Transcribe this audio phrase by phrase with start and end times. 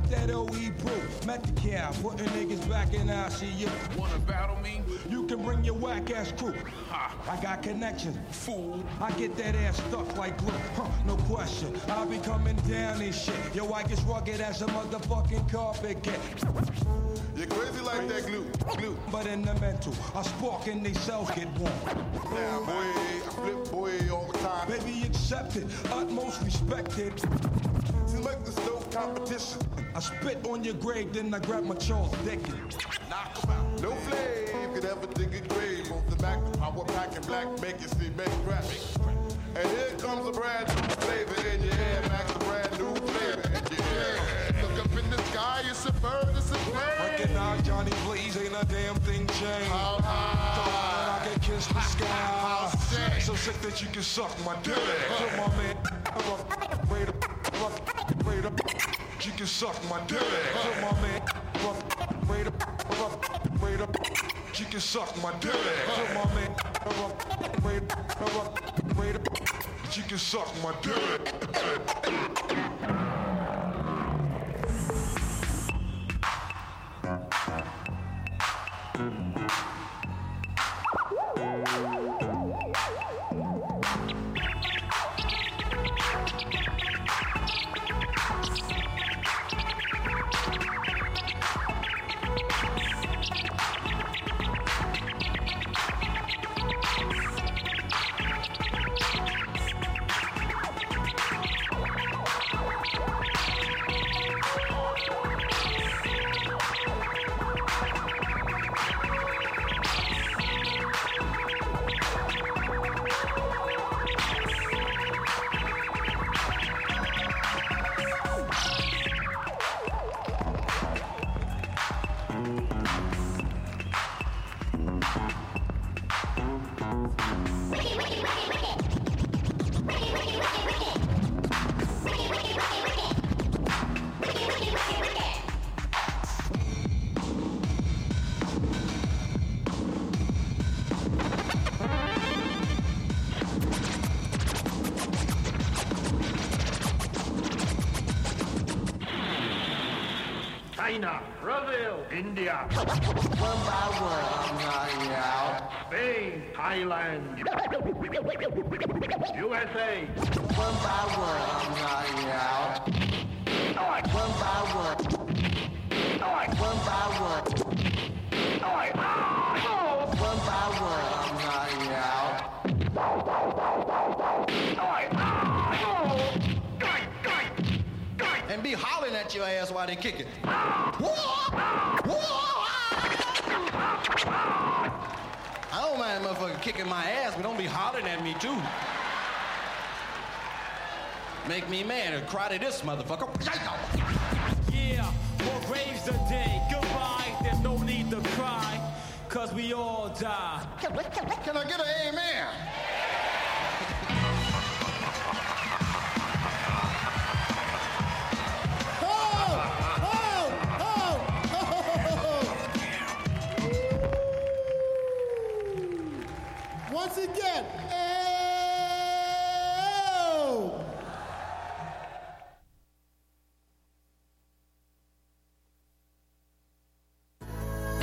[0.00, 1.26] with that OE brew.
[1.26, 3.68] Met the cow, putting niggas back in ICU.
[3.96, 4.82] Wanna battle me?
[5.08, 6.54] You can bring your whack ass crew.
[6.88, 7.14] Ha.
[7.28, 8.16] I got connections.
[8.30, 8.84] Fool.
[9.00, 11.78] I get that ass stuck like glue, huh, no question.
[11.88, 13.54] I'll be coming down this shit.
[13.54, 16.18] Yo, I get rugged as a motherfucking carpet get.
[17.36, 18.46] You're crazy like that glue.
[18.76, 18.98] Glue.
[19.10, 21.72] But in the mental, I spark and they cells get warm.
[21.84, 24.68] Now, boy, I flip boy all the time.
[24.68, 27.18] Baby, accepted, utmost respected.
[28.06, 29.79] Select the no competition.
[30.00, 32.74] I spit on your grave, then I grab my Charles Dickens.
[33.10, 33.82] Knock 'em out.
[33.82, 36.38] No flame could ever dig a grave off the back.
[36.54, 38.64] Power pack and black, make it see, make crack.
[39.56, 43.44] And here comes a brand new flavor in your air, Max, a brand new flavor
[43.44, 44.16] in your air.
[44.62, 47.10] Look up in the sky, it's a bird, it's a plane.
[47.10, 49.68] Recognize Johnny Blaze, ain't a damn thing changed.
[49.68, 51.20] How high?
[51.20, 53.20] I can kiss the sky.
[53.20, 54.80] So sick that you can suck my dick.
[55.18, 55.76] Put my man
[56.06, 58.99] up, wait up, wait up.
[59.22, 60.18] You can suck my dick.
[60.54, 61.20] Put my man
[63.82, 63.94] up.
[64.58, 65.52] You can suck my dick.
[65.88, 66.56] Put my man.
[69.92, 71.30] You can suck my dick.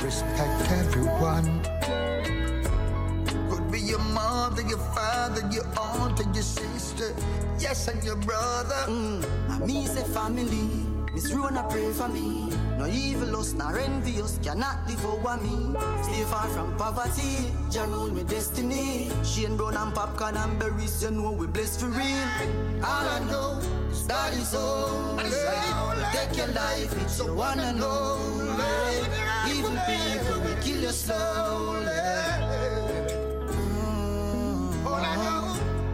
[0.08, 1.60] Respect everyone.
[3.50, 7.14] Could be your mother, your father, your aunt, and your sister.
[7.58, 8.88] Yes, and your brother.
[8.88, 10.86] Mm, me say family.
[11.12, 12.48] Miss Rona pray for me.
[12.78, 15.76] No evil us, nor envious cannot live over me.
[16.02, 19.10] Stay far from poverty, Jah rule me destiny.
[19.22, 22.28] Shane Brown and popcorn and berries, you know we blessed for real.
[22.82, 23.60] All I know
[23.90, 25.18] is that is all.
[25.18, 28.38] Take your life, it's you wanna know.
[28.48, 29.27] Evil people will kill
[30.88, 31.86] you slowly.
[31.86, 32.78] Eh.
[34.86, 35.44] All I know,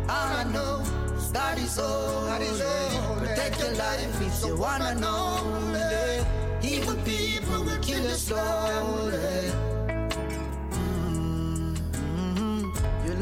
[0.09, 0.83] All I know
[1.17, 2.27] is that is all.
[2.27, 3.17] That is all.
[3.19, 5.75] Protect your life if you wanna know.
[5.75, 6.25] Eh.
[6.63, 9.64] Evil people will kill you slowly.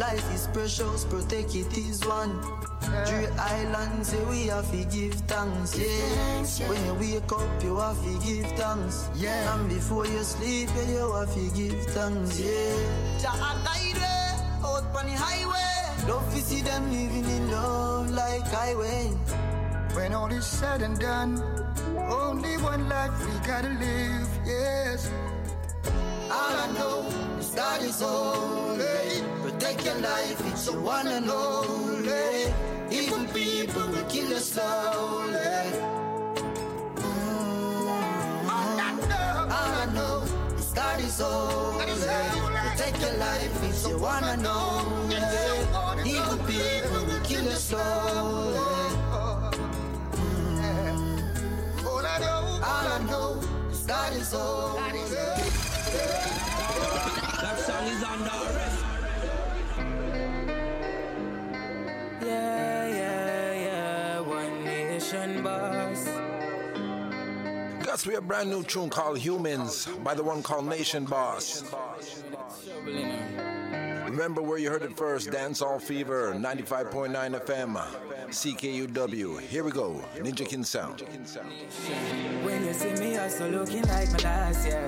[0.02, 2.34] Life is precious, protect it is one.
[3.06, 6.69] Three islands, say we have to give thanks, yeah.
[6.69, 9.54] When you wake up, you have to give thanks, yeah.
[9.54, 13.22] And before you sleep, yeah, you have to give thanks, yeah.
[13.22, 14.31] Jah guide way
[14.70, 15.72] out on the highway.
[16.10, 19.05] Love to see them living in love like highway.
[19.94, 21.32] when all is said and done.
[22.22, 25.10] Only one life we gotta live, yes.
[26.38, 26.96] All I know
[27.38, 29.42] is God is holy.
[29.62, 32.53] Protect your life, it's the one and only.
[32.91, 35.38] Evil people will kill you slowly.
[36.97, 38.49] Mm.
[38.50, 40.25] All I know
[40.59, 41.85] is God is holy.
[41.85, 46.11] Protect your life, it's the one and only.
[46.11, 48.58] Evil people will kill you slowly.
[50.19, 51.87] Mm.
[51.87, 55.05] All I know is God is holy.
[57.43, 58.62] That song is under arrest.
[62.32, 64.20] Yeah, yeah, yeah.
[64.20, 66.05] One nation boss.
[67.84, 71.62] Gus, we have a brand new tune called Humans by the one called Nation Boss.
[74.12, 77.79] Remember where you heard it first, Dancehall Fever, 95.9 FM,
[78.29, 79.41] CKUW.
[79.41, 81.00] Here we go, Ninja Kin Sound.
[82.44, 84.85] When you see me, I still looking like my last, yeah.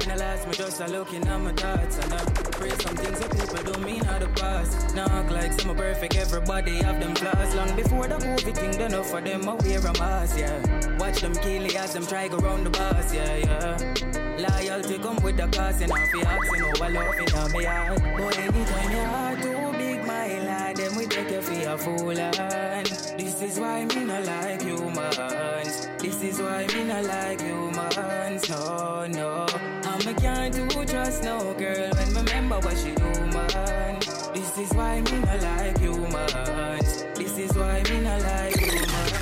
[0.00, 1.98] When I last, me just a looking at my thoughts.
[1.98, 4.96] And I pray some things that people don't mean how to pass.
[4.96, 7.54] Act like some perfect, everybody have them flaws.
[7.54, 10.96] Long before the COVID thing, done enough for them, I wear a mask, yeah.
[10.96, 14.21] Watch them kill as them try go round the bus, yeah, yeah.
[14.38, 18.02] Loyalty come with the cost, and I feel asking over love in my heart.
[18.16, 22.18] But anytime your heart too big, my lad, then we take you for a fool.
[22.18, 25.88] And this is why me not like humans.
[25.98, 28.48] This is why me not like humans.
[28.48, 29.46] No, no.
[29.84, 33.98] And me can't do trust no girl when me remember what she do, man.
[34.32, 37.04] This is why me not like humans.
[37.14, 39.12] This is why me not like humans.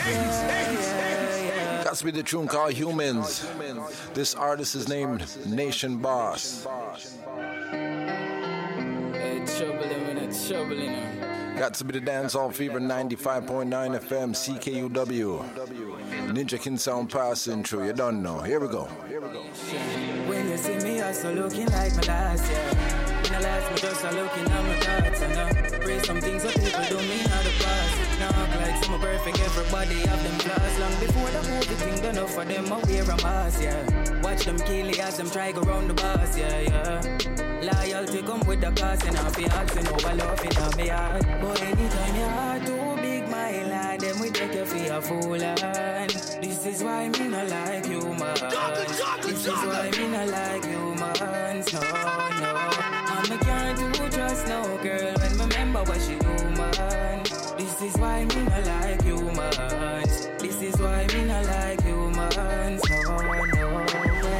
[0.00, 0.89] Got
[1.96, 3.46] to be the tune called Humans.
[4.14, 6.64] This artist is named Nation Boss.
[7.70, 11.58] Hey, trouble in it, trouble in it.
[11.58, 15.44] Got to be the Dancehall Fever 95.9 FM CKUW.
[16.32, 17.86] Ninja Kin Sound passing through.
[17.86, 18.40] You don't know.
[18.40, 18.84] Here we go.
[18.84, 22.72] When you see me, I still looking like my last, yeah.
[23.24, 25.20] When I last, me just a looking at my thoughts.
[25.22, 27.99] And I pray some things that people don't mean how to pass.
[28.20, 30.78] Now act like some perfect, everybody have them flaws.
[30.78, 34.20] Long before the movie thing done enough for them, I wear a mask, yeah.
[34.20, 37.00] Watch them kill it as them try go round the bus, yeah, yeah.
[37.62, 41.24] Loyalty come with the cost, and I'll be asking over love in my heart.
[41.40, 45.42] But anytime your heart too big, my lad, then we take you for a fool.
[45.42, 48.40] And this is why me not like humans.
[49.22, 51.72] This is why me not like humans.
[51.72, 52.70] No, no.
[53.16, 56.29] And me can't do trust no girl when me remember what she do, man.
[57.60, 60.28] This is why me not like humans.
[60.38, 62.82] This is why me not like humans.
[62.88, 63.18] No,
[63.52, 63.84] no.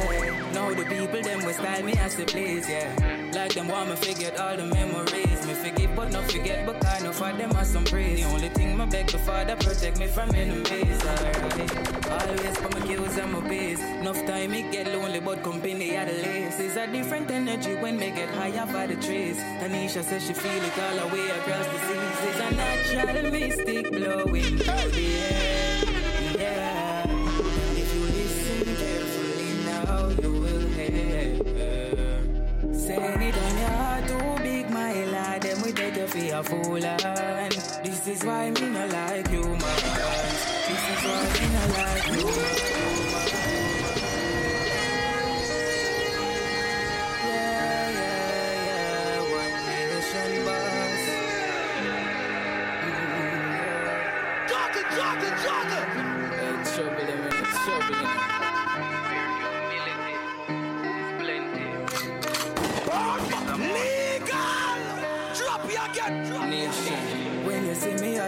[0.09, 0.41] way.
[0.55, 3.20] Now the people them will style me as they please, yeah.
[3.41, 5.47] Like them want me forget all the memories.
[5.47, 8.21] Me forgive but not forget, but kind of for them are some praise.
[8.21, 12.21] The only thing my beg the father protect me from enemies, alright.
[12.21, 13.81] Always for my kills and my base.
[13.81, 16.59] Enough time it get lonely, but company at the least.
[16.59, 19.37] It's a different energy when me get higher by the trees.
[19.59, 22.17] Tanisha says she feel it all the way across the seas.
[22.27, 25.83] It's a natural mystic blowing air.
[26.37, 26.70] Yeah.
[32.91, 36.85] Say anytime your heart too big, my lad, then we take you for a fool.
[36.85, 37.53] And
[37.85, 39.59] this is why me not like you, man.
[40.67, 43.00] This is why me not like you, man.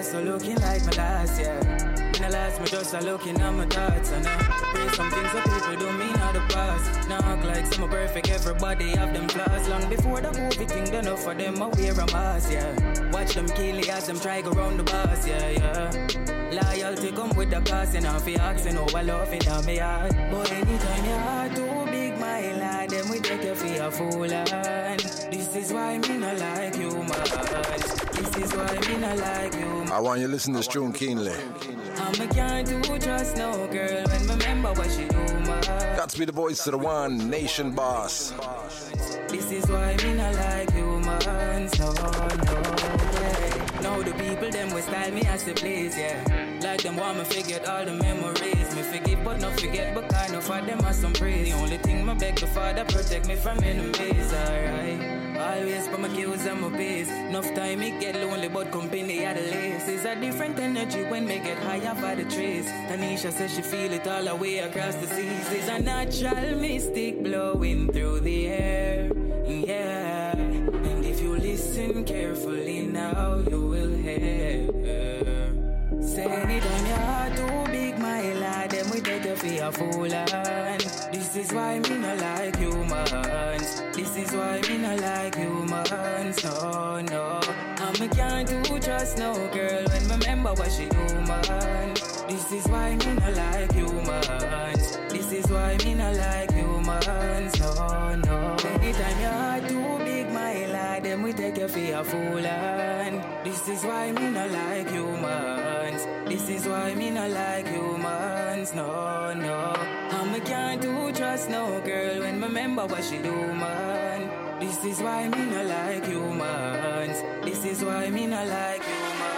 [0.03, 1.60] You I still looking like my last, yeah.
[2.13, 4.12] When I last, me just a looking at my thoughts.
[4.12, 7.07] And I pray some things that people don't mean to pass.
[7.07, 9.67] Now act like some are perfect, everybody have them flaws.
[9.69, 13.12] Long before the movie thing done enough for them, I wear a mask, yeah.
[13.12, 16.07] Watch them kill it as them try go round the bus, yeah, yeah.
[16.51, 20.13] Loyalty come with the cost, and I feel asking over love in my heart.
[20.31, 24.25] But anytime your heart too big, my lad, then we take you for a fool.
[24.25, 28.02] And this is why me not like you, man.
[28.24, 30.94] This is why me not like you, I want you to listen to this tune
[30.94, 31.34] keenly.
[31.34, 35.25] And me can't do trust no girl when remember what she do.
[35.98, 38.32] Got to be the voice to the one, Nation Boss.
[39.27, 42.10] This is why me not like humans, no, no
[43.20, 43.53] way.
[43.82, 46.60] Now the people them will style me as they please, yeah.
[46.63, 48.74] Like them want me forget all the memories.
[48.74, 51.51] Me forgive but not forget, but kind of for them are some praise.
[51.51, 55.23] The only thing my beg the father protect me from enemies, alright.
[55.38, 57.10] Always for my kills and my pace.
[57.10, 59.88] Enough time it get lonely, but company at the least.
[59.88, 62.66] It's a different energy when me get higher by the trees.
[62.88, 65.50] Tanisha says she feel it all the way across the seas.
[65.50, 69.12] There's a natural mystic blowing through the air.
[69.48, 70.36] Yeah.
[70.38, 75.33] And if you listen carefully now, you will hear.
[76.13, 80.13] Say anytime your heart too big, my lad, then we take you for a fool.
[80.13, 83.82] And this is why me not like humans.
[83.96, 86.43] This is why me not like humans.
[86.43, 87.41] No, no.
[87.82, 91.96] And me can't do trust no girl when remember what she do, man.
[92.29, 94.98] This is why me not like humans.
[95.10, 97.60] This is why me not like humans.
[97.60, 98.55] No, no.
[98.70, 102.46] Anytime your heart too big, my lad, then we take you for a fool.
[102.46, 106.06] And this is why me not like humans.
[106.28, 108.74] This is why me not like humans.
[108.74, 109.74] No, no.
[110.12, 114.30] And me can't do trust no girl when remember what she do, man.
[114.60, 117.18] This is why me not like humans.
[117.44, 119.34] This is why me not like humans.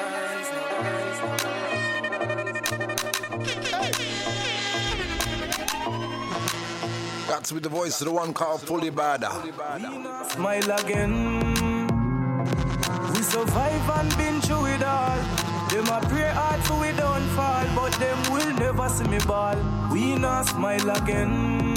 [7.27, 9.31] That's with the voice of the one called Fully Bada.
[10.31, 11.65] Smile again.
[13.31, 15.17] Survive and been through it all.
[15.69, 19.57] Them a pray hard for we don't fall, but them will never see me ball.
[19.91, 21.73] We not smile again.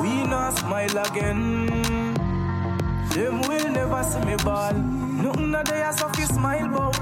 [0.00, 1.66] We not smile again.
[3.10, 4.72] Them will never see me ball.
[4.72, 6.96] Nothing a day as of smile bout.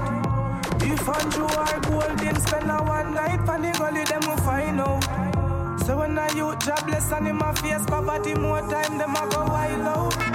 [0.83, 5.79] If Andrew are golden, spend a one night for the gully, them will find out.
[5.85, 9.45] So when I youth jobless and in my face poverty, more time them a go
[9.45, 10.32] wild out.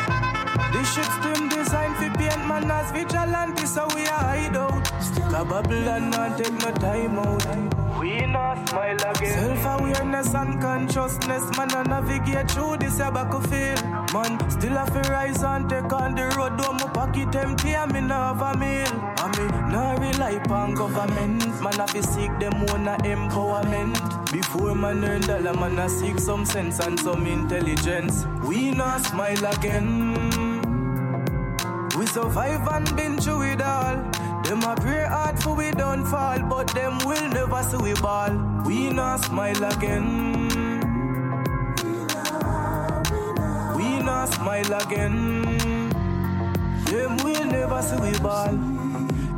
[0.79, 4.85] This shit's team designed for paint man as vigilante, so we a hide out.
[4.85, 8.01] Cause Babylon not take no time out.
[8.01, 9.59] We not smile again.
[9.59, 13.83] Self-awareness and consciousness, man, I navigate through this a battlefield.
[14.15, 16.57] Man, still have to rise and take on the road.
[16.57, 19.15] Though my pocket empty, I me not have a meal.
[19.19, 21.61] I me not rely upon government.
[21.61, 23.99] Man, have to seek them own a empowerment.
[24.33, 28.27] Before man earn dollar, man, I seek some sense and some intelligence.
[28.45, 30.08] We not smile again.
[32.21, 33.95] Survive and been through it all.
[34.43, 38.33] Them a pray hard for we don't fall, but them will never see we ball.
[38.67, 40.49] We not smile again.
[43.77, 45.43] We not smile again.
[46.87, 48.51] Them will never see we ball.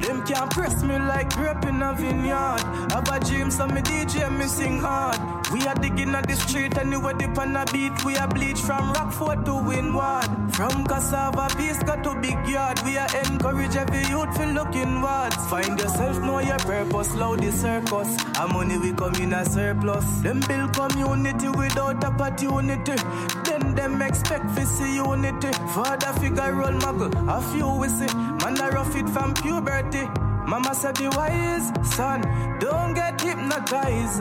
[0.01, 2.63] Them can't press me like grape in a vineyard.
[2.93, 5.40] Have a dream, so me DJ me sing hard.
[5.53, 8.05] We are digging at the street anywhere dip on a beat.
[8.05, 10.55] We are bleach from Rockfort to Windward.
[10.55, 12.79] From Cassava Piece got to big yard.
[12.85, 15.37] We are encourage every youth to look inwards.
[15.49, 18.17] Find yourself, know your purpose, loud the circus.
[18.39, 20.05] And money we come in a surplus.
[20.21, 22.97] Them build community without opportunity.
[23.45, 25.53] Then them expect to see unity.
[25.75, 28.15] Father figure role model, a few we see.
[28.15, 30.30] Man a rough it from puberty.
[30.51, 32.23] Mama said be wise, son,
[32.59, 34.21] don't get hypnotized.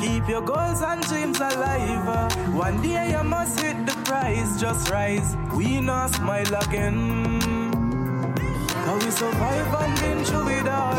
[0.00, 2.34] Keep your goals and dreams alive.
[2.52, 5.36] One day you must hit the prize, just rise.
[5.54, 7.30] We not smile again.
[8.86, 10.96] Cause we survive and been through it all.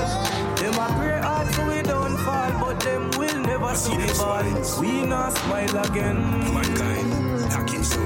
[0.56, 4.80] Them a pray hard so we don't fall, but them will never see the ball.
[4.80, 6.20] We not smile again.
[6.54, 8.00] Mankind, hacking so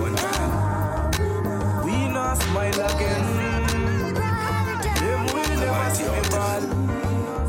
[1.85, 3.42] We not smile again.
[5.97, 6.61] Them will never see the ball.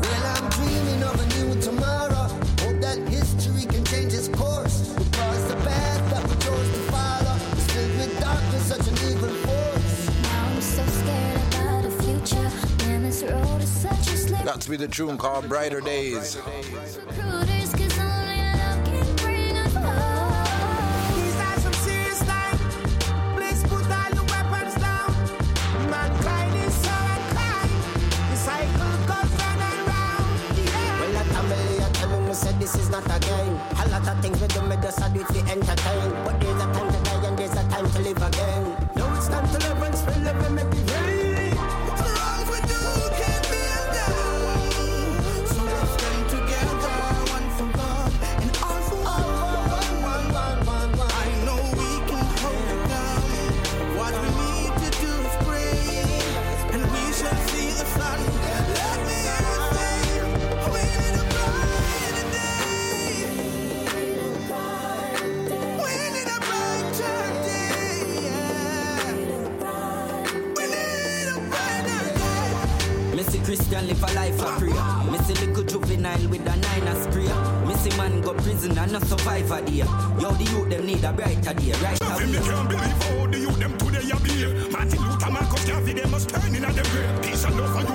[0.01, 2.27] Well, I'm dreaming of a new tomorrow.
[2.61, 4.93] Hope that history can change its course.
[4.93, 9.29] Because the path that we chose to follow is filled with darkness, such an evil
[9.29, 10.09] force.
[10.23, 12.51] Now I'm so scared about the future.
[12.87, 16.35] Man, this road is such a slippery That's with the tune called Brighter Days.
[16.35, 17.54] Recruiters, 'cause
[33.07, 33.25] not
[33.85, 36.11] a lot of things we do, me just a do to entertain.
[36.25, 36.94] But there's a time
[73.85, 75.11] Christian live a life of prayer.
[75.11, 77.29] Me little juvenile with a nine a spray.
[77.65, 78.95] Me man go prison and
[79.51, 79.77] a day.
[79.77, 83.39] Yo, the youth them need a brighter day, right Nothing me can't believe how the
[83.39, 84.71] youth them today a behave.
[84.71, 87.21] Martin Luther, Marcus Garvey, they must turn in a them grave.
[87.21, 87.94] Peace and love and unity,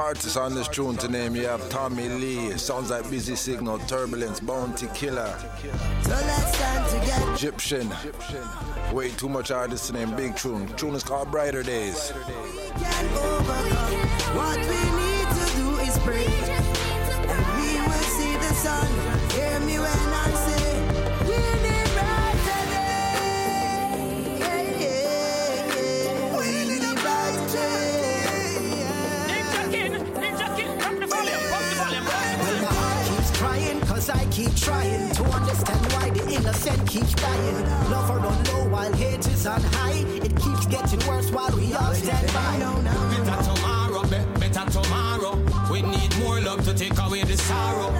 [0.00, 1.36] artists on this tune to name.
[1.36, 5.36] You have Tommy Lee, sounds like Busy Signal, Turbulence, Bounty Killer.
[7.34, 7.88] Egyptian.
[8.92, 10.16] Way too much artists to name.
[10.16, 10.66] Big tune.
[10.76, 12.12] Tune is called Brighter Days.
[34.70, 37.64] Trying to understand why the innocent keeps dying.
[37.90, 40.04] Love run low while hate is on high.
[40.26, 42.52] It keeps getting worse while we all stand by.
[43.26, 45.32] Better tomorrow, be- better tomorrow.
[45.72, 47.90] We need more love to take away the sorrow.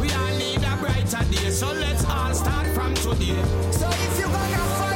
[0.00, 3.40] We all need a brighter day, so let's all start from today.
[3.80, 4.91] So if you gonna fight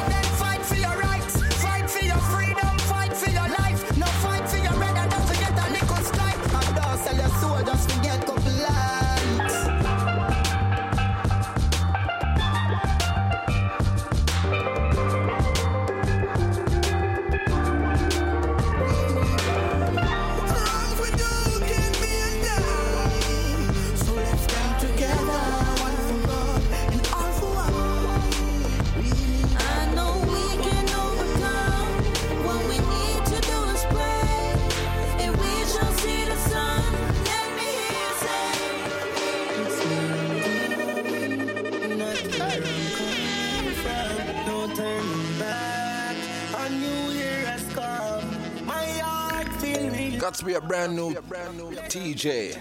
[50.56, 52.54] a brand new TJ.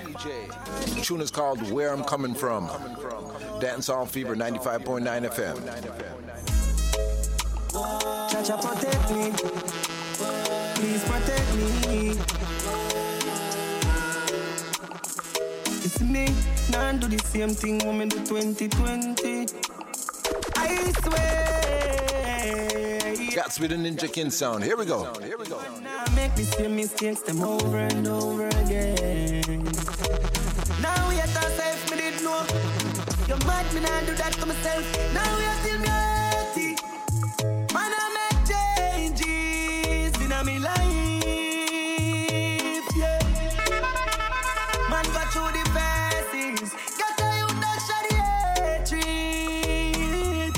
[1.03, 2.67] Tune is called Where I'm Coming From.
[3.61, 5.55] Dancehall Fever 95.9 FM.
[8.29, 9.31] Chacha protect me.
[10.75, 12.17] Please protect me.
[15.85, 16.35] It's me,
[16.71, 19.47] nah do the same thing woman do 2020.
[20.57, 21.55] I swear.
[23.35, 24.63] Got be the Ninja King sound.
[24.63, 25.13] Here we go.
[25.21, 25.59] Here we go.
[26.25, 29.63] Make the same mistakes them over and over again.
[30.81, 32.43] Now we at ourselves, me did know.
[33.27, 34.83] You mad, me nah do that to myself.
[35.13, 36.77] Now we are still me healthy.
[37.75, 41.27] Man, I make changes in me life,
[42.97, 43.21] yeah.
[44.89, 46.73] Man, got through the phases.
[47.01, 48.17] Got a youth that shot the
[50.49, 50.57] hatred.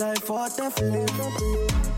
[0.00, 1.93] Life what I've lived.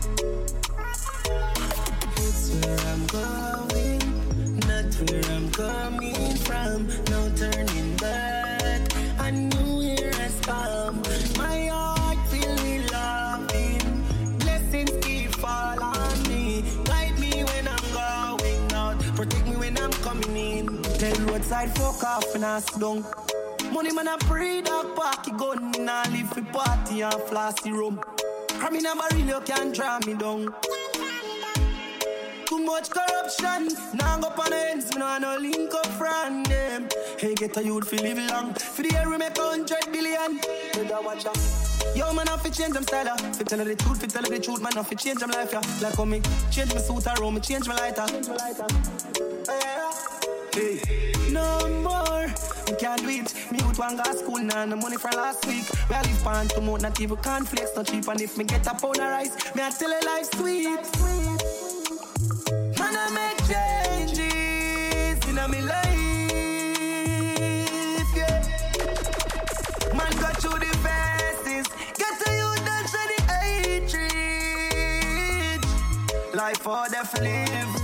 [5.57, 6.87] Coming from.
[7.09, 8.81] No turning back.
[9.19, 11.01] A new year has come.
[11.35, 14.05] My heart filled with loving.
[14.37, 16.63] Blessings keep fall on me.
[16.85, 18.99] Guide me when I'm going out.
[19.15, 20.83] Protect me when I'm coming in.
[20.99, 23.03] Tell roadside fuck off and I down.
[23.73, 25.71] Money man I pray that party gun.
[25.71, 27.99] Me nah live for party and flossy rum.
[28.59, 30.53] Cram in a barrel you can't draw me down.
[32.67, 33.69] Much corruption.
[33.93, 36.89] Now go on ends, me nah no link up from them.
[37.17, 38.53] Hey, get a youth fi live long.
[38.53, 40.37] For the year we make a hundred billion.
[40.73, 41.39] Better watch out.
[41.95, 43.07] Yo, man, I fi change them style.
[43.09, 43.15] ah.
[43.15, 45.31] Fi tell her the truth, fi tell her the truth, man, I fi change them
[45.31, 45.61] life, yeah.
[45.81, 48.05] Like how me change my suit around, me change my lighter.
[49.47, 49.91] Yeah.
[50.53, 52.27] Hey, no more.
[52.67, 53.33] We can't do it.
[53.49, 55.65] Me out one gas school now, no money from last week.
[55.89, 58.07] We a live pan to mouth, not even cornflakes, not cheap.
[58.09, 60.81] And if me get a pound of rice, me I tell her life sweet.
[61.01, 61.36] Man,
[62.99, 65.87] I make changes in me life,
[68.15, 68.41] yeah.
[69.95, 72.75] Man, got through the verses, get to you to
[73.11, 73.19] the
[73.91, 75.61] hatred.
[76.33, 77.76] Life for the live.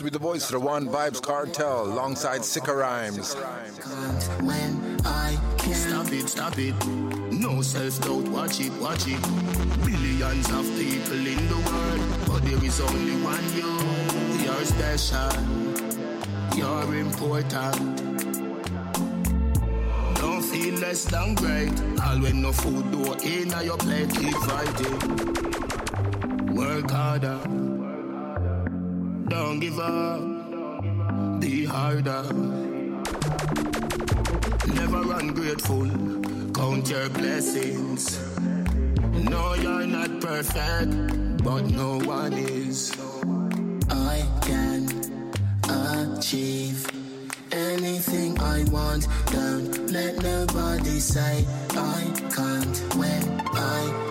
[0.00, 3.34] To be the voice of the One Vibes Cartel alongside Sicker Rhymes.
[4.40, 5.74] when I can.
[5.74, 6.74] Stop it, stop it.
[7.30, 9.20] No self doubt, watch it, watch it.
[9.84, 13.78] Billions of people in the world, but there is only one you.
[14.42, 15.32] You're special,
[16.56, 17.76] you're important.
[20.14, 21.78] Don't feel less than great.
[22.06, 24.96] All when no food do in your plate, keep fighting.
[26.54, 27.69] Work harder.
[29.30, 31.40] Don't give up.
[31.40, 32.24] Be harder.
[34.74, 35.86] Never ungrateful.
[36.52, 38.18] Count your blessings.
[39.30, 40.90] No, you're not perfect,
[41.44, 42.92] but no one is.
[43.88, 44.82] I can
[45.78, 46.84] achieve
[47.52, 49.06] anything I want.
[49.26, 52.00] Don't let nobody say I
[52.34, 54.09] can't when I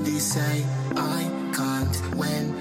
[0.00, 0.64] nobody say
[0.96, 2.59] I can't when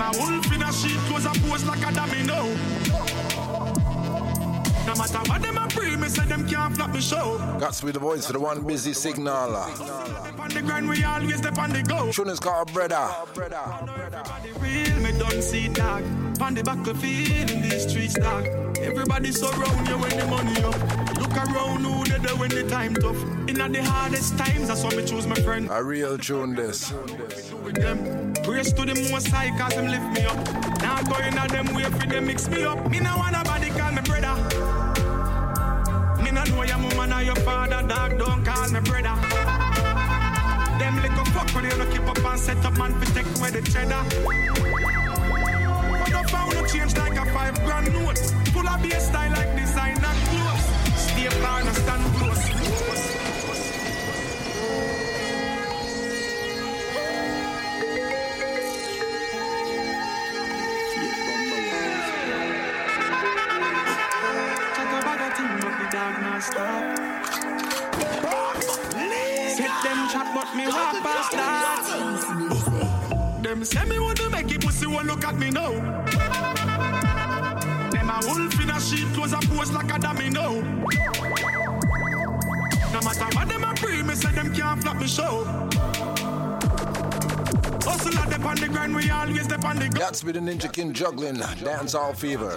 [0.00, 2.44] Them a wolf in a sheep, close a pose like a domino.
[4.86, 7.36] No matter what them a pray, me say them can't flop me show.
[7.60, 9.66] Got to be the voice of the One Busy Signaler.
[10.38, 12.10] On the ground, we always step on the go.
[12.12, 13.10] Tune is called Brother.
[14.58, 16.02] Real, me don't see dog.
[16.40, 18.46] On the battlefield in these streets, dog.
[18.78, 21.18] Everybody surround you when the money up.
[21.18, 23.22] Look around who they there when the time tough.
[23.46, 25.68] In the hardest times, that's why me choose my friend.
[25.70, 26.90] A real tune this.
[27.62, 30.36] With them, praise to the most high, cause them lift me up.
[30.82, 32.90] Now going at them way for them mix me up.
[32.90, 34.34] Me no want nobody call me brother.
[36.22, 38.18] Me no know your mama or your father, dog.
[38.18, 39.16] Don't call me brother.
[40.78, 43.50] Them little fuck when you no keep up and set up man fi take away
[43.50, 44.02] the cheddar.
[46.00, 48.18] But I found no change like a five grand note.
[48.52, 50.66] Full of bass style like designer clothes.
[50.96, 52.04] Stay far and stand
[66.00, 66.96] dog not stop.
[69.56, 71.82] Set them trap, but me walk past that.
[73.42, 75.72] Them say me want to make it, pussy won't look at me now.
[77.90, 80.62] Them a wolf in a sheep, close a pose like a domino.
[82.92, 85.44] No matter what them a pray, me say them can't flop me show.
[87.84, 89.98] Hustle at the on the grind, we always step on the go.
[89.98, 91.36] Got to be the Ninja King juggling.
[91.36, 92.52] Dancehall fever.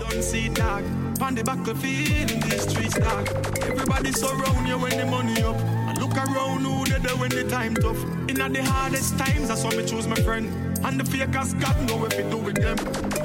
[0.00, 0.84] Don't see dog
[1.20, 3.28] on the back battlefield in these streets, dog.
[3.62, 5.56] Everybody surround you when the money up.
[5.88, 8.02] And look around who they there when the time tough.
[8.28, 10.46] In the hardest times, that's why me choose my friend.
[10.84, 12.76] And the fakers got know if it do with them.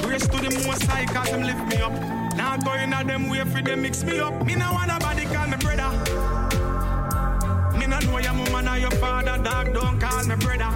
[0.01, 1.93] Grace to the most high, cause them lift me up.
[2.35, 4.45] Now going at them way for them mix me up.
[4.45, 5.89] Me no want nobody call me brother.
[7.77, 9.73] Me no know your mama or your father, dog.
[9.73, 10.71] Don't call me brother.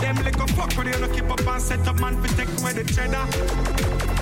[0.00, 2.84] Them little fuck when you no keep up and set up man take away the
[2.84, 4.15] cheddar.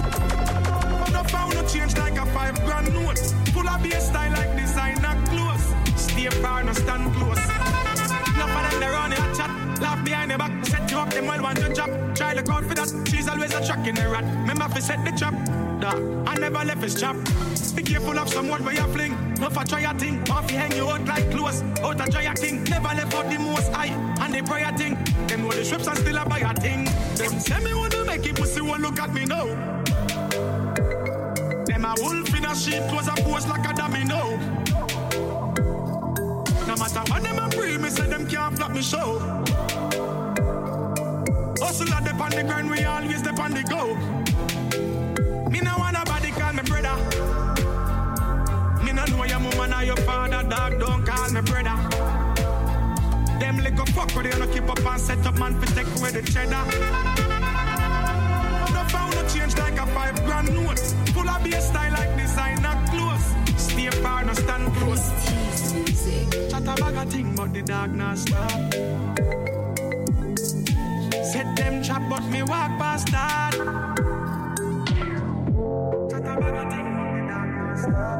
[1.35, 3.19] Found no change like a five grand note.
[3.53, 5.67] Full of bass style like designer clothes.
[5.97, 7.39] Stay far, no stand close.
[8.43, 9.51] Of them they run your chat.
[9.81, 11.91] Laugh behind the back, set you up, them well want to drop.
[12.15, 14.25] Try look out for that, she's always a track in the rat.
[14.43, 15.35] Remember fi set the trap.
[15.81, 15.91] Da,
[16.31, 17.17] I never left his trap.
[17.75, 19.15] Be careful of someone where you fling.
[19.41, 21.63] No for try a thing, off you hang you out like clothes.
[21.83, 23.93] Out a try a thing, never left out the most high.
[24.23, 26.85] And the prayer thing, them know the strips and still a buy a thing.
[27.17, 29.84] Them say me wanna make it, pussy won't look at me now.
[32.01, 34.37] Wolf in a sheep, close a pose like a domino.
[36.67, 39.19] No matter what them a pray, me say them can't flop me show.
[41.61, 43.95] hustle at the on the grind, we always step on the go.
[45.51, 46.97] Me no want nobody call me brother.
[48.85, 50.79] Me no know your mama nor your father, dog.
[50.79, 51.77] Don't call me brother.
[53.39, 56.11] Them little fuck where they no keep up and set up man for take away
[56.13, 57.34] the cheddar.
[59.33, 60.79] Change like a five grand note.
[61.15, 63.35] Full of bass style like designer clothes.
[63.57, 65.11] Stay far, no stand close.
[66.51, 68.51] Chat a bag of thing, but the dog not stop.
[71.25, 73.53] Set them trap, but me walk past that.
[76.11, 78.19] Chat a bag of thing, but the dog not stop.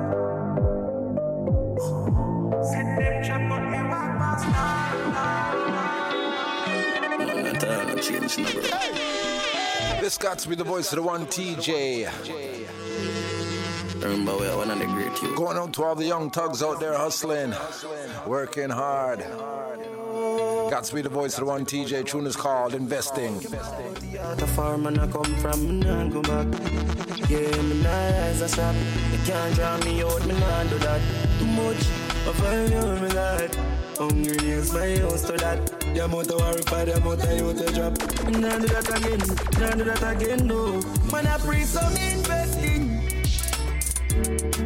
[2.65, 4.75] Set them trap, but me walk past that.
[10.05, 12.05] This got to be the voice of the one TJ.
[14.03, 15.35] Remember, we are one of the great youth.
[15.35, 17.55] Going out to all the young thugs out there hustling,
[18.27, 19.21] working hard.
[20.71, 22.05] Got to be the voice of the one TJ.
[22.05, 23.39] Tune is called Investing.
[23.39, 26.49] The farm and I come from, me nah go back.
[27.31, 28.75] Yeah, me nah rise a.
[29.11, 31.01] You can't draw me out, me nah do that.
[31.39, 31.79] Too much,
[32.29, 33.09] I find you, me.
[33.97, 35.74] Hungry is my used to that.
[35.95, 37.93] The amount of worry for the amount of you to drop.
[38.29, 39.23] Nah do that again,
[39.61, 40.81] nah do that again, no.
[41.13, 43.01] Man, I pre some investing.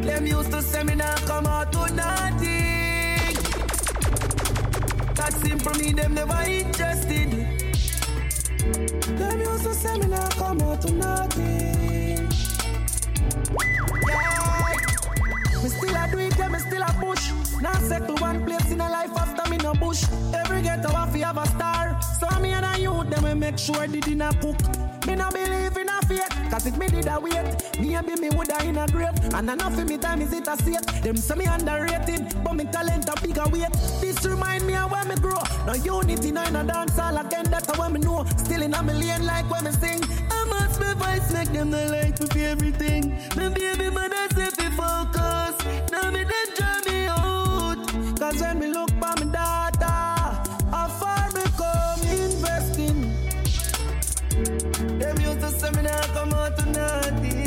[0.01, 3.35] Them used to say me nah come out to nothing.
[5.13, 7.29] That simple me, them never interested.
[9.19, 12.27] Them used to say me nah come out to nothing.
[14.07, 15.61] Yeah.
[15.61, 15.95] Me still
[16.39, 17.31] yeah, me still a push.
[17.61, 20.03] Now settle one place in a life after me no bush.
[20.33, 21.99] Every ghetto have to have a star.
[22.19, 24.57] So me and a youth, them we make sure the dinner cook.
[25.05, 27.33] Me no believe in a fate, cause if me did a wait,
[27.79, 29.17] maybe me and me woulda in a grave.
[29.33, 31.03] And enough of me time is it a safe.
[31.03, 33.71] Them say me underrated, but me talent a bigger weight.
[34.01, 35.41] This remind me of where me grow.
[35.65, 38.25] No unity, no in a dance hall again, that's what me know.
[38.37, 40.01] Still in a million like when me sing.
[40.79, 43.17] Must my voice make them the light me everything.
[43.35, 45.91] My baby mother say fi focus.
[45.91, 48.19] Now me they draw me out.
[48.19, 49.85] Cause when me look for me daughter,
[50.71, 53.01] how far me come investing.
[54.99, 57.38] Them used to say me nah come out to nothing.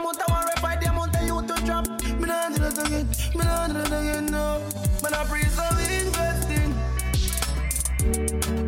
[0.00, 1.86] Amount of worry fight, the amount of youth to drop.
[2.18, 4.62] Me do that again, me do that again, no.
[5.02, 5.64] I so
[6.00, 6.72] investing.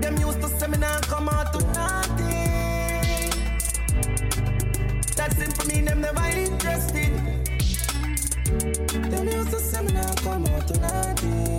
[0.01, 3.31] Them used to say me nah come out to nothing.
[5.17, 7.13] That simple mean them never interested.
[9.11, 11.52] Them used to say me nah come out to nothing.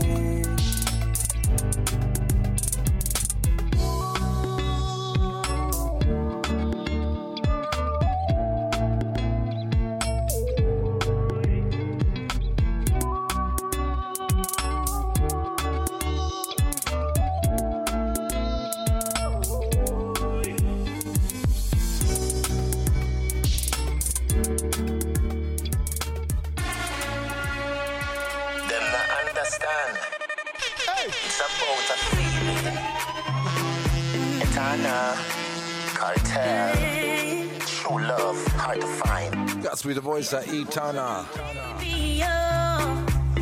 [39.83, 39.83] Find.
[39.83, 41.25] Got to be the voice of Etana.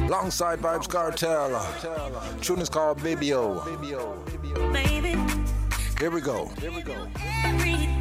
[0.08, 1.66] Alongside Vibes Cartel.
[2.42, 3.60] Tune is called Baby O.
[3.66, 5.16] Baby,
[6.00, 6.48] Here we go.
[6.60, 8.01] Here we go.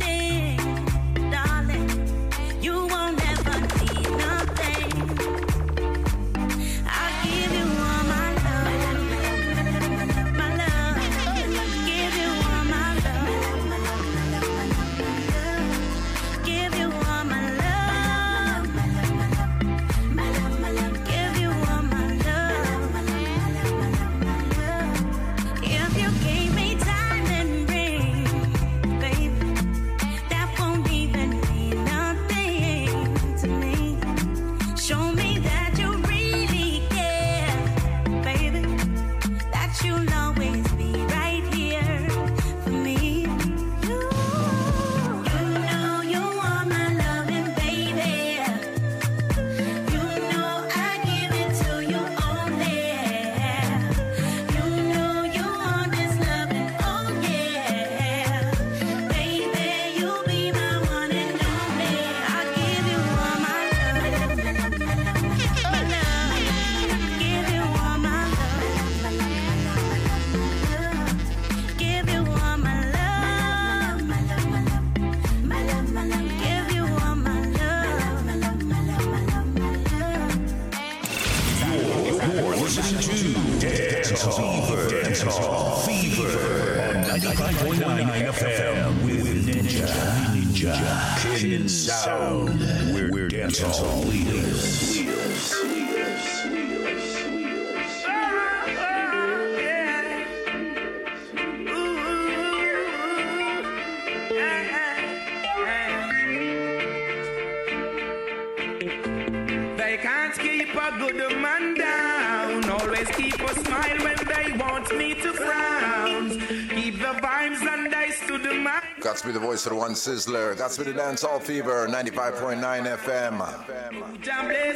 [119.32, 120.56] The voice of the one Sizzla.
[120.56, 123.40] To be the Dancehall fever, 95.9 FM.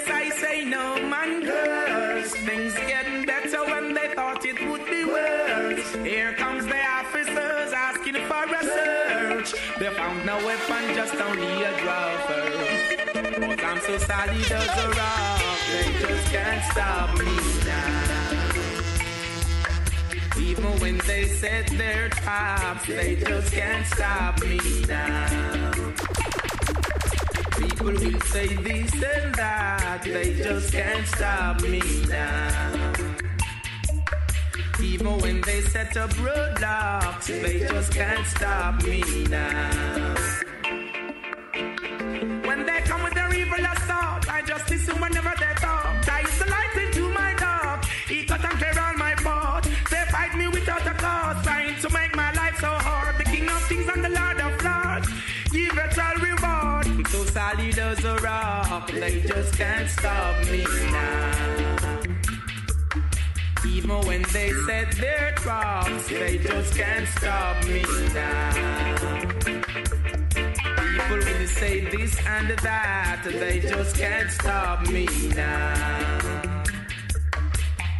[0.08, 2.32] I say no man curse.
[2.34, 5.94] Things getting better when they thought it would be worse.
[5.96, 9.54] Here comes the officers asking for a search.
[9.80, 11.74] They found no weapon, just only a.
[13.94, 17.26] Cause I'm so a rock, they just can't stop me
[17.66, 18.03] now.
[20.56, 25.72] Even when they set their traps, they just can't stop me now.
[27.58, 32.92] People will say this and that, they just can't stop me now.
[34.80, 40.14] Even when they set up roadblocks, they just can't stop me now.
[42.46, 45.33] When they come with their evil assault, I just listen whenever
[57.84, 62.00] solid as a rock, they just can't stop me now.
[63.66, 67.82] Even when they set their traps, they just can't stop me
[68.14, 68.54] now.
[70.76, 76.62] People will say this and that, they just can't stop me now.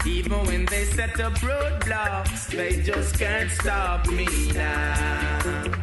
[0.07, 5.75] Even when they set up roadblocks, they just can't stop me now.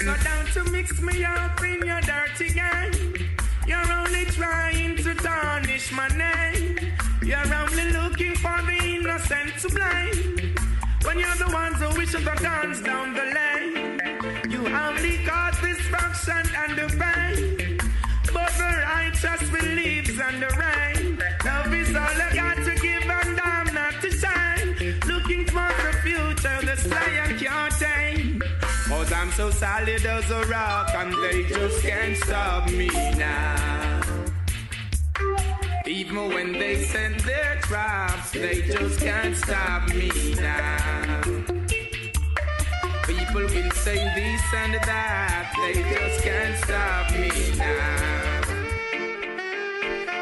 [0.00, 2.00] So don't you mix me up in your
[2.40, 6.78] You're only trying to tarnish my name.
[7.20, 10.54] You're only looking for the innocent to blame.
[11.02, 13.98] When you're the ones who wish the guns down the lane.
[14.48, 17.78] You only cause destruction and the pain.
[18.32, 21.18] But the righteous believes in the rain.
[21.44, 22.57] Love is all I got
[29.18, 34.00] I'm so solid as a rock and they just can't stop me now.
[35.86, 41.20] Even when they send their traps, they just can't stop me now.
[43.08, 48.42] People will say this and that, they just can't stop me now.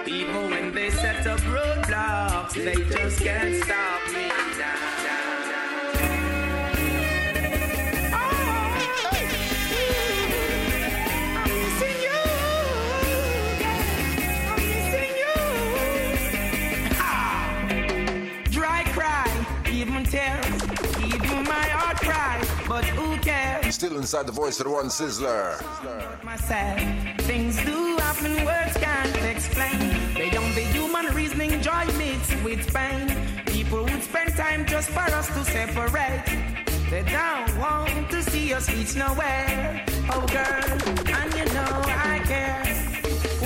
[0.07, 5.06] Even when they set up roadblocks, they just can't stop me Dry
[22.77, 23.75] but who cares?
[23.75, 25.43] Still inside the voice of the one Sizzla.
[26.23, 26.79] myself.
[27.23, 29.79] Things do happen, words can't explain.
[30.13, 33.07] Beyond the human reasoning, joy mixed with pain.
[33.47, 36.27] People would spend time just for us to separate.
[36.91, 39.83] They don't want to see us reach nowhere.
[40.13, 40.69] Oh, girl,
[41.21, 41.75] and you know
[42.13, 42.67] I care.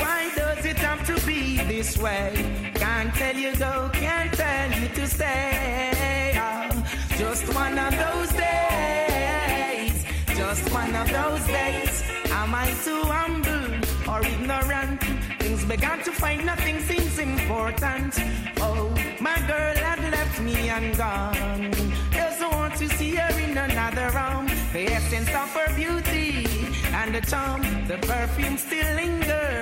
[0.02, 2.32] Why does it have to be this way?
[2.74, 6.32] Can't tell you go, can't tell you to stay.
[6.34, 6.68] Oh,
[7.16, 8.69] just one of those days.
[10.50, 12.02] Just one of those days.
[12.32, 13.70] Am I too humble
[14.10, 15.00] or ignorant?
[15.38, 18.18] Things began to find nothing seems important.
[18.58, 21.70] Oh, my girl had left me and gone.
[22.10, 24.46] Doesn't want to see her in another room.
[24.72, 26.44] The essence of her beauty
[26.98, 29.60] and the charm, the perfume still linger.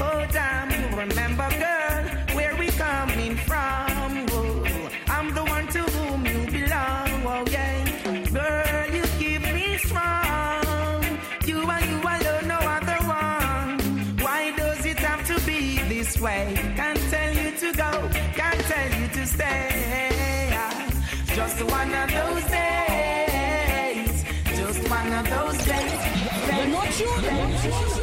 [0.00, 2.02] Oh, damn, remember, girl,
[2.34, 4.24] where we coming from.
[4.30, 7.26] Oh, I'm the one to whom you belong.
[7.26, 7.69] Oh, yeah.
[21.50, 24.24] Just one of those days.
[24.54, 26.00] Just one of those days.
[26.46, 27.06] You're not you.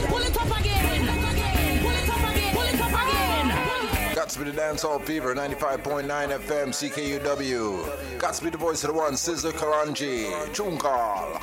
[0.07, 1.07] Pull it up again.
[1.81, 2.53] Pull it up again.
[2.53, 4.15] Pull it up again.
[4.15, 8.19] Got the Dancehall fever, 95.9 FM, CKUW.
[8.19, 10.53] Got to be the voice of the one, Sizzla Kalonji.
[10.53, 11.39] Tune call.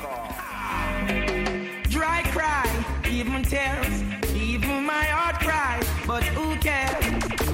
[1.89, 4.03] Dry cry, even tears,
[4.35, 7.44] even my heart cry, but who cares?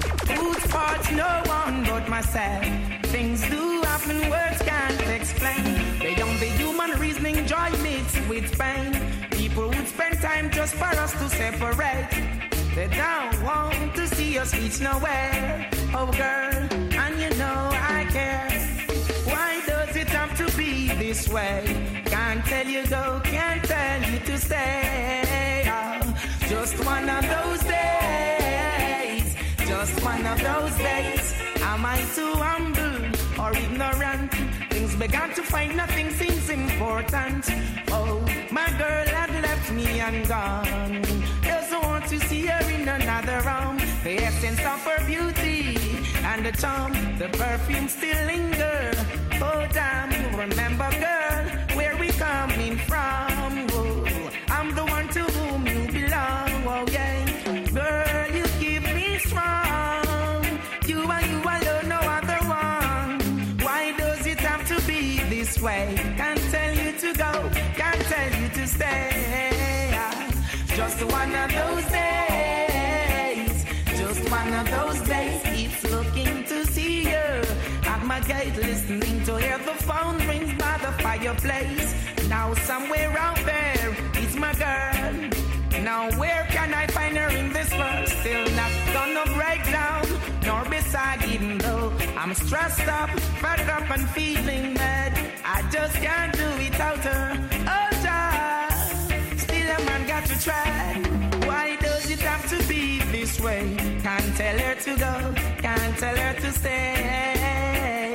[0.72, 1.11] Fault?
[1.11, 2.63] No one but myself.
[3.11, 5.63] Things do happen, words can't explain.
[5.99, 8.91] Beyond the human reasoning, joy mixed with pain.
[9.32, 12.09] People would spend time just for us to separate.
[12.74, 15.69] They don't want to see us reach nowhere.
[15.93, 16.55] Oh, girl,
[17.03, 18.49] and you know I care.
[19.26, 22.01] Why does it have to be this way?
[22.05, 25.63] Can't tell you go, can't tell you to stay.
[25.67, 25.99] Oh,
[26.47, 28.40] just one of those days.
[29.82, 31.34] Just one of those days.
[31.61, 33.01] Am I too humble
[33.41, 34.32] or ignorant?
[34.69, 37.49] Things began to find nothing seems important.
[37.89, 41.01] Oh, my girl had left me and gone.
[41.41, 43.77] Doesn't want to see her in another room.
[44.03, 45.75] The essence of her beauty
[46.29, 48.91] and the charm, the perfume still linger.
[49.41, 51.43] Oh, damn, remember, girl,
[51.75, 53.65] where we coming from?
[53.71, 54.11] Oh,
[79.41, 81.89] hear the phone rings by the fireplace.
[82.29, 83.87] Now somewhere out there
[84.23, 85.13] is my girl.
[85.81, 88.07] Now where can I find her in this world?
[88.07, 90.03] Still not gonna break down,
[90.45, 93.09] nor beside even though I'm stressed up,
[93.41, 95.13] fed up and feeling bad.
[95.43, 97.23] I just can't do without her.
[97.75, 101.01] Oh, child, still a man got to try.
[101.47, 103.63] Why does it have to be this way?
[104.03, 105.13] Can't tell her to go,
[105.65, 108.11] can't tell her to stay.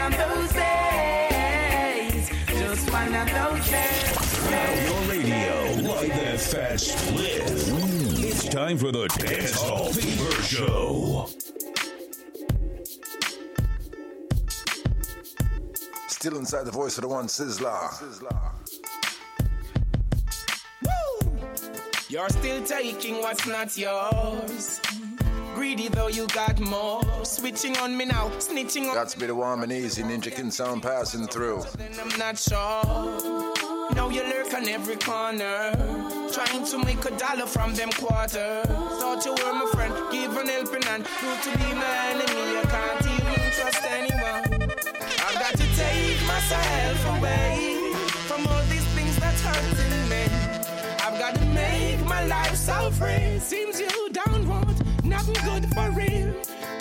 [0.00, 4.50] Just one of those days, just one of those days.
[4.50, 5.54] Now your radio,
[5.92, 7.42] like that fat split.
[7.42, 8.24] Mm.
[8.24, 11.28] It's time for the Dancehall Fever Show.
[16.08, 17.90] Still inside the voice of the one Sizzla.
[22.08, 24.80] You're still taking what's not yours.
[25.60, 27.02] Greedy though you got more.
[27.22, 30.50] Switching on me now, snitching on Got to be the warm and easy Ninja King
[30.50, 31.64] sound passing through.
[31.76, 33.92] then I'm not sure.
[33.94, 35.72] Now you lurk on every corner.
[36.32, 38.64] Trying to make a dollar from them quarters.
[39.00, 41.04] Thought you were my friend, give an helping hand.
[41.04, 44.62] Prove to be my enemy, you can't even trust anyone.
[45.26, 47.92] I've got to take myself away
[48.28, 50.24] from all these things that's hurting me.
[51.04, 53.38] I've got to make my life so free.
[53.40, 54.09] Seems you
[55.10, 56.32] nothing good for real.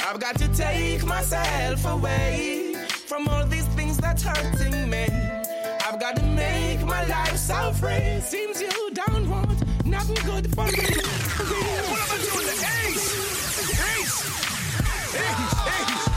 [0.07, 2.75] I've got to take myself away
[3.07, 5.07] from all these things that's hurting me.
[5.86, 8.21] I've got to make my life so free.
[8.21, 11.03] Seems you don't want nothing good for real.
[11.89, 12.49] What am I doing?
[12.86, 13.30] Ace!
[13.97, 14.30] Ace!
[15.89, 16.09] You're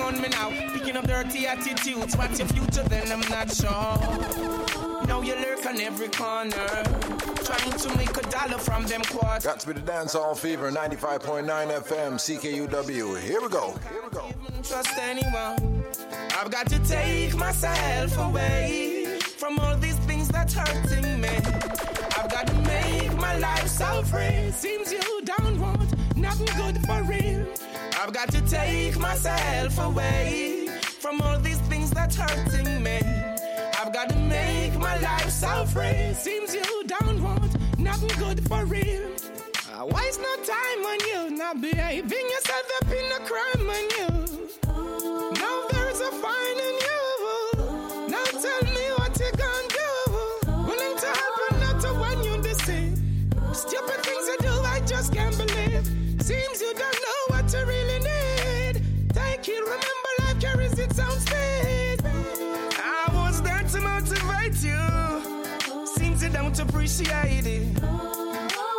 [0.00, 0.50] on me now.
[0.72, 2.16] Picking up dirty attitudes.
[2.16, 3.10] What's your future then?
[3.12, 5.06] I'm not sure.
[5.06, 6.50] Now you lurk on every corner.
[7.44, 9.44] Trying to make a dollar from them quarters.
[9.44, 13.20] Got to be the Dance Hall Fever 95.9 FM CKUW.
[13.20, 13.74] Here we go.
[13.90, 14.30] Here we go.
[14.62, 15.84] trust anyone.
[16.38, 21.28] I've got to take myself away from all these things that's hurting me.
[21.28, 24.50] I've got to make my life so free.
[24.52, 27.46] Seems you don't want nothing good for real.
[28.02, 30.68] I've got to take myself away
[31.00, 32.98] from all these things that's hurting me.
[33.78, 36.14] I've got to make my life so free.
[36.14, 39.10] Seems you don't want nothing good for real.
[39.74, 44.48] Uh, waste no time on you, not behaving yourself up in a crime on you.
[45.34, 48.08] Now there's a fine in you.
[48.08, 49.92] Now tell me what you're gonna do.
[50.68, 52.94] Willing to help and not to want you to see.
[53.52, 55.84] Stupid things you do, I just can't believe.
[56.22, 57.89] Seems you don't know what you really.
[59.42, 61.96] Take it, remember life carries its own speed.
[62.04, 65.86] I was there to motivate you.
[65.86, 67.82] Seems you don't appreciate it.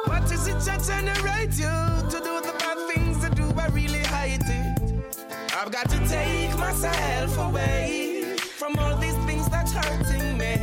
[0.05, 3.51] What is it that generate you to do the bad things that do?
[3.59, 5.15] I really hate it.
[5.55, 10.59] I've got to take myself away from all these things that's hurting me.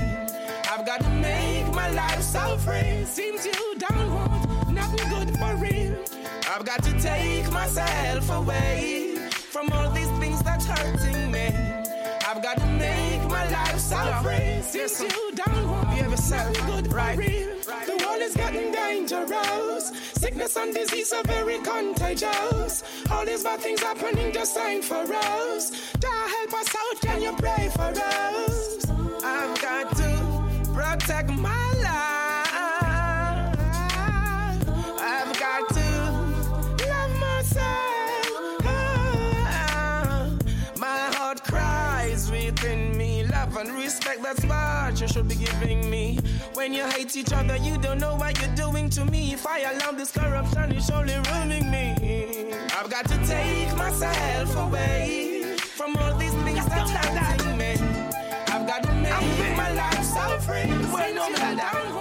[0.70, 3.04] I've got to make my life so free.
[3.04, 5.98] Seems you don't want nothing good for real.
[6.48, 9.07] I've got to take myself away
[9.58, 11.48] from all these things that's hurting me.
[12.28, 14.62] I've got to make my life so free.
[14.62, 17.18] Since you down, won't be You self good right.
[17.18, 17.86] right.
[17.86, 19.92] The world is getting dangerous.
[20.12, 22.84] Sickness and disease are very contagious.
[23.10, 25.72] All these bad things happening just ain't for us.
[26.02, 28.90] Jah help us out, can you pray for us?
[29.24, 30.10] I've got to
[30.72, 32.52] protect my life.
[35.14, 35.88] I've got to
[36.90, 38.07] love myself.
[42.64, 46.18] And respect, that's what you should be giving me.
[46.54, 49.32] When you hate each other, you don't know what you're doing to me.
[49.32, 52.52] If I allow this corruption, it's only ruining me.
[52.76, 57.74] I've got to take myself away from all these things that's hurting me.
[58.48, 60.70] I've got to make my life so free.
[60.92, 61.98] When you I know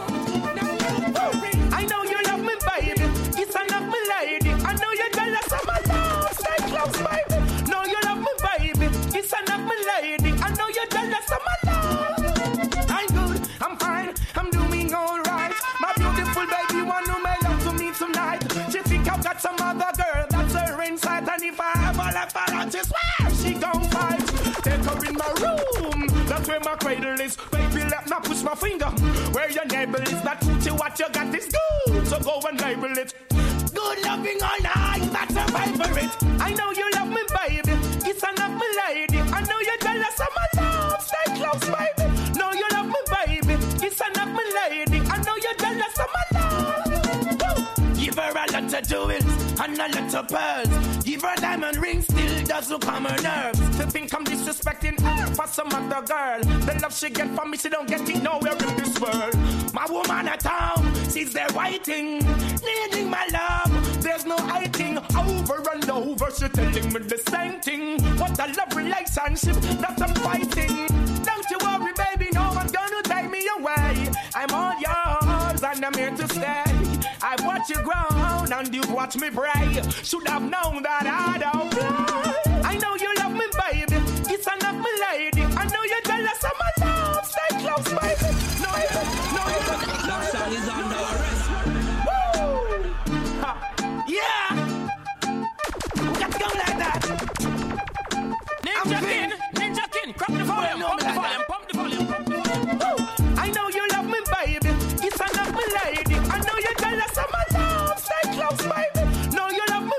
[26.58, 27.38] where my cradle is.
[27.52, 28.88] Baby, let me push my finger
[29.32, 30.22] where your neighbor is.
[30.24, 33.14] That truth, what you got is good, so go and label it.
[33.74, 36.42] Good loving all night, that's a favorite.
[36.42, 37.72] I know you love me, baby.
[38.10, 39.20] It's enough, me lady.
[39.20, 41.02] I know you're jealous of my love.
[41.02, 41.97] Stay close, baby.
[49.60, 51.04] And a little pearls.
[51.04, 53.60] Give her diamond ring, still doesn't calm her nerves.
[53.78, 56.40] To think I'm disrespecting her for some other girl.
[56.66, 59.36] The love she get from me, she don't get it nowhere in this world.
[59.74, 62.20] My woman at home, she's there waiting,
[62.64, 64.02] needing my love.
[64.02, 66.32] There's no hiding over and over.
[66.32, 68.02] She telling me the same thing.
[68.18, 70.88] What a love relationship that I'm fighting.
[71.24, 74.10] Don't you worry, baby, no one's gonna take me away.
[74.36, 76.87] I'm all yours and I'm here to stay.
[77.22, 79.82] I watch you grow and you watch me pray.
[80.04, 82.62] Should have known that I don't play.
[82.64, 84.02] I know you love me, baby.
[84.34, 85.44] It's enough, me lady.
[85.44, 87.26] I know you're jealous of my love.
[87.26, 88.30] Stay close, baby.
[88.64, 88.90] No, you,
[89.36, 89.62] no, you.
[90.08, 91.46] That song is under arrest.
[92.08, 92.22] Woo!
[93.42, 93.52] Ha.
[94.08, 94.50] Yeah.
[95.96, 97.02] We got to go like that.
[98.64, 102.36] Ninja King, Ninja King, crop the volume, pump the volume, pump the volume, pump the
[102.36, 102.80] volume.
[102.80, 103.36] Woo!
[103.38, 104.70] I know you love me, baby.
[105.06, 106.17] It's enough, me lady.
[107.18, 107.88] I my love.
[109.54, 109.98] You love me,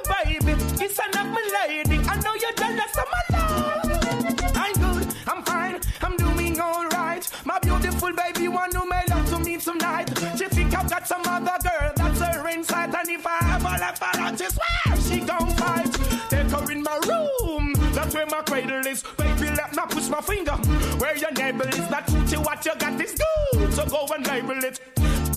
[1.35, 1.99] me lady.
[2.09, 4.55] I know you're my love.
[4.57, 7.29] I'm good, I'm fine, I'm doing alright.
[7.45, 10.09] My beautiful baby, one who made love to me tonight.
[10.37, 14.03] She think I've got some other girl that's her inside, and if I ever left
[14.03, 15.93] her out, she swear she gon' fight.
[16.31, 19.03] Take her in my room, that's where my cradle is.
[19.17, 20.53] Baby, let me push my finger
[20.99, 21.89] where your neighbor is.
[21.89, 23.15] That truth, you what you got is
[23.53, 24.81] good, so go and label it.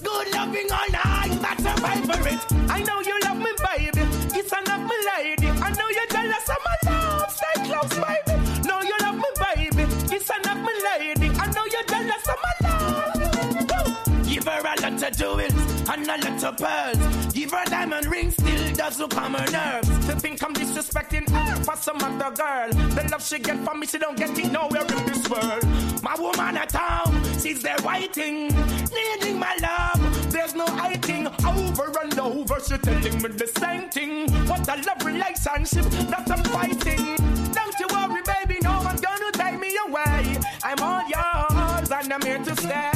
[0.04, 2.46] Good loving all night, that's a favorite.
[2.70, 4.02] I know you love me, baby.
[4.38, 5.48] It's enough, me lady.
[5.50, 7.32] I know you're jealous of my love.
[7.32, 8.68] Stay close, baby.
[8.68, 9.84] Know you love me, baby.
[10.16, 11.30] It's enough, my lady.
[11.38, 14.28] I know you're jealous of my love.
[14.28, 17.34] Give her a lot of jewels and a of pearls.
[17.34, 19.88] Give her diamond ring, still doesn't calm her nerves.
[20.08, 22.70] To think I'm disrespecting her for some other girl.
[22.70, 25.64] The love she get from me, she don't get it nowhere in this world.
[26.04, 28.48] My woman at home, she's there waiting,
[28.94, 30.32] needing my love.
[30.32, 32.60] There's no hiding over and over.
[32.60, 34.32] She telling me the same thing.
[34.48, 37.16] What a love relationship that I'm fighting.
[37.54, 40.38] Don't you worry, baby, no one's gonna take me away.
[40.64, 42.92] I'm all yours and I'm here to stay.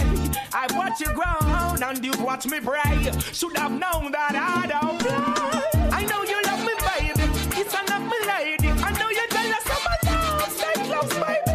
[0.53, 3.11] I watch you grow and you watch me pray.
[3.33, 5.89] Should have known that I don't play.
[5.91, 7.59] I know you love me, baby.
[7.59, 8.69] It's enough, me lady.
[8.81, 10.51] I know you're jealous of my love.
[10.51, 11.13] Stay close,
[11.45, 11.54] baby.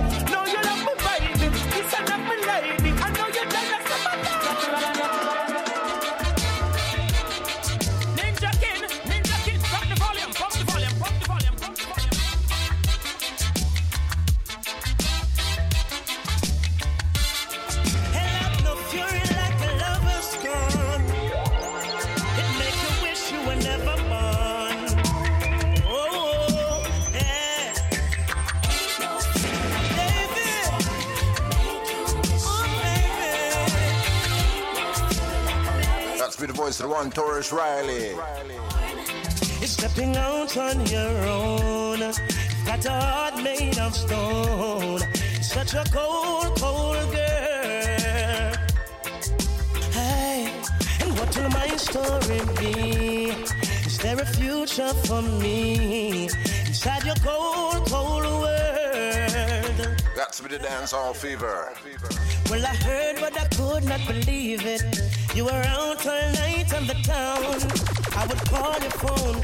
[36.41, 38.15] Be the voice of the one, Tarrus Riley.
[39.59, 41.99] You're stepping out on your own.
[42.65, 45.01] Got a heart made of stone.
[45.43, 48.55] Such a cold, cold girl.
[49.93, 50.51] Hey,
[51.03, 53.33] and what will my story be?
[53.85, 56.25] Is there a future for me
[56.67, 60.03] inside your cold, cold world?
[60.17, 61.75] That's be the Dancehall fever.
[62.51, 65.10] Well, I heard, but I could not believe it.
[65.35, 67.45] You were out all night on the town.
[68.17, 69.41] I would call your phone,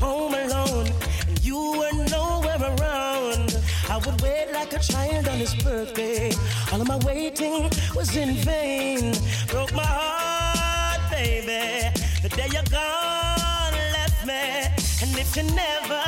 [0.00, 0.90] home alone,
[1.28, 3.56] and you were nowhere around.
[3.88, 6.32] I would wait like a child on his birthday.
[6.72, 9.14] All of my waiting was in vain.
[9.46, 11.88] Broke my heart, baby.
[12.22, 14.42] The day you're gone, left me.
[15.02, 16.02] And if you never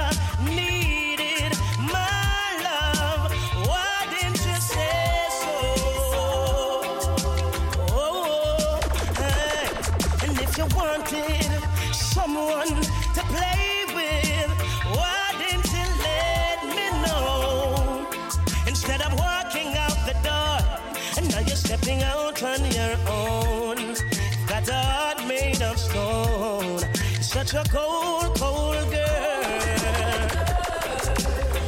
[27.50, 29.42] Such a cold, cold girl.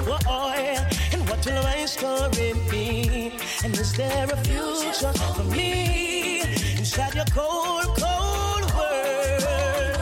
[0.07, 0.79] Boy,
[1.13, 3.33] and what will my story be?
[3.65, 6.43] And is there a future for me
[6.79, 9.97] inside your cold, cold world?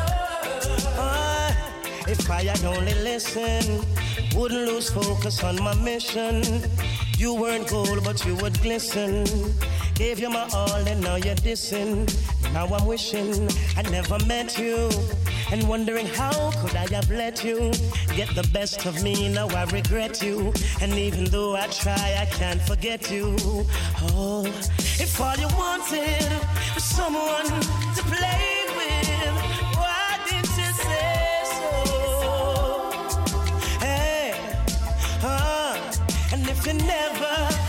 [1.01, 1.57] Ah,
[2.07, 3.87] if I had only listened,
[4.35, 6.43] wouldn't lose focus on my mission.
[7.16, 9.24] You weren't gold, but you would glisten.
[9.95, 12.07] Gave you my all, and now you're dissing.
[12.53, 14.91] Now I'm wishing I never met you.
[15.53, 17.73] And wondering how could I have let you
[18.15, 19.29] get the best of me?
[19.29, 20.53] Now I regret you.
[20.81, 23.37] And even though I try, I can't forget you.
[24.13, 24.45] Oh,
[24.77, 26.25] if all you wanted
[26.75, 27.47] was someone
[27.97, 29.35] to play with,
[29.75, 31.71] why didn't you say so?
[33.81, 34.35] Hey,
[35.25, 35.93] uh,
[36.33, 37.60] and if you never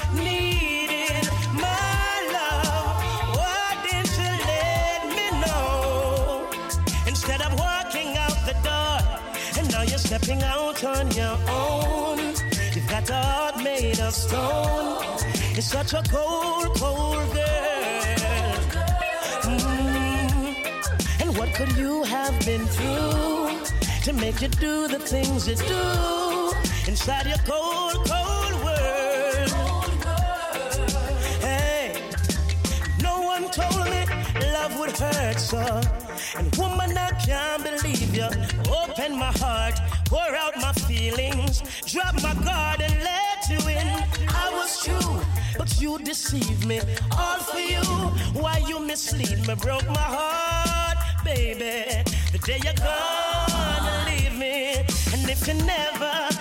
[10.39, 12.19] you're out on your own.
[12.73, 15.03] You've got a heart made of stone.
[15.53, 18.55] You're such a cold, cold girl.
[19.47, 21.21] Mm.
[21.21, 23.63] And what could you have been through
[24.05, 26.53] to make you do the things you do
[26.87, 29.51] inside your cold, cold world?
[31.41, 31.93] Hey,
[33.01, 34.05] no one told me
[34.53, 35.81] love would hurt so.
[36.37, 38.29] And woman, I can't believe you.
[38.71, 39.79] Open my heart,
[40.11, 43.87] pour out my feelings, drop my guard and let you in.
[44.27, 45.15] I was true,
[45.57, 46.81] but you deceived me.
[47.17, 47.85] All for you.
[48.41, 49.55] Why you mislead me?
[49.55, 52.03] Broke my heart, baby.
[52.33, 54.55] The day you're gonna leave me,
[55.13, 56.40] and if you never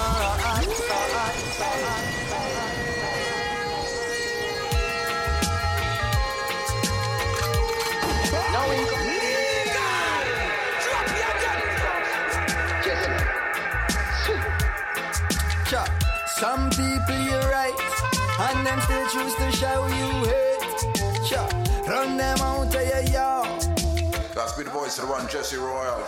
[19.41, 21.25] To show you hate.
[21.27, 21.43] Cha.
[21.87, 23.61] Run them out of your yard.
[24.35, 26.03] That's the voice of the one, Jesse Royal.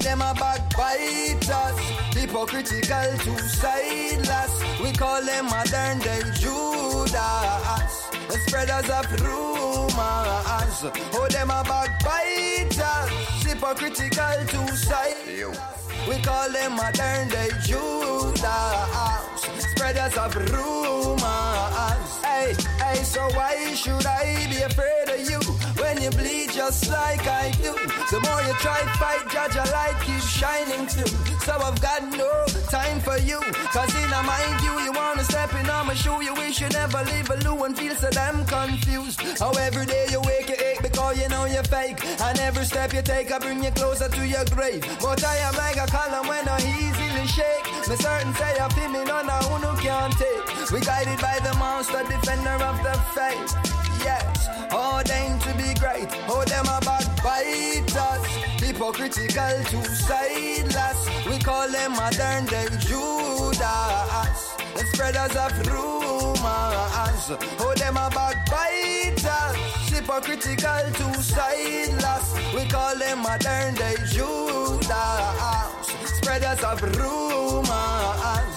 [0.00, 1.78] Them a backbiters,
[2.14, 4.52] hypocritical two sideless.
[4.82, 7.92] We call them modern day Judas,
[8.28, 10.78] the spreaders of rumors.
[11.14, 13.10] Oh, them a backbiters,
[13.44, 15.60] hypocritical two sideless.
[16.08, 18.42] We call them modern day Judas,
[19.70, 20.71] spreaders of rumors.
[22.96, 25.40] So why should I be afraid of you
[25.80, 27.72] when you bleed just like I do?
[28.10, 31.12] The more you try fight, judge your light keeps shining through.
[31.46, 33.40] So I've got no time for you,
[33.72, 36.22] cause in my view, you wanna step in on my shoe.
[36.22, 39.20] You wish you never leave a loo and feel so damn confused.
[39.38, 41.98] How every day you wake, you ache because you know you're fake.
[42.20, 44.82] And every step you take, I bring you closer to your grave.
[45.00, 46.60] But I am like a column when I
[47.22, 47.88] easily shake.
[47.88, 50.70] Me certain say feel me none of who no can't take.
[50.70, 53.54] We guided by the monster, defender of the faith.
[54.04, 56.08] Yes, ordained to be great.
[56.28, 58.26] Oh, them a backbiters,
[58.60, 61.26] hypocritical two sideless.
[61.26, 63.60] We call them modern day Judas,
[64.74, 67.30] the spreaders of rumors.
[67.60, 69.56] Oh, them a backbiters,
[69.90, 72.34] hypocritical two sideless.
[72.54, 75.81] We call them modern day Judas,
[76.22, 77.68] spreaders of rumors.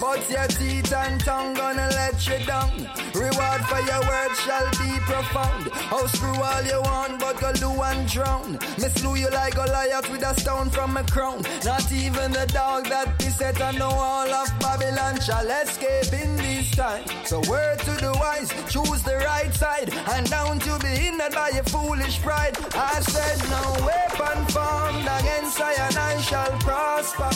[0.00, 2.70] But your teeth and tongue gonna let you down.
[3.14, 5.70] Reward for your words shall be profound.
[5.90, 8.52] Oh, screw all you want, but go do and drown.
[8.78, 11.42] Me slew you like Goliath with a stone from a crown.
[11.64, 16.36] Not even the dog that is set on the wall of Babylon shall escape in
[16.36, 17.04] this time.
[17.24, 21.50] So word to the wise, choose the right side, and down to be hindered by
[21.50, 22.56] your foolish pride.
[22.74, 27.30] I said, no weapon formed against I and I shall prosper,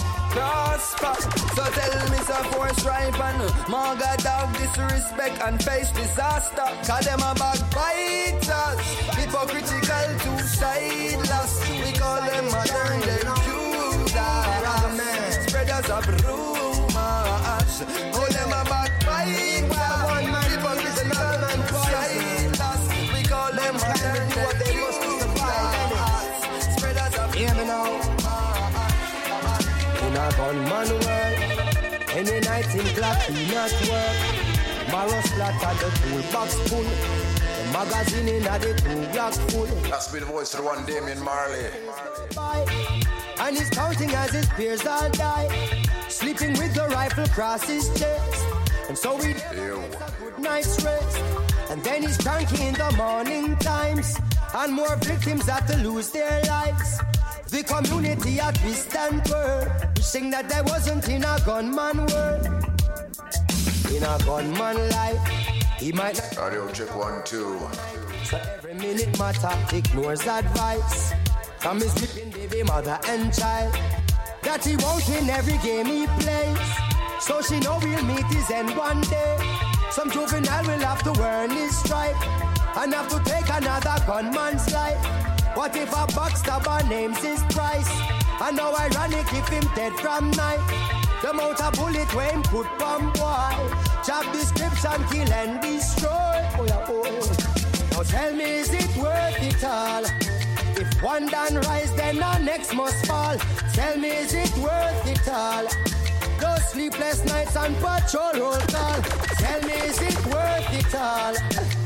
[1.56, 6.68] So tell me, so force ripe and maga dog disrespect and face disaster.
[6.86, 8.80] Cause them a backbiters,
[9.16, 11.52] hypocritical, two-sideless.
[11.84, 16.59] We call them modern day Judas, spreaders of rumors.
[30.40, 31.38] Gunman world,
[32.16, 34.18] any night in clock we not work.
[34.90, 36.82] Marrow splatter the toolbox full.
[36.82, 39.66] The magazine in the block full.
[39.90, 41.66] That's be the voice to the one Damian Marley.
[43.38, 45.84] And he's counting as his peers all die.
[46.08, 48.44] Sleeping with the rifle across his chest.
[48.88, 51.18] And so he gets a good night's rest.
[51.68, 54.18] And then he's cranky in the morning times.
[54.54, 56.98] And more victims have to lose their lives.
[57.50, 59.68] The community a twist and turn.
[59.96, 62.46] Wishing that there wasn't in a gunman world.
[63.90, 65.28] In a gunman life,
[65.76, 66.38] he might not.
[66.38, 67.58] Audio check one, two.
[68.22, 71.12] So every minute matter ignores advice
[71.58, 73.74] from his ripping baby mother and child.
[74.42, 76.58] That he won't win every game he plays.
[77.18, 79.38] So she know we'll meet his end one day.
[79.90, 82.14] Some juvenile will have to earn his stripe
[82.76, 85.39] and have to take another gunman's life.
[85.54, 87.90] What if a backstabber names his price?
[88.40, 90.60] And how ironic if him dead from night.
[91.22, 93.70] The amount of bullet when him put bomb boy.
[94.06, 96.08] Job description, kill and destroy.
[96.56, 97.60] Oh yeah, oh.
[97.90, 100.04] Now tell me, is it worth it all?
[100.76, 103.36] If one done rise, then the next must fall.
[103.74, 105.66] Tell me, is it worth it all?
[106.40, 109.02] Those sleepless nights and patrol roll call.
[109.36, 111.79] Tell me, is it worth it all?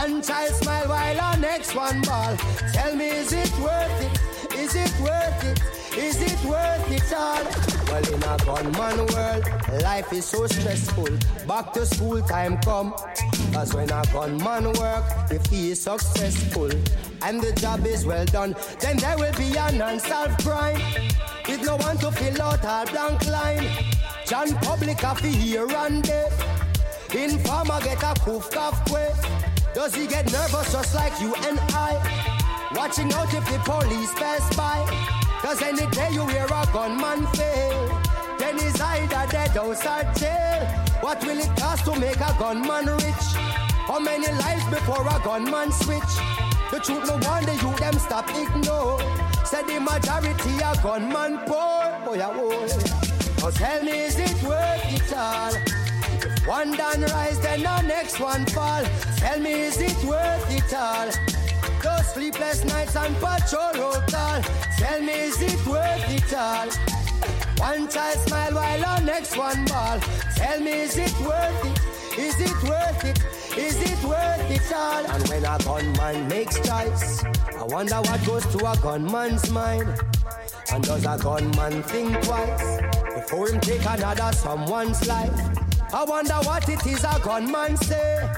[0.00, 2.34] One child smile while our next one ball.
[2.72, 4.58] Tell me, is it worth it?
[4.58, 5.60] Is it worth it?
[5.94, 7.44] Is it worth it all?
[7.84, 11.10] Well, in a gunman world, life is so stressful.
[11.46, 12.94] Back to school time come.
[13.52, 16.70] Cause when a gunman work, if he is successful
[17.20, 20.80] and the job is well done, then there will be an unsolved crime.
[21.46, 23.68] With no one to fill out our blank line.
[24.24, 26.32] John Public have hear and there.
[27.12, 28.48] Informer get a poof
[28.88, 29.49] quick.
[29.74, 31.94] Does he get nervous just like you and I?
[32.74, 34.84] Watching out if the police pass by.
[35.42, 38.02] Cause any day you hear a gunman fail,
[38.38, 40.66] then he's either dead or start jail.
[41.00, 43.26] What will it cost to make a gunman rich?
[43.86, 46.12] How many lives before a gunman switch?
[46.70, 49.00] The truth no wonder you them stop ignore.
[49.44, 51.56] Said the majority a gunman poor.
[51.56, 52.16] Oh, boy.
[53.38, 55.79] Now tell me, is it worth it all?
[56.50, 58.82] One done rise, then the next one fall.
[59.18, 61.08] Tell me, is it worth it all?
[61.80, 64.42] Those sleepless nights and patrol call.
[64.76, 66.68] Tell me, is it worth it all?
[67.56, 70.00] One child smile while the next one ball.
[70.34, 72.18] Tell me, is it worth it?
[72.18, 73.22] Is it worth it?
[73.56, 75.06] Is it worth it all?
[75.06, 77.22] And when a gunman makes choice,
[77.60, 79.86] I wonder what goes to a gunman's mind.
[80.72, 82.80] And does a gunman think twice
[83.14, 85.69] before him take another someone's life?
[85.92, 88.30] I wonder what it is a gunman say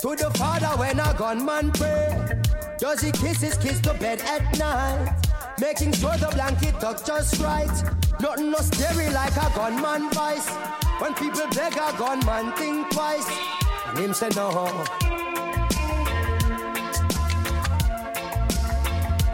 [0.00, 2.40] to the father when a gunman pray.
[2.78, 5.14] Does he kiss his kids to bed at night?
[5.60, 7.70] Making sure the blanket tucked just right.
[8.20, 10.48] Nothing no scary like a gunman vice.
[10.98, 13.28] When people beg a gunman, think twice.
[13.88, 14.50] And him say no.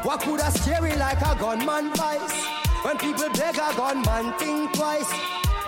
[0.03, 2.47] What could a scary like a gunman vice?
[2.83, 5.12] When people beg a gunman, think twice.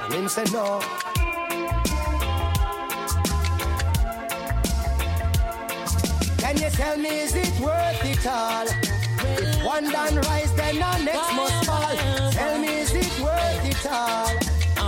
[0.03, 0.83] And him say no.
[6.53, 8.67] Can you tell me is it worth it all?
[8.67, 11.97] If one done rise, then the next must fall.
[12.33, 14.29] Tell me is it worth it all?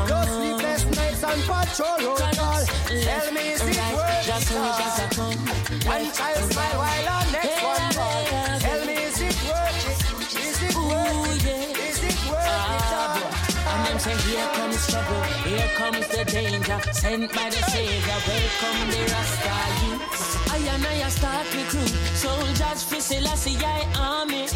[0.05, 2.65] Those sleepless nights and patrol call.
[3.09, 4.77] Tell me is it worth it all?
[5.89, 8.25] One child smile while the next one fall.
[8.61, 10.45] Tell me is it worth it?
[10.45, 11.79] Is it worth it?
[11.89, 13.25] Is it worth it all?
[13.65, 18.21] Ah, and them say, here comes trouble, here comes the danger, sent by the Savior,
[18.29, 19.94] welcome the Rasta youths.
[20.55, 24.47] I and I start recruit, soldiers for Selassie I army.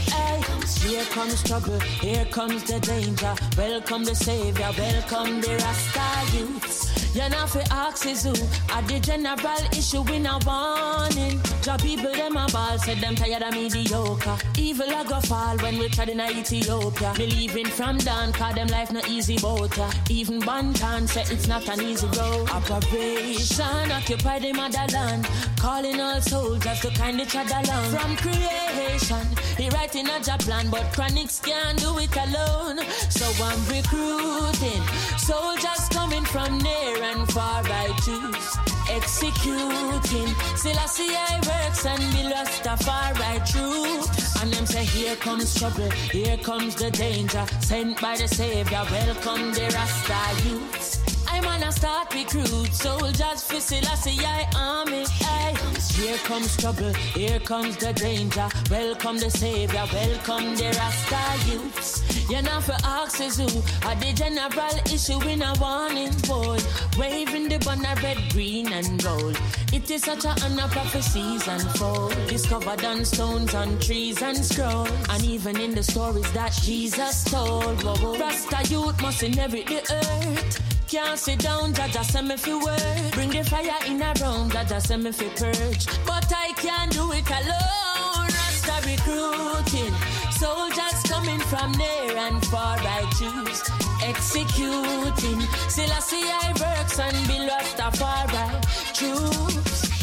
[0.89, 6.99] Here comes trouble, here comes the danger, welcome the Savior, welcome the Rasta youths.
[7.15, 8.31] You You know fi ask is who
[8.71, 11.41] At the general issue we no warning.
[11.63, 14.37] Job people them a ball Said them tired of mediocre.
[14.57, 17.13] Evil a go fall when we tried in Ethiopia.
[17.17, 19.91] Believing from down Cause them life no easy boat ya.
[20.11, 22.49] Even Banton say it's not an easy road.
[22.51, 25.27] Operation occupy the motherland.
[25.59, 27.91] Calling all soldiers to kind each other along.
[27.91, 29.27] From creation
[29.57, 32.79] He writing a job plan But Chronixx can't do it alone.
[33.11, 34.83] So I'm recruiting
[35.19, 38.49] Soldiers coming from near and far I choose.
[38.91, 40.35] Executing.
[40.57, 44.03] Still I see I works and be lost a far right through
[44.41, 47.45] And them say here comes trouble Here comes the danger.
[47.61, 51.08] Sent by the savior Welcome the Rasta youths
[51.39, 55.05] I'm on a start recruit soldiers for Selassie I army.
[55.23, 55.55] Aye.
[55.93, 58.49] Here comes trouble, here comes the danger.
[58.69, 62.29] Welcome the savior, welcome the Rasta youths.
[62.29, 63.47] You're not for axes who
[63.87, 66.59] are the general issue in a warning boy.
[66.99, 69.39] Waving the banner red, green and gold.
[69.73, 72.17] It is such a honor prophecies unfold.
[72.27, 74.91] Discovered on stones, on trees and scrolls.
[75.09, 77.85] And even in the stories that Jesus told.
[77.85, 80.78] Rasta youth must inherit the earth.
[80.89, 83.13] Can't sit down, Jaja send me fi work.
[83.13, 85.85] Bring the fire in a room, Jaja send me fi purge.
[86.07, 88.27] But I can't do it alone.
[88.37, 89.93] Rasta recruiting,
[90.33, 92.79] soldiers coming from near and far.
[92.79, 93.63] I choose
[94.03, 95.41] executing.
[95.69, 98.27] Still I see I works and be lost afar.
[98.27, 98.61] I
[98.95, 99.58] choose.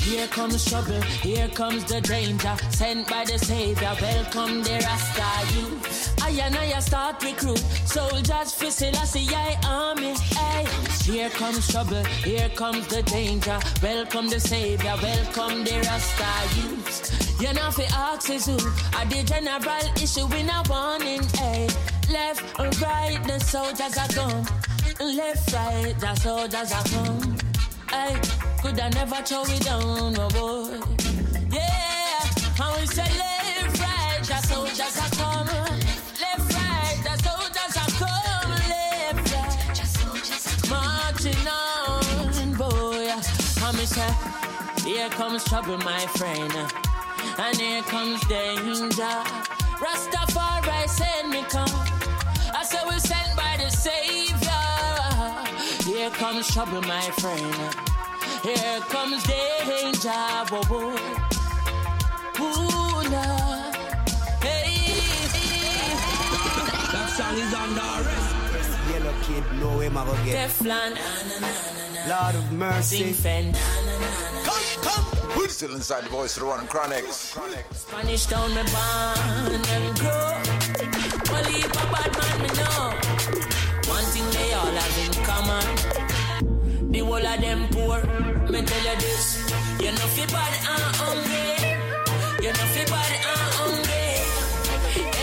[0.06, 2.56] Here comes trouble, here comes the danger.
[2.70, 6.16] Sent by the Savior, welcome the Rasta youth.
[6.22, 10.14] I and I start recruit soldiers for Selassie I army.
[10.38, 10.68] Hey,
[11.12, 13.58] here comes trouble, here comes the danger.
[13.82, 17.42] Welcome the Savior, welcome the Rasta youth.
[17.42, 21.24] You know fi ask is who are the general issue in a warning.
[21.34, 21.68] Hey,
[22.12, 24.46] left or right, the soldiers are gone.
[25.00, 27.38] Left, right, the soldiers are gone.
[27.90, 30.80] Hey, could I never throw it down, no boy?
[31.52, 35.48] Yeah, and we say left, right, the soldiers are come.
[36.22, 38.52] Left, right, the soldiers are come.
[38.74, 39.78] Left, right,
[40.68, 43.14] marching on, boy.
[43.66, 44.12] And me say,
[44.84, 46.54] here comes trouble, my friend,
[47.38, 49.16] and here comes danger.
[49.84, 51.70] Rastafari send me come.
[52.52, 54.64] I say we sent by the Savior.
[55.86, 57.95] Here comes trouble, my friend.
[58.46, 60.10] Here comes danger.
[60.52, 60.94] Whoa, whoa.
[62.40, 63.76] Ooh, Lord.
[64.46, 65.02] Hey,
[66.94, 68.32] That song is under arrest.
[68.92, 70.50] Yellow kid, know him, I go get.
[70.52, 70.92] Teflon.
[72.08, 73.14] Lord of mercy.
[73.14, 73.52] Fen.
[74.44, 75.06] Come, come.
[75.36, 77.34] We're still inside the voice of the one Chronixx.
[77.74, 80.38] Spanish town me born and grow.
[81.32, 82.94] Well, heap a bad man me know.
[83.92, 86.05] One thing they all have in common.
[86.96, 88.00] The whole of them poor.
[88.50, 89.26] Me tell you this.
[89.84, 91.48] You know fi bad and hungry.
[92.42, 94.08] You know fi bad and hungry.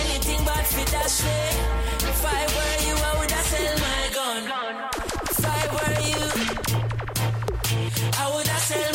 [0.02, 1.48] Anything bad fi dash way.
[2.10, 4.42] If I were you, I would have sell my gun.
[5.32, 6.22] If I were you,
[8.20, 8.91] I would have sell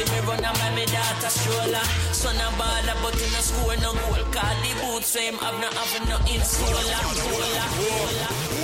[0.00, 1.84] Taxi me run and buy me daughter stroller.
[2.12, 4.24] Son a baller but in a school no goal.
[4.32, 6.96] Call the boots so him have no have no insola.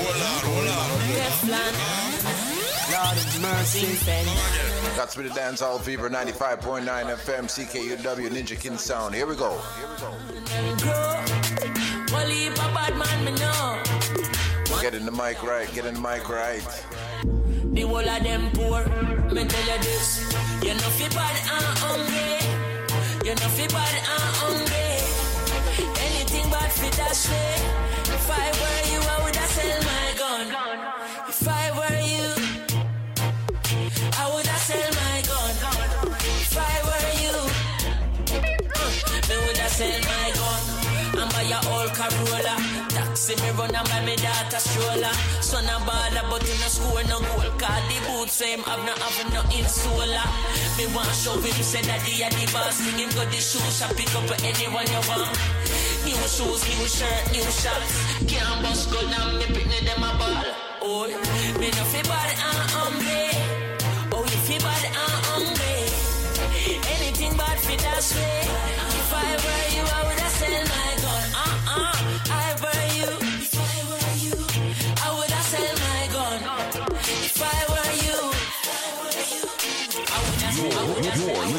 [0.07, 0.77] Rolla, rolla,
[1.17, 1.75] Teflon.
[2.93, 3.81] Lord of mercy.
[5.07, 9.15] To be the Dancehall Fever 95.9 FM, CKUW, Ninja King Sound.
[9.15, 9.59] Here we go.
[9.79, 10.17] Here we go.
[10.79, 11.25] Grow.
[12.13, 13.83] Well, heap a bad man me know.
[14.81, 16.63] Getting the mic right, getting the mic right.
[17.75, 18.83] The whole of them poor.
[19.35, 20.09] Me tell you this.
[20.63, 22.33] You know fi bad and hungry.
[23.27, 24.91] You know fi bad and hungry.
[26.07, 27.55] Anything bad fi dash way.
[28.17, 30.47] If I were you, I would have sell my gun.
[31.29, 32.29] If I were you,
[34.23, 35.55] I would have sell my gun.
[36.45, 37.37] If I were you,
[38.75, 38.91] uh,
[39.29, 40.63] me would have sell my gun.
[41.21, 42.76] And buy a old Corolla.
[42.97, 45.13] Taxi me run and buy me daughter stroller.
[45.45, 47.53] Son a baller but in a school no goal.
[47.61, 50.25] Call the boots him have no have no insola.
[50.81, 52.81] Me want show him say that he a the boss.
[52.81, 55.29] Him got the shoes shop pick up anyone you want.
[56.09, 57.93] New shoes, new shirt, new shots.
[58.25, 60.47] Can't bust gun and me pick them a ball.
[60.81, 61.05] Oh,
[61.61, 63.29] me no fi bad and hungry.
[64.09, 65.85] Oh, you fi bad and hungry.
[66.97, 68.41] Anything bad fi dash way.
[68.89, 70.96] If I were you, I would have sell my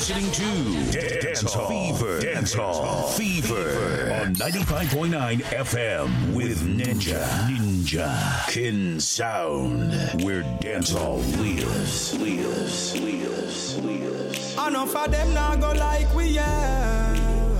[0.10, 2.20] listening to Dancehall Fever.
[2.22, 7.26] Dancehall Fever on 95.9 FM with Ninja.
[7.50, 8.48] Ninja.
[8.50, 9.92] Kin Sound.
[10.24, 12.18] Where dancehall lives.
[12.20, 12.98] Lives.
[13.02, 13.78] Lives.
[13.80, 14.54] Lives.
[14.54, 17.54] Enough of them now go like we, yeah.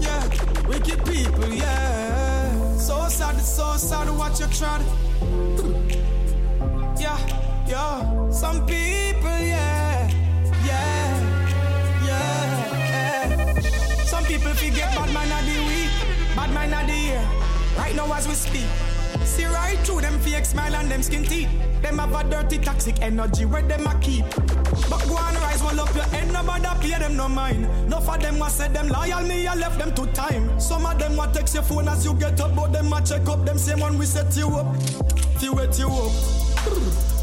[0.00, 2.76] Yeah, wicked people, yeah.
[2.78, 4.82] So sad, so sad, watch you try.
[6.98, 7.18] Yeah,
[7.68, 8.30] yeah.
[8.30, 9.05] Some people,
[14.36, 17.28] people forget bad man of the week, bad man of the year.
[17.76, 18.66] Right now as we speak.
[19.24, 21.48] See right through them fake smile and them skin teeth.
[21.80, 24.24] Them have a dirty toxic energy where them a keep.
[24.90, 27.88] But go and rise, one up your head, nobody pay them no mind.
[27.88, 30.60] No for them what said them loyal, me I left them to time.
[30.60, 33.26] Some of them what text your phone as you get up, but them a check
[33.28, 33.44] up.
[33.46, 34.66] Them same one we set you up,
[35.40, 36.12] to wet you up.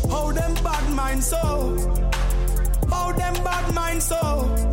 [0.09, 2.01] How them bad mind so?
[2.89, 4.72] How them bad mind so?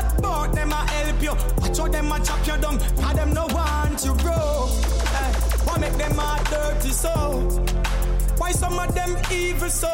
[0.00, 1.34] Chat about them a help you.
[1.60, 2.78] Watch how them a chop you down.
[2.78, 4.68] Cause them no want you grow.
[5.20, 5.32] Eh,
[5.64, 7.10] why make them a dirty so?
[8.38, 9.88] Why some of them evil so?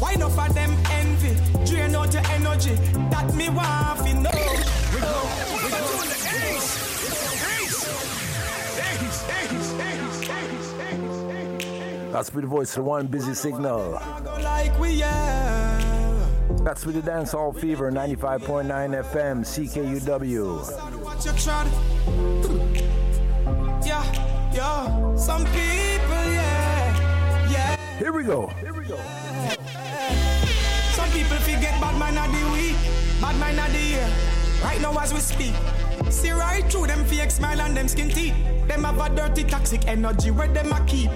[0.00, 1.32] Why not for them envy?
[1.64, 2.74] Drain out your energy.
[3.10, 4.30] That me want fi know.
[4.92, 5.14] We go,
[5.52, 6.12] we go, we go.
[12.12, 13.98] That's with the voice of one busy signal.
[16.62, 16.68] We.
[16.68, 20.62] That's with the dancehall fever 95.9 FM CKUW.
[23.84, 24.04] Yeah,
[24.52, 25.16] yeah.
[25.16, 27.76] Some people, yeah, yeah.
[27.98, 28.52] Here we go.
[30.92, 32.76] Some people forget bad man of the week,
[33.20, 34.08] bad man of the year.
[34.62, 35.54] Right now as we speak.
[36.10, 38.34] See right through them fake smile and them skin teeth.
[38.68, 41.10] Them have a dirty toxic energy where them a keep.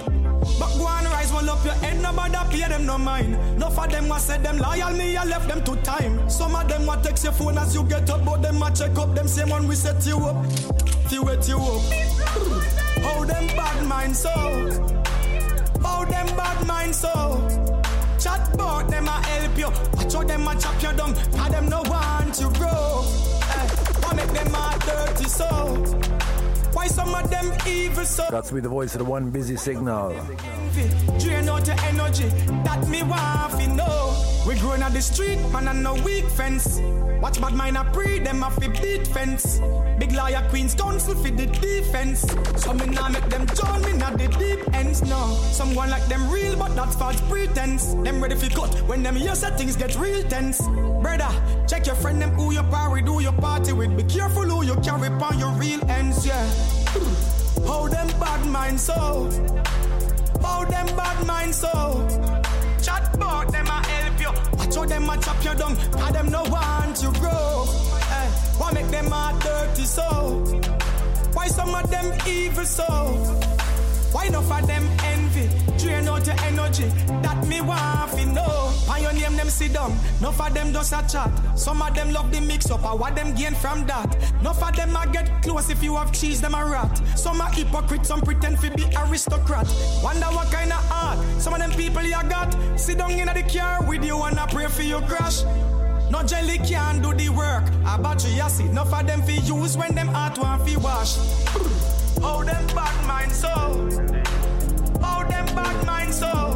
[0.58, 3.58] But go and rise, one up your head, nobody pay them no mind.
[3.58, 6.28] No for them what said them loyal, me I left them to time.
[6.30, 8.98] Some of them what text your phone as you get up, but them a check
[8.98, 9.14] up.
[9.14, 10.46] Them same one we set you up,
[11.10, 11.82] to wet you up.
[13.02, 14.30] How them bad mind so?
[15.82, 17.12] How them bad mind so?
[18.18, 19.70] Chat about them a help you.
[19.96, 21.14] Watch how them a chop you down.
[21.14, 23.02] Cause them no want you grow.
[24.02, 26.25] Why make them a dirty so?
[26.76, 28.26] Why some of them evil so?
[28.30, 30.10] That's with the voice of the one busy signal.
[31.18, 32.28] Drain out your energy.
[32.64, 34.42] That me want fi know.
[34.46, 36.78] We growing on the street, man, and no weak fence.
[37.22, 39.58] Watch bad mind a pre, them a fi beat fence.
[39.98, 42.20] Big liar Queen's council fi the defense.
[42.62, 45.34] So me nah make them join me not the deep ends, no.
[45.50, 47.94] Someone like them real, but that's false pretense.
[48.04, 50.60] Them ready fi cut when them hear say things get real tense.
[51.00, 51.30] Brother,
[51.66, 53.96] check your friend them who you party, who you party with.
[53.96, 56.46] Be careful who you carry upon your real ends, yeah.
[57.66, 59.30] How them bad mind so?
[60.42, 61.72] How them bad mind so?
[62.82, 64.32] Chat about them a help you.
[64.58, 65.76] Watch how them a chop you down.
[65.76, 67.64] Cause them no want you grow.
[68.18, 70.44] Eh, why make them a dirty so?
[71.32, 72.84] Why some of them evil so?
[74.12, 75.48] Why not for them envy?
[75.78, 76.88] Drain out your energy.
[77.22, 78.65] That me want fi know.
[78.96, 79.94] And your name them sit down.
[80.22, 81.30] No for them just a chat.
[81.54, 82.82] Some of them love the mix up.
[82.82, 84.16] And what them gain from that?
[84.42, 86.96] No for them a get close if you have cheese them a rat.
[87.14, 88.06] Some a hypocrite.
[88.06, 89.66] Some pretend fi be aristocrat.
[90.02, 92.56] Wonder what kind of art some of them people you got.
[92.78, 95.42] Sit down in the car with you and I pray for your crash.
[96.10, 97.64] No jelly can do the work.
[97.86, 98.72] A battery acid.
[98.72, 101.16] No for them fi use when them heart want fi wash.
[102.22, 103.48] How them bad mind so?
[105.02, 106.55] How them bad mind so?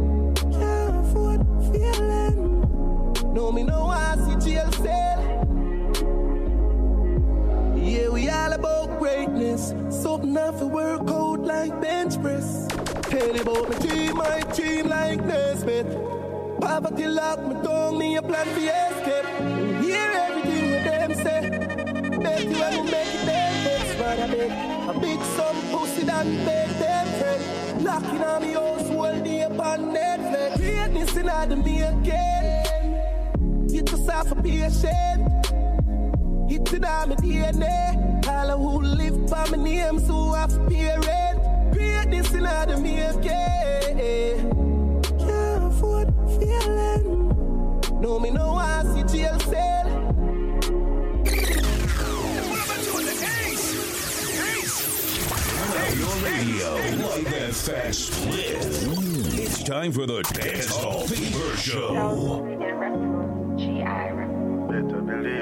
[3.41, 5.19] No, me no I see jail cell.
[7.75, 9.73] Yeah, we all about greatness.
[9.89, 12.67] Something I for work out like bench press.
[13.09, 15.87] Tell you about my team, my team like Nesmith.
[16.61, 19.25] Poverty lock me down, me a plan for escape.
[19.85, 21.49] Hear everything with them say.
[22.21, 24.51] Bet you I will make it them next I make
[24.91, 27.83] a big some pussy than make them friend.
[27.83, 30.57] Locking on me house all day upon Netflix.
[30.57, 32.50] Greatness in the making
[34.11, 35.21] star for patient.
[36.49, 38.27] It's in all my DNA.
[38.27, 41.73] All who live by my name, so I've parent.
[41.73, 42.77] Greatness in all the
[43.11, 45.01] again.
[45.19, 47.29] Can't afford feeling.
[48.01, 49.87] No, me no I see jail cell.
[56.23, 58.11] Radio, Light that fast.
[59.39, 63.10] It's time for the Dancehall Fever Show.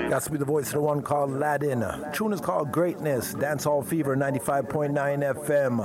[0.09, 1.85] Got to be the voice of the one called Laden.
[2.13, 3.33] Tune is called Greatness.
[3.33, 4.93] Dancehall Fever 95.9
[5.45, 5.79] FM.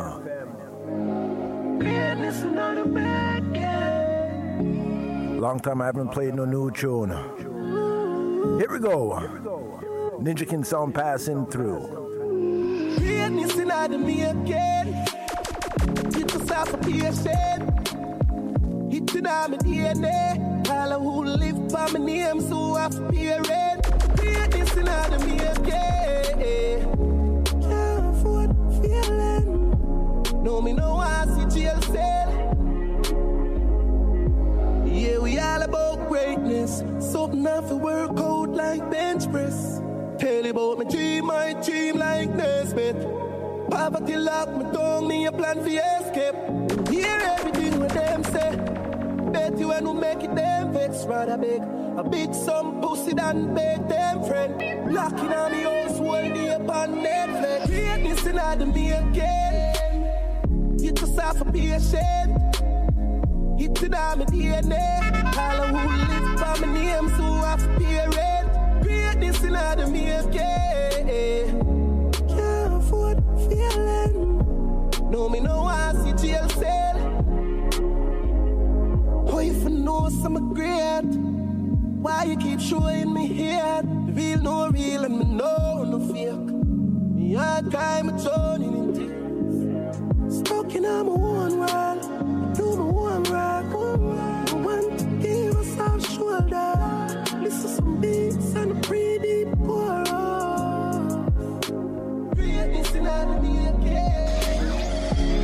[5.40, 7.10] Long time I haven't played no new tune.
[8.58, 9.20] Here we go.
[10.18, 12.96] Ninja King sound passing through.
[12.96, 14.94] Greatness in the making.
[16.12, 17.70] Teach us how to patient.
[18.90, 20.68] It's in my DNA.
[20.70, 22.88] All who live by my name, so I
[24.84, 25.58] fear it.
[25.64, 26.80] Greatness in the making.
[27.62, 30.42] Can't afford feeling.
[30.42, 32.30] No, me no I see jail cell.
[34.86, 36.82] Yeah, we all about greatness.
[36.98, 39.80] Something I feel work out like bench press.
[40.18, 42.96] Tell you about my dream, my dream like Nesmith.
[43.70, 46.88] Poverty lock me down, me a plan for escape.
[46.88, 48.56] Hear everything what them say.
[49.32, 51.62] Bet you when we make it them vex rather big.
[51.96, 54.92] A big some pussy than beg them friend.
[54.92, 57.66] Locking on me house all day upon Netflix.
[57.66, 60.76] Greatness in the me again.
[60.76, 62.32] Get yourself a patient.
[63.60, 65.36] It's in my DNA.
[65.38, 68.82] All of who live by my name, so I fear it.
[68.82, 70.64] Greatness in the making.
[72.28, 73.18] Can't afford
[73.48, 74.40] feeling.
[75.10, 76.96] No, me no I see jail cell.
[79.28, 81.33] Oh, if I know some great,
[82.04, 83.80] why you keep showing me here?
[83.82, 86.52] Real, no real, and me know no fake.
[87.16, 90.38] Me hard time, it's turning in tears.
[90.40, 93.64] Stuck in my own world, do my one rock.
[94.50, 97.24] I want to give us our shoulder.
[97.40, 101.14] Listen some beats and a pretty deep chorus.
[102.34, 103.94] Greatness in the making.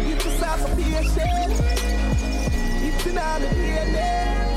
[0.09, 1.53] Get yourself a patient.
[2.85, 4.50] It's in the DNA.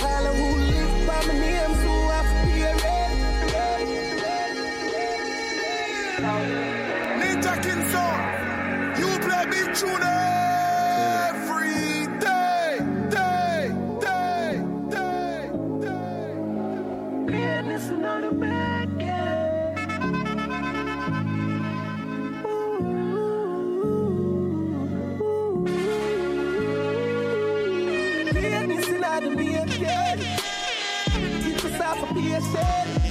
[32.34, 33.04] Yourself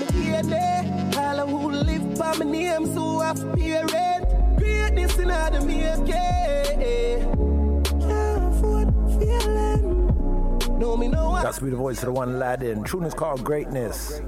[0.00, 1.16] a DNA.
[1.16, 4.05] All who live by my name, so I fear it.
[4.96, 7.20] Greatness in making.
[8.00, 10.78] Can't afford feeling.
[10.78, 12.82] No, me no to be the voice of the one Laden.
[12.84, 14.22] Tune is called Greatness.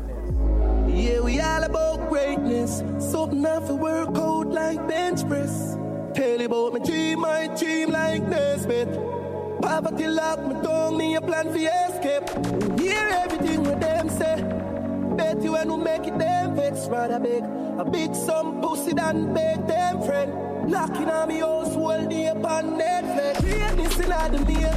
[0.86, 2.82] Yeah, we all about greatness.
[2.98, 5.76] Something I feel work out like bench press.
[6.14, 8.88] Tell you about my dream, my dream like Nesmith.
[9.62, 12.78] Poverty lock me down, me a plan for escape.
[12.78, 14.42] Hear everything what them say.
[15.16, 17.42] Bet you when we make it them vex rather big.
[17.78, 20.47] A big some pussy than beg them friend.
[20.68, 23.40] Locking on me house all day upon Netflix.
[23.40, 24.68] Greatness in the making.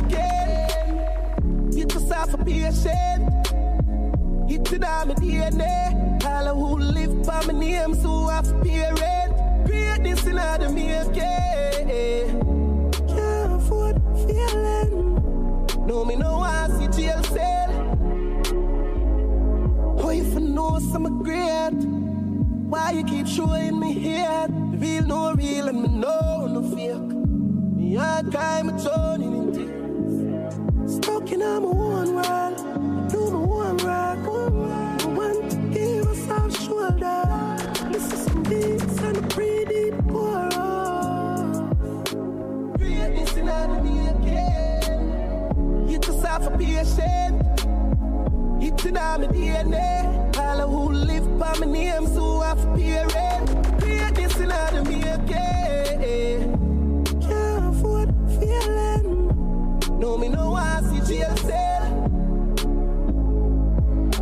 [1.76, 3.30] Get yourself a patient.
[4.50, 6.24] It's in my DNA.
[6.24, 9.32] All who live by my name, so I fear it.
[9.66, 12.40] Greatness in the making.
[13.10, 15.20] Can't afford feeling.
[15.86, 17.70] No, me no I see jail cell.
[20.00, 21.74] Oh, if I know some great,
[22.70, 24.61] why you keep showing me here?
[24.82, 26.98] Real, no real, and me know no fake.
[27.78, 30.96] Me hard time, it's turning in tears.
[30.96, 32.58] Stuck in my own world,
[33.12, 34.18] do my one rock.
[34.18, 37.22] I want to give us our shoulder.
[37.92, 41.60] Listen some beats and a pretty chorus.
[42.80, 44.32] Greatness in the making.
[45.90, 47.36] Get yourself a patient.
[48.64, 50.38] It's in my DNA.
[50.40, 53.06] All who live by my name, so I fear
[54.40, 54.48] it.
[54.48, 57.22] Greatness in the making.
[57.22, 58.10] Can't afford
[58.40, 60.00] feeling.
[60.00, 61.02] No, me no I see
[61.38, 62.08] cell.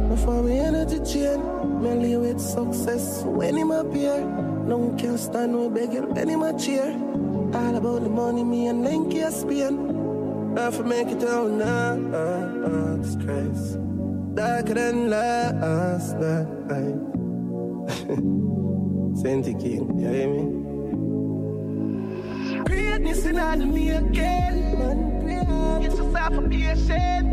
[0.09, 1.39] Before me energy chain,
[1.81, 3.23] me live with success.
[3.23, 4.21] When him appear,
[4.65, 6.05] no can stand no beggar.
[6.05, 6.91] When him a cheer,
[7.53, 10.57] all about the money, me and Lenky a spin.
[10.57, 13.79] I make it out now, uh, uh, it's crazy.
[14.33, 17.08] Darker than last night.
[19.21, 20.43] Saint King, you hear me?
[22.63, 25.81] Greatness in the making, man.
[25.83, 27.27] It's yourself a patient.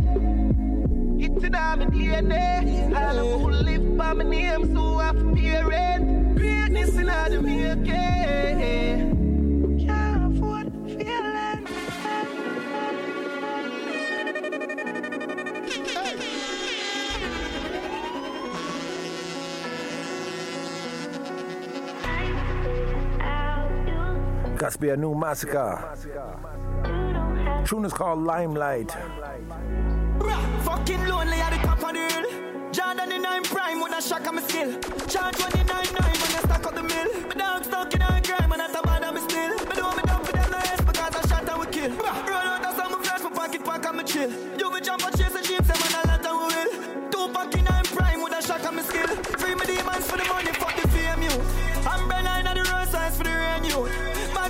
[1.22, 2.92] It's in my DNA.
[2.92, 6.00] All of who live by my name, so I fear it.
[6.34, 8.95] Greatness in the making.
[24.72, 25.96] To be a new massacre.
[27.64, 28.90] Tune is called Limelight.
[30.64, 32.72] Fucking lonely at the top of the hill.
[32.72, 34.78] Jordan in nine prime with a shock of my skill.
[35.06, 37.28] Charge 29 nine when I stack up the mill.
[37.28, 38.95] My dog stuck in a I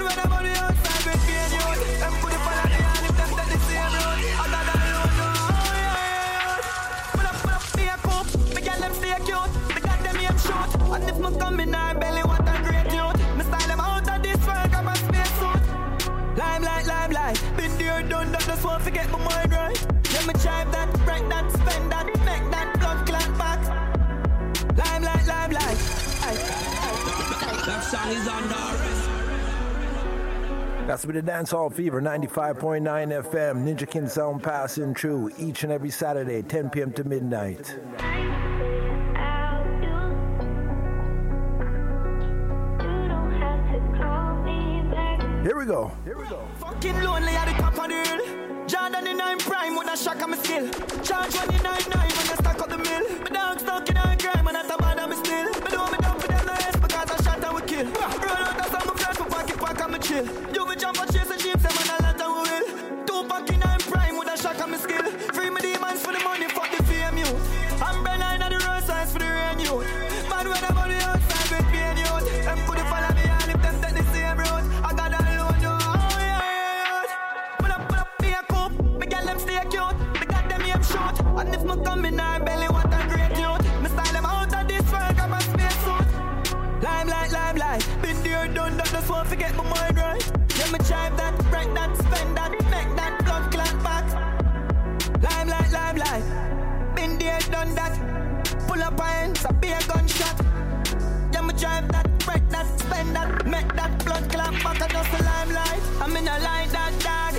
[0.03, 0.77] When I'm on the no.
[8.05, 8.25] Oh.
[8.55, 9.51] Me get them stay cute.
[9.75, 10.17] Me got them.
[10.93, 12.93] And if me come in belly, what a great.
[13.39, 15.61] Me them out of this world, a.
[16.37, 17.39] Limelight, limelight.
[17.57, 19.87] That, just won't forget my mind right.
[20.13, 20.35] Let me
[20.73, 22.79] that, break that, spend that, make that
[23.39, 23.61] back.
[24.77, 25.79] Limelight, limelight.
[27.67, 28.76] That song is arrest.
[30.87, 33.65] That's with the Dancehall Fever 95.9 FM.
[33.65, 36.93] Ninja King sound passing through each and every Saturday, 10 p.m.
[36.93, 37.67] to midnight.
[45.43, 45.91] Here we go.
[46.05, 46.47] Here we go.
[46.59, 48.67] Fucking lonely at the top of the hill.
[48.69, 50.71] Jordan in nine prime shock of my skill.
[51.03, 53.07] Charge 29 when I stack up the mill.
[54.45, 54.46] My
[81.97, 83.87] A a.
[86.83, 87.89] Limelight, limelight.
[88.03, 90.33] Been there, that, just won't forget my mind right.
[90.59, 94.05] Let me drive that, break that, spend that, make that blood clot back.
[95.23, 96.95] Limelight, limelight.
[96.95, 97.95] Been there, that.
[98.69, 100.41] Pull up hands, a be gunshot.
[101.33, 105.11] Yeah, me drive that, break that, spend that, make that blood clot back and just
[105.13, 105.83] the limelight.
[106.01, 107.35] I'm in a line that dog.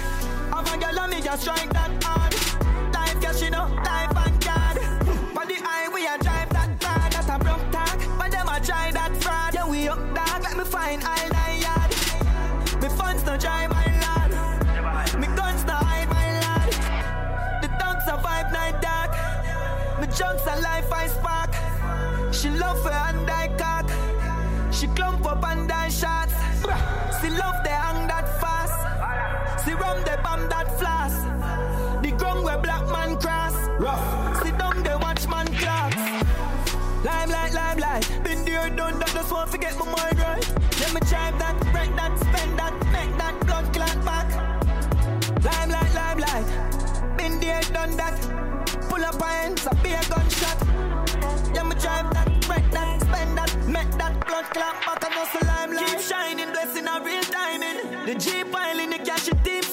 [0.54, 2.34] Have a girl on me just strike that hard.
[2.94, 4.17] Life cash, you know, life
[10.88, 11.92] find all nine yard.
[12.82, 14.32] Me funds no drive my lad.
[15.20, 16.70] Me guns no hide my lad.
[17.62, 19.12] The dogs are vibe night dark.
[20.00, 21.54] Me junks a life I spark.
[22.34, 23.90] She love her and I cock.
[24.72, 26.36] She clump up and I shots.
[27.20, 28.80] She love the hang that fast.
[29.66, 31.18] She rum the bomb that flash.
[32.04, 33.56] The ground where black man cross.
[33.80, 34.27] Rough.
[38.68, 39.08] Been done that.
[39.14, 40.46] Just won't forget my mind right.
[40.82, 44.28] Let me drive that, break that, spend that, make that blood clot back.
[45.42, 47.18] Limelight, limelight.
[47.18, 48.20] Been there, done that.
[48.90, 50.58] Pull up hands, a be a gunshot.
[51.56, 55.40] Yeah, me drive that, break that, spend that, make that blood clot back and also
[55.48, 55.88] limelight.
[55.88, 58.06] Keep shining, blessing a real timing.
[58.06, 59.64] The Jeep piling, the cash, the team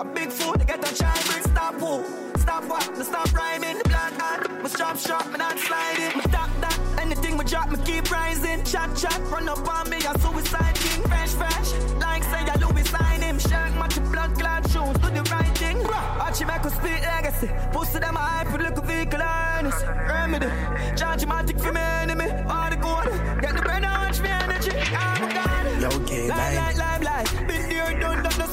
[0.00, 2.02] a big fool, to get a child, bring stop who?
[2.38, 2.96] Stop what?
[2.96, 3.76] Me stop rhyming.
[3.78, 6.16] The black hat, me sharp, me not sliding.
[6.16, 8.64] Me stop that, anything me drop, me keep rising.
[8.64, 11.02] Chat chat, run up on me, a suicide king.
[11.02, 11.70] Fresh fresh,
[12.00, 13.38] like say ya Louis sign him.
[13.38, 15.78] Shirt match your blood clad shoes, do the right thing.
[16.24, 17.50] Archie make us speak legacy.
[17.72, 19.84] Pussy them a hype with little vehicle earnest.
[20.08, 20.48] Remedy,
[20.96, 22.28] charge matic for me enemy.
[22.48, 23.04] All the gold,
[23.42, 24.72] get the bread orange me energy.
[24.72, 25.80] Oh I'm gone.
[25.82, 26.76] Yo, gay Live, line.
[26.76, 27.69] live, live,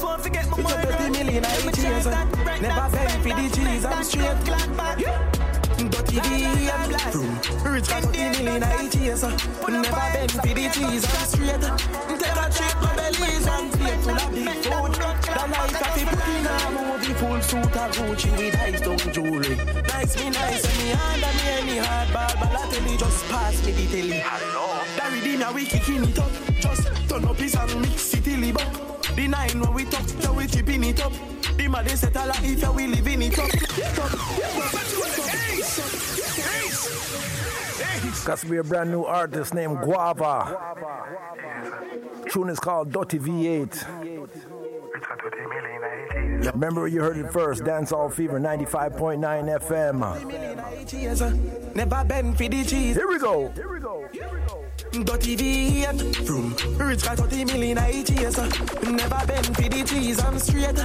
[0.08, 0.22] live.
[0.22, 0.88] Been there, done that, just won't forget my It's a mind.
[0.88, 3.34] 30 million Let me eight years, drive uh, that, break never that, beg for the
[3.34, 4.44] that, G's, make I'm that straight.
[4.44, 4.98] blood clot back.
[5.78, 7.72] Dirty VM Vroom.
[7.72, 9.30] Rich got 30 million eight years uh,
[9.68, 11.60] Never bend for the cheese I'm straight.
[12.18, 16.06] Take a trip to Belize One plate full of big food The life of a
[16.10, 19.56] put in a movie Full suit of Gucci with ice down jewelry.
[19.86, 22.34] Nice me nice and me under me any hard ball.
[22.42, 24.22] Balotelli just pass me the telly.
[24.96, 26.30] Barry Dina we kicking it up.
[26.60, 30.06] Just turn up his and mix it till he buck The nine when we talk,
[30.08, 31.12] so we chipping it up
[31.56, 33.50] The man they set a if you we living it up
[38.24, 40.56] Got to be a brand new artist named Guava.
[42.30, 44.22] Tune is called Dirty V8.
[46.52, 49.18] Remember you heard it first, Dancehall Fever 95.9
[49.66, 51.74] FM.
[51.74, 52.94] Never bend for the cheese.
[52.94, 53.52] Here we go.
[55.04, 56.54] Dirty V8 Vroom.
[56.78, 58.36] Rich got 30 million years.
[58.36, 60.20] Never bend for the cheese.
[60.22, 60.76] I'm straight.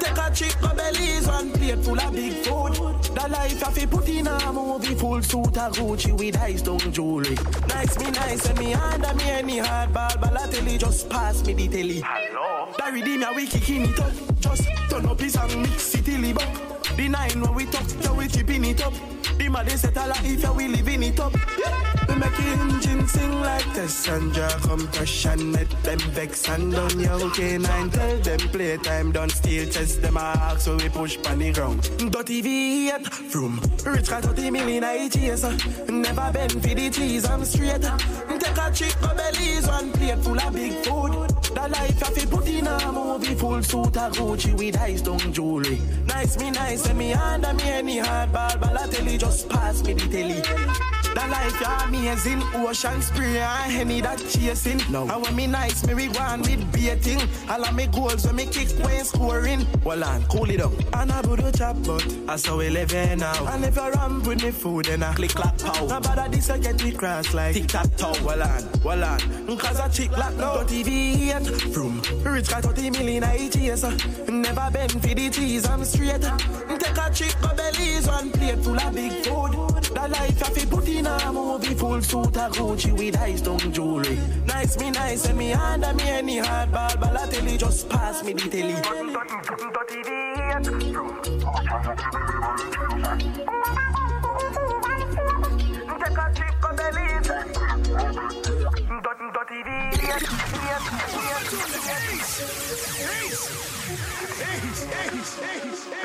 [0.00, 1.26] Take a trip to Belize.
[1.26, 2.74] One plate full of big food.
[3.14, 6.92] The life I fi put in a movie full suit of Gucci with high stone
[6.92, 7.36] jewelry.
[7.68, 11.68] Nice me nice and me under me any hard ball Balotelli just pass me the
[11.68, 12.02] telly.
[12.04, 12.72] Hello.
[12.76, 14.12] The redeem ya we kicking it up.
[14.40, 16.83] Just turn up his and mix it till buck.
[16.96, 18.94] The nine when we talk, yeah we keeping it up.
[19.38, 21.34] The mother set a if ya we living it up.
[21.58, 21.94] Yeah.
[22.08, 27.14] We make engine sing like this and draw compression Let them vex and done ya
[27.14, 31.52] okay nine Tell them playtime done steal test them ask so we push pan the
[31.52, 33.60] ground Dirty V8 from
[33.90, 35.44] rich cat 30 million I chase.
[35.88, 40.38] Never been for the cheese I'm straight Take a chick go bellies one plate full
[40.38, 41.12] of big food
[41.54, 45.32] The life I fi put in a movie full suit of Gucci with high stone
[45.32, 49.94] jewelry Nice me nice and me under me any hard ball Balotelli just pass me
[49.94, 54.80] the telly the life you amazing, ocean spray and henny that chasing.
[54.90, 55.08] No.
[55.08, 57.20] And when me nice, me we go on with baiting.
[57.48, 59.66] All of me goals when me kick when scoring.
[59.84, 60.72] Well on, cool it up.
[60.94, 63.46] And I do chop but I saw we live here now.
[63.52, 65.86] And if I ramp with me food, then I click clap pow.
[65.86, 68.14] Now bother this I get me cross like tic tac toe.
[68.24, 69.18] Well on, well on.
[69.58, 73.84] Cause I chick like no TV and from rich got 30 million I chase.
[74.28, 76.22] Never been for the cheese, I'm straight.
[76.22, 79.52] Take a chick go bellies, one plate full of big food.
[79.94, 83.72] The life I fi put in a movie full suit of Gucci with high stone
[83.72, 84.18] jewelry.
[84.46, 88.48] Nice me nice and me under me any hard ball Balotelli just pass me the
[88.48, 88.74] telly.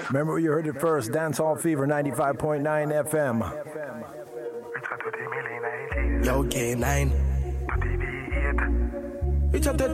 [0.10, 4.19] Remember you heard it first, Dancehall Fever 95.9 FM.
[6.24, 7.12] Yo, K9.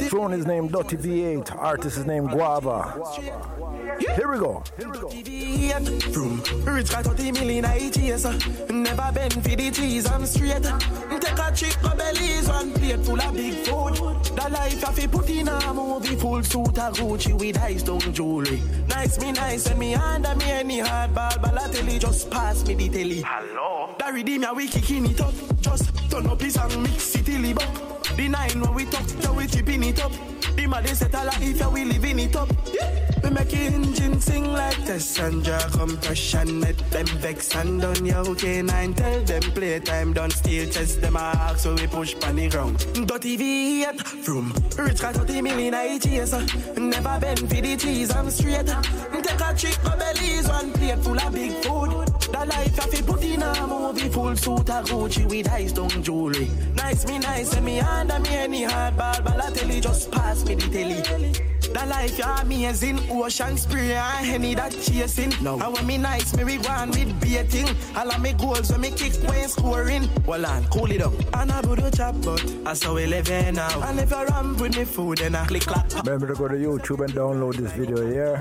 [0.10, 3.02] Throne is named Dotty V8, artist is named Guava.
[4.00, 4.64] Here we go.
[4.78, 5.10] Here we go.
[6.12, 8.26] From rich got 30 million I chase.
[8.26, 8.38] Uh.
[8.70, 10.64] Never been for the cheese, I'm straight.
[10.64, 13.96] Take a trip go bellies, one plate full of big food.
[14.36, 18.14] The life I fi put in a movie full suit of Gucci with high stone
[18.14, 18.62] jewelry.
[18.88, 22.90] Nice me nice and me under me any hard ball Balotelli just pass me the
[22.90, 23.22] telly.
[23.26, 23.96] Hello.
[23.98, 25.34] The redeem ya we kicking it up.
[25.62, 28.05] Just turn up his and mix it till buck.
[28.16, 30.12] The nine when we talk, yeah we keeping it up.
[30.56, 32.50] The mother set a if ya we living it up.
[33.24, 38.22] We make engine sing like this and draw compression Let them vex and done ya
[38.22, 42.36] okay nine Tell them playtime done steal chest them a ask so we push pan
[42.36, 42.78] the ground.
[43.08, 46.34] Dirty V8 from rich got 30 million I chase
[46.78, 48.68] Never been for the cheese I'm straight.
[49.26, 52.08] Take a chick go bellies one plate full of big food.
[52.32, 56.04] The life I fi put in a movie full suit of Gucci with high stone
[56.04, 56.50] jewelry.
[56.76, 57.80] Nice me nice and me
[58.12, 63.00] under me any hard ball Balotelli just pass me the telly the life you amazing,
[63.12, 65.34] ocean spray and henny that chasing.
[65.42, 65.60] No.
[65.60, 67.68] And when me nice, me we go on with baiting.
[67.98, 70.08] All of me goals when me kick when scoring.
[70.26, 71.12] Well on, cool it up.
[71.34, 73.82] And I do chop but I saw we live here now.
[73.82, 75.92] And if I ramp with me food, then I click clap.
[76.06, 78.40] Remember to go to YouTube and download this video here.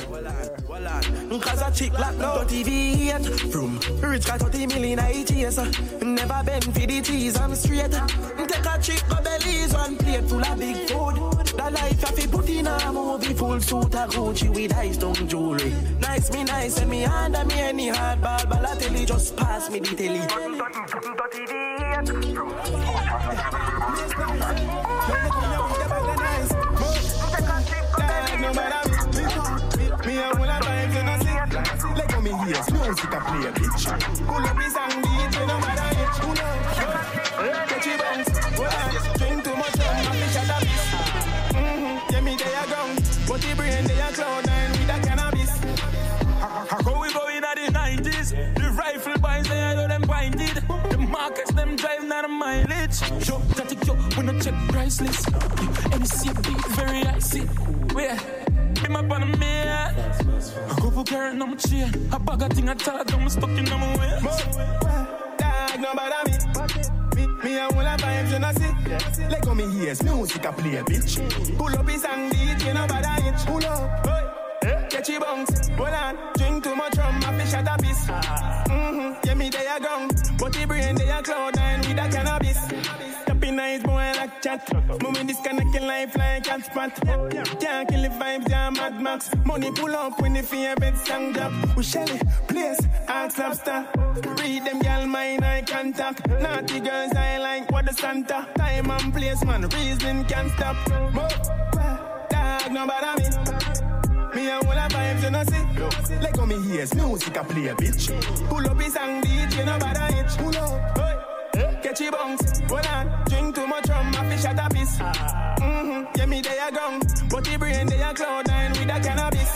[1.41, 5.59] Cause a chick like no TV yet From rich got 30 million I chase
[6.03, 10.45] Never been for the cheese, I'm straight Take a chick go bellies, one plate full
[10.45, 11.17] of big food
[11.59, 15.73] The life I fi put in a movie full suit of Gucci with stone jewelry
[16.01, 19.95] Nice me nice and me under me any hard ball Balotelli just pass me the
[19.95, 20.21] telly
[30.05, 31.39] Me a whole of times you know see
[31.97, 33.85] Let go me ears, music a play bitch
[34.27, 35.14] Pull up and
[54.25, 55.29] no check price list.
[55.93, 57.41] MC beat very icy.
[57.95, 58.19] Where?
[58.75, 59.55] Be my pan me.
[59.63, 61.93] A couple carrot on my chain.
[62.13, 64.21] A bag of thing I tell them stuck in my way.
[65.39, 69.55] Dog, no bother me Me, me a whole of times you know see Let go
[69.55, 73.67] me ears, music a play bitch Pull up his and DJ no bother it Pull
[73.67, 74.07] up,
[74.63, 78.07] hey, catch it bounce Hold on, drink too much rum, I fish at a piece
[78.07, 82.09] Mm-hmm, yeah me they a gone But the brain they a cloud nine with a
[82.09, 84.63] cannabis Happy nice boy like chat.
[85.03, 86.95] Moving disconnecting life like cat spot.
[87.05, 89.29] Can't kill the vibes, yeah Mad Max.
[89.45, 91.53] Money pull up when the favorite song drop.
[91.77, 93.87] We Shelly, place, ask lobster
[94.39, 98.47] Read them gal mind eye contact Naughty girls I like what the Santa.
[98.57, 100.77] Time and place man, reason can't stop.
[101.13, 101.29] Mo,
[102.31, 103.29] Dog no bother me.
[104.35, 106.17] Me Me a wanna vibes, you know see.
[106.19, 108.49] Like on me ears, music I play, a bitch.
[108.49, 110.37] Pull up his and DJ, no bother itch.
[110.39, 111.04] Pull up.
[111.85, 113.25] Catch your bounce, hold on.
[113.29, 114.97] Drink too much rum, I fish at a piece.
[114.97, 117.05] Mm-hmm, yeah, me they a ground.
[117.29, 119.53] But the brain they a cloud nine with a cannabis.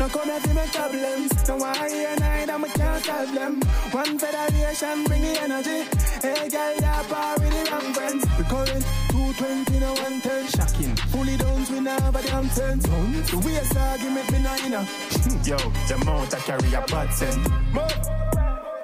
[0.00, 1.48] No come here to make problems.
[1.48, 3.60] No why here night, I'm a can't solve them.
[3.90, 5.84] One federation, bring the energy.
[6.24, 8.24] Hey, girl, you're par with the wrong friends.
[8.38, 10.48] We current 220, no 110.
[10.56, 10.96] Shocking.
[11.12, 12.82] Fully downs, we never damn sense.
[12.84, 14.88] The way I saw, give me, me no inner.
[15.44, 17.36] Yo, the mount I carry a bad scent.
[17.74, 17.86] Mo,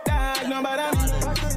[0.05, 1.48] dog, no bother me.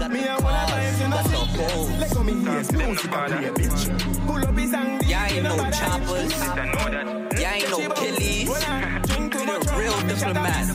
[0.00, 1.98] Me, me, I wanna vibes, you know.
[2.00, 4.26] Let go me ears, music a play, bitch.
[4.26, 6.32] Pull up his and Yeah, ain't no choppers.
[7.38, 8.46] Yeah, ain't no killies.
[8.46, 9.28] You
[9.60, 10.66] the real diplomat.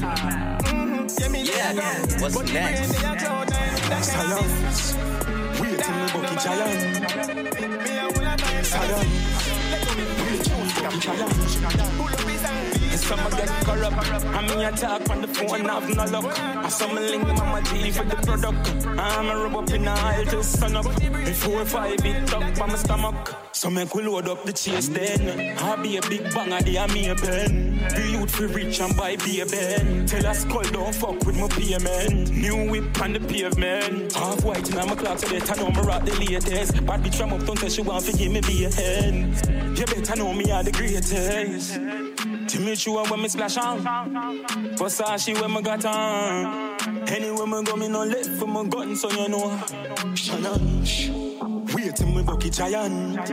[1.44, 1.74] Yeah,
[2.22, 2.94] what's next?
[4.06, 4.96] Science.
[5.60, 6.96] Wait till me bucky giant.
[13.06, 14.26] Some get corrupt.
[14.26, 16.40] I mean, I talk on the phone, I have no luck.
[16.40, 18.88] I some link mama G for the product.
[18.88, 20.86] I'm a rub up in the aisle till sun up.
[21.23, 23.36] Before five, it up by my stomach.
[23.52, 25.56] So make we load up the chase then.
[25.56, 27.80] I be a big banger, they are me a pen.
[27.95, 30.07] Be youth for rich and buy be a ben.
[30.07, 32.32] Tell us call don't fuck with my payment.
[32.32, 34.14] New whip on the pavement.
[34.14, 36.84] Half white in my clock so they turn on me rock the latest.
[36.88, 39.77] Bad bitch from up, don't tell she want to give me be a hand.
[39.77, 41.80] You better know me are the greatest.
[42.48, 43.84] Jimmy Choo when me splash on.
[44.76, 46.78] Versace when me got on.
[47.10, 49.62] Anywhere me go, me no left for my gun, so you know.
[50.16, 50.80] Shannon,
[51.74, 53.28] wait till me bucky giant.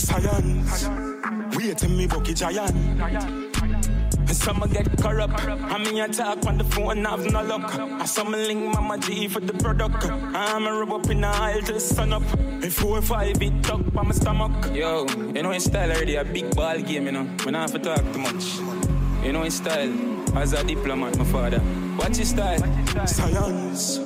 [0.00, 0.88] Science,
[1.56, 3.45] wait till me bucky giant.
[4.46, 5.44] Some get corrupt.
[5.44, 7.74] I mean, I talk on the phone, have no luck.
[7.74, 10.04] I some link mama G for the product.
[10.04, 12.22] I'm a rub up in the aisle to sun up.
[12.62, 14.52] If four or five, it up by my stomach.
[14.72, 17.28] Yo, you know his style already a big ball game, you know.
[17.44, 18.58] We not have to talk too much.
[19.24, 19.92] You know his style
[20.38, 21.58] as a diplomat, my father.
[21.96, 22.58] What's his style?
[23.06, 23.98] Science.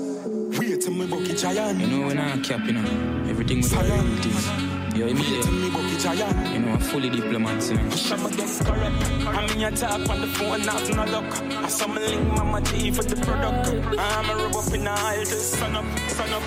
[0.59, 1.81] Wait till me bucky giant.
[1.81, 3.29] You know we not cap, you know.
[3.29, 4.71] Everything do a real thing.
[4.97, 5.07] Yo,
[6.05, 6.53] immediate.
[6.53, 7.91] You know, I'm fully diplomat, you know.
[7.91, 9.05] Some get corrupt.
[9.27, 11.43] I mean, I talk on the phone, have no luck.
[11.43, 13.69] I some link mama G for the product.
[13.99, 16.43] I'm a rub up in the aisle to sun up, sun up.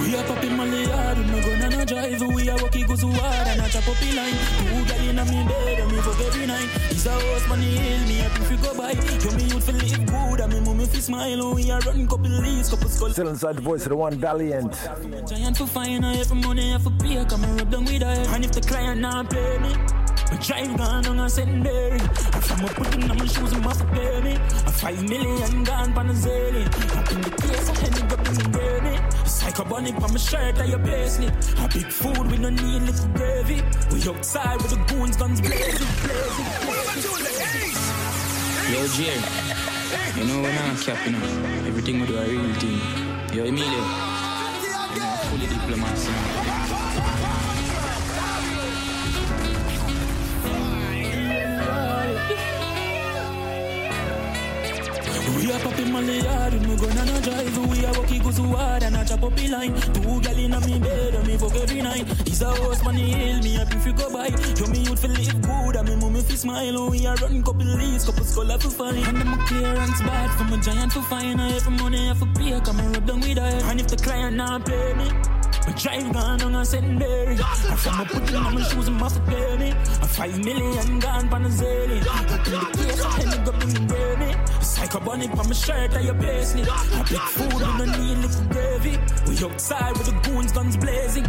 [0.00, 2.22] We are popping Molly hard, we no gonna no drive.
[2.22, 4.36] We are walking go so hard and I chop up in line.
[4.58, 6.68] Two gal in a me bed and me fuck every night.
[6.90, 8.92] Is a horse money hill, me happy if you go by.
[8.92, 11.42] Yo me youth for live good and me mommy fi smile.
[11.42, 13.10] Oh, we are running couple leaves, couple skull.
[13.10, 14.72] Still inside the voice of the one Valiant.
[15.28, 17.24] Giant for fine, I every money I for pay.
[17.24, 18.34] Come and rub down with her.
[18.34, 19.74] And if the client not pay me.
[20.32, 22.00] I drive gone on a secondary.
[22.00, 24.34] I from a putting on my shoes my for pay me.
[24.34, 26.96] A five million gone pan a zillion.
[26.96, 28.61] Up in the case, I to go in the.
[29.24, 31.28] Psycho bunny on my shirt, I your paisley.
[31.58, 33.62] A big food with no need little gravy.
[33.90, 36.46] We outside with the goons, guns blazing, blazing,
[37.18, 38.02] blazing.
[38.72, 39.20] Yo, Jay.
[40.16, 41.66] You know we not cap, you know.
[41.66, 42.80] Everything we do a real thing.
[43.34, 43.70] Yo, Emilio.
[43.70, 46.41] You know, fully diplomat,
[55.36, 57.58] We are popping Molly hard, we no gonna no drive.
[57.70, 59.74] We are walking go so hard and I chop up the line.
[59.94, 62.28] Two gal in a me bed and me fuck every night.
[62.28, 64.28] Is a horse money hill, me happy if you go by.
[64.28, 66.90] Yo me youth fi live good and me mommy fi smile.
[66.90, 69.04] We are run couple leaves, couple scholar fi fine.
[69.04, 71.40] And them a clearance bad from a giant to fine.
[71.40, 73.70] I every money I for pay, come and rub down with her.
[73.70, 75.10] And if the client not pay me.
[75.64, 77.38] I drive gone on a secondary.
[77.38, 79.70] I from a putting on my shoes and my foot pay me.
[79.70, 82.06] A five million gone pan a zillion.
[82.06, 84.01] Up in the case, I to go bring baby.
[84.62, 86.62] Psycho bunny on my shirt and your paisley.
[86.62, 88.98] A big food with no need little gravy.
[89.26, 91.26] We outside with the goons, guns blazing.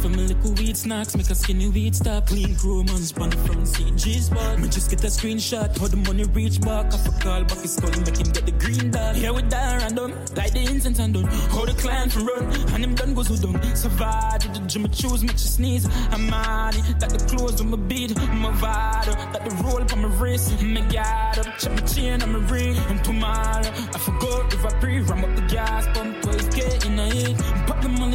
[0.00, 2.26] From a little weed snacks, make a skinny weed stop.
[2.26, 4.58] Clean Romans on the front seat, G spot.
[4.58, 6.86] Me just get a screenshot, how the money reach back.
[6.94, 9.14] I for call back his skull, make him get the green dot.
[9.14, 11.24] Here we die random, like the incense and done.
[11.24, 13.60] How the client for run, and him done goes who done.
[13.76, 15.86] Survive the gym, choose, make you sneeze.
[16.10, 20.08] I'm mad that the clothes on my beat, my vital, that the roll on my
[20.18, 20.62] wrist.
[20.62, 22.74] Me got up, check my chain on my ring.
[22.88, 27.04] And tomorrow, I forgot if I breathe, ram up the gas, pump 12k in a
[27.04, 27.59] hit.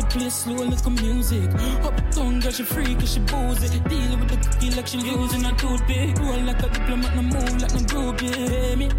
[0.05, 1.49] Pop the money, play slow, like music.
[1.83, 3.79] Up tongue, girl, she freak, she boozy.
[3.79, 6.17] Deal with the cookie like she losing a toothpick.
[6.19, 8.77] Roll like a diplomat, no move like no groupie.
[8.77, 8.89] Me.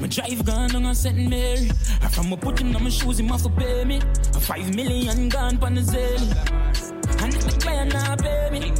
[0.00, 1.28] My drive gone on a St.
[1.28, 1.70] Mary.
[2.02, 4.00] I from a putting on my shoes, him off pay me.
[4.34, 7.22] A five million gone pan the zelly.
[7.22, 8.70] And if the client not pay me,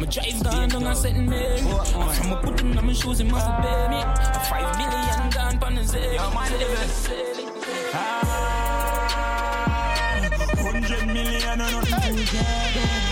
[0.00, 1.28] my drive gone on a St.
[1.28, 1.60] Mary.
[1.60, 4.02] I from a putting on my shoes, him off to pay me.
[4.02, 7.41] A five million gone pan the zelly.
[12.30, 13.11] Million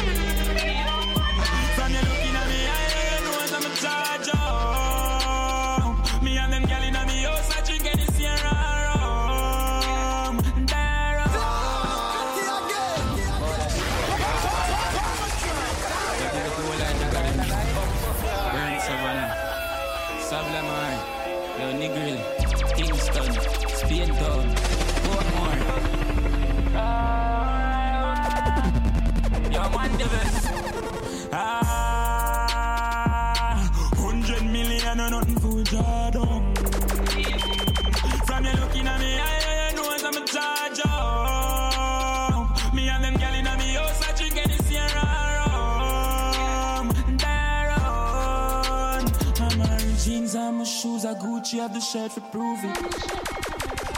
[51.51, 52.77] Gucci, have the shirt for prove it.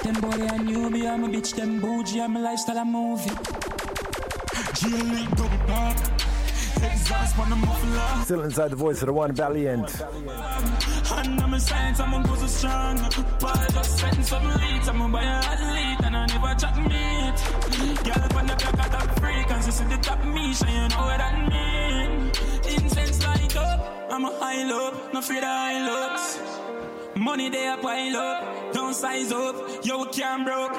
[0.03, 3.31] Them boy they a newbie, I'm a bitch, them bougie, I'm a lifestyle, a movie.
[4.75, 5.99] Jail link double park,
[6.83, 8.25] exhaust on the muffler.
[8.25, 10.01] Still inside the voice of the one Valiant.
[10.01, 12.99] And I'm a science, I'm a go so strong.
[13.39, 17.39] Paul just setting some leads, I'm a buy a athlete, and I never chat meat.
[18.05, 21.21] Girl, when the black out of frequency, see the top me, so you know what
[21.49, 22.33] mean.
[22.77, 26.62] Incense light up, I'm a high low, no of high looks.
[27.23, 29.55] Money they a pile up, don't size up,
[29.85, 30.73] yo can't broke.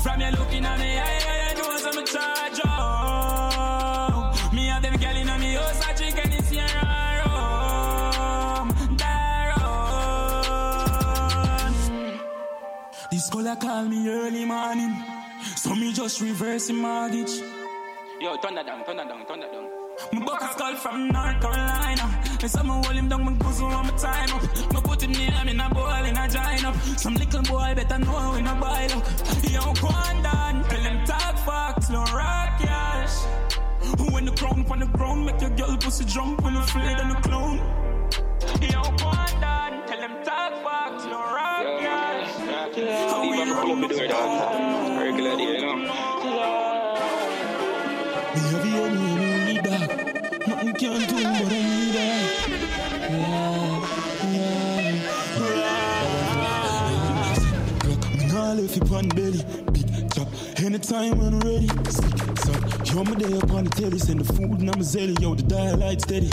[0.00, 1.54] From you looking at me, I, I,
[1.86, 4.52] I'm a charge up.
[4.52, 8.70] Me and them gal inna me house, I drink any Sierra rum.
[8.96, 9.92] Darren.
[13.12, 14.96] This caller call me early morning,
[15.62, 17.40] so me just reverse the mortgage.
[18.20, 19.68] Yo, turn that down, turn that down, turn that down.
[20.12, 22.20] My buck is called from North Carolina.
[22.42, 24.42] And some hold him down, my pussy on my time up.
[24.72, 26.74] My put him near me in a bowl in a giant up.
[26.98, 29.06] Some little boy better know when I buy up.
[29.48, 33.14] Yo, go on down, tell him talk facts, no rock cash.
[34.10, 37.08] When the crown on the ground, make your girl pussy jump when you afraid of
[37.08, 37.58] the clown.
[38.60, 42.30] Yo, go on down, tell him talk facts, no rock cash.
[43.10, 45.32] How we roll Me do it all.
[45.32, 45.76] Regular day, you know.
[48.34, 49.06] Me have you any
[49.50, 49.82] any dog.
[50.46, 52.20] Nothing can do but I need that.
[53.10, 53.76] Yeah,
[54.32, 55.02] yeah.
[57.84, 59.42] Look, me nah left you on belly.
[59.72, 60.28] Big chop.
[60.60, 61.68] Anytime when I'm ready.
[61.90, 62.62] Sick, suck.
[62.92, 63.98] You're my day up on the telly.
[63.98, 65.20] Send the food and I'm a zelly.
[65.20, 66.30] Yo, the dial light steady.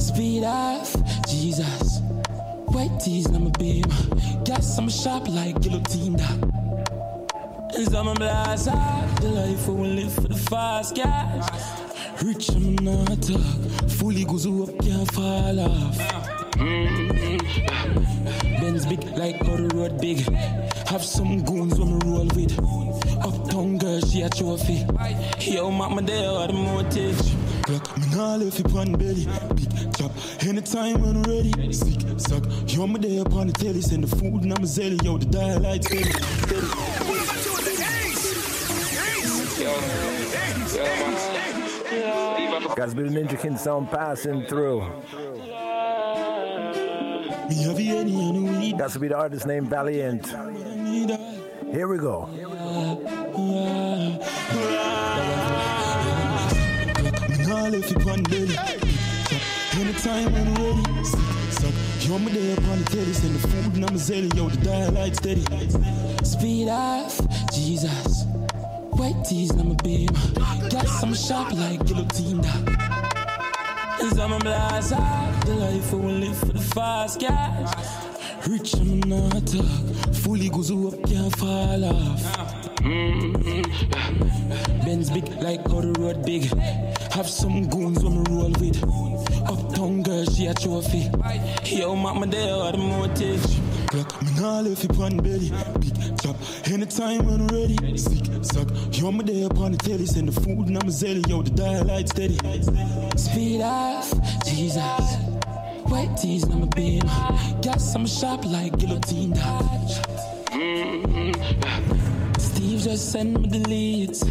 [0.00, 0.96] Speed off,
[1.28, 2.00] Jesus.
[2.68, 3.84] White tees, I'm a beam.
[4.44, 6.16] Gas, I'm a shop like guillotine.
[6.16, 6.81] Dog.
[7.74, 11.48] And I'm a blast off the life we live for the fast cash.
[12.22, 13.40] Rich, I'm not talk.
[13.92, 15.98] Fully goes up, can't fall off.
[16.58, 17.36] Mm-hmm.
[18.60, 20.20] Benz big like how road big.
[20.88, 22.58] Have some goons when me roll with.
[23.24, 24.84] Uptown girl, she a trophy.
[25.40, 27.18] Yo, mama, there are the motive.
[27.70, 29.26] Look, me nah left you on belly.
[29.54, 30.12] Big chop.
[30.42, 31.72] Anytime when I'm ready.
[31.72, 32.44] Sick, suck.
[32.66, 33.80] Yo, me there upon the telly.
[33.80, 35.02] Send the food and I'm a zelly.
[35.02, 36.12] Yo, the dial light steady.
[36.12, 37.21] steady.
[42.74, 44.80] Guys, be the Ninja King sound passing through.
[48.76, 50.26] That's to be the artist named Valiant.
[51.70, 52.28] Here we go.
[59.74, 61.04] Anytime ready.
[61.04, 61.74] Sick, suck.
[62.08, 63.12] Yo, me there upon the telly.
[63.12, 64.34] Send the food and I'm a zelly.
[64.36, 65.44] Yo, the dial light steady.
[66.24, 67.20] Speed off,
[67.52, 68.24] Jesus.
[69.02, 70.10] White tees, I'm a beam.
[70.70, 71.16] Gas, I'm a
[71.54, 72.38] like guillotine.
[74.00, 74.38] Is I'm a
[74.92, 77.74] off the life we live for the fast cash.
[78.46, 80.14] Rich, I'm not talk.
[80.22, 82.22] Fully goes up, can't fall off.
[82.76, 83.62] Mm-hmm.
[84.84, 86.44] Benz big like how the road big.
[87.12, 88.80] Have some goons when me roll with.
[89.50, 91.10] Uptown girl, she a trophy.
[91.64, 93.71] Yo, mama, there are the motive.
[93.94, 95.52] Look, me nah left you on belly.
[95.80, 96.36] Big chop.
[96.66, 97.98] Anytime when ready.
[97.98, 98.68] Sick, suck.
[98.92, 100.06] Yo, me there upon the telly.
[100.06, 101.28] Send the food and I'm zelly.
[101.28, 102.38] Yo, the dial light steady.
[103.18, 104.10] Speed off,
[104.46, 105.16] Jesus.
[105.84, 107.02] White tees, I'm a beam.
[107.60, 109.34] Gas, I'm shop like guillotine.
[110.54, 111.32] Mm-hmm.
[112.38, 114.24] Steve just sent me the leads.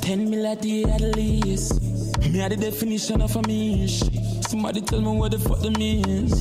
[0.00, 1.82] Ten mil a day at least.
[2.20, 4.04] Me had the definition of a mish.
[4.46, 6.40] Somebody tell me what the fuck the means.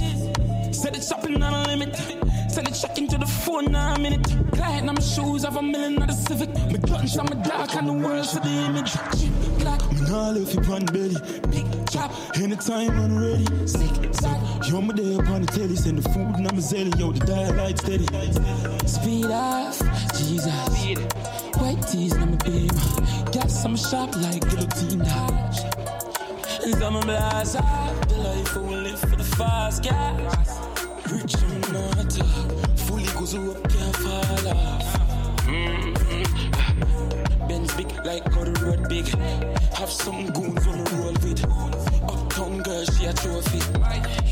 [0.79, 2.18] Said it's shopping on a limit.
[2.59, 4.21] Send it check into the phone now a minute.
[4.51, 6.53] Gliding on my shoes, have a million of the Civic.
[6.53, 8.91] My guns on my dark and the world for the image.
[8.91, 11.15] Chip black, me nah left you on belly.
[11.51, 13.45] Big chop, anytime when I'm ready.
[13.65, 14.67] Sick, suck.
[14.67, 15.77] Yo, me day upon the telly.
[15.77, 16.99] Send the food and I'm a zelly.
[16.99, 18.05] Yo, the dial light steady.
[18.85, 19.79] Speed off,
[20.17, 20.51] Jesus.
[21.55, 22.67] White tees, I'm a beam.
[23.31, 24.99] Gas, I'm a shop like guillotine.
[26.65, 30.59] And I'm a blast off the life we live for the fast gas.
[31.09, 32.77] Rich and not talk.
[32.77, 34.95] Fully goes up, can't fall off.
[35.47, 37.47] Mm-hmm.
[37.47, 39.07] Benz big like how road big.
[39.77, 41.43] Have some goons when we roll with.
[42.03, 43.59] Uptown girl, she a trophy.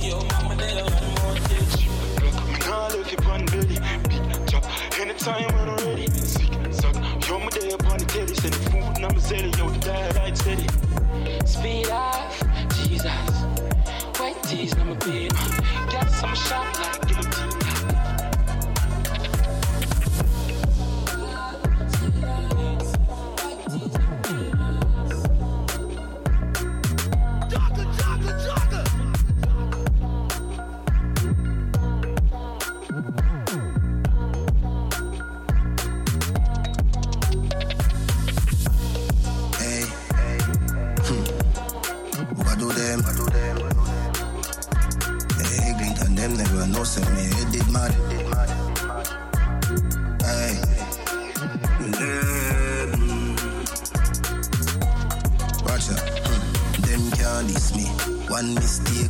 [0.06, 1.88] Yo, mama, they on the mortgage.
[2.48, 3.78] Me nah left on belly.
[4.10, 4.64] Big chop.
[5.00, 6.08] Anytime when I'm ready.
[6.12, 6.96] Sick, suck.
[7.28, 8.34] Yo, me there upon the telly.
[8.36, 9.54] Send the food and I'm selling.
[9.54, 10.68] Yo, the diet light steady.
[11.46, 12.44] Speed off,
[12.76, 13.36] Jesus.
[14.20, 15.34] White tees, I'm a beat.
[15.92, 17.77] Got some shot like guillotine.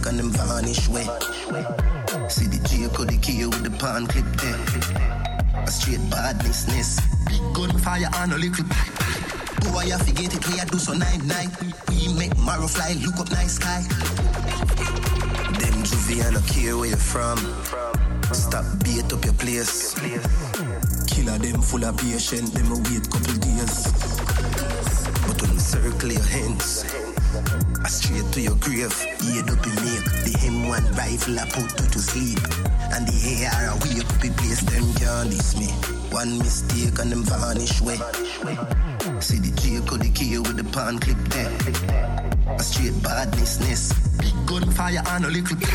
[0.07, 1.03] And them vanish way.
[2.29, 5.63] See the J the key with the pan clip there.
[5.63, 6.99] A straight badness, ness.
[7.27, 8.95] Big gunfire and a little pipe.
[9.67, 11.51] Boy, I forget it, we I do so night night.
[11.89, 13.81] We make marrow fly, look up night sky.
[15.59, 17.37] Them juvie, I no care where you from.
[18.31, 19.93] Stop beat up your place.
[21.07, 23.91] Killer them full of patient, them a wait couple days.
[25.27, 26.85] But you circle your hands,
[27.83, 28.93] I straight to your grave.
[28.93, 32.39] Head up in make the M1 rifle I put you to sleep.
[32.93, 35.29] And the AR I wake up in place, them can't
[35.59, 35.67] me.
[36.11, 37.97] One mistake and them vanish way.
[39.19, 41.51] See the J code the key with the pan clip there.
[42.55, 43.93] A straight badness ness.
[44.17, 45.57] Big gunfire and a little.
[45.57, 45.69] Bit.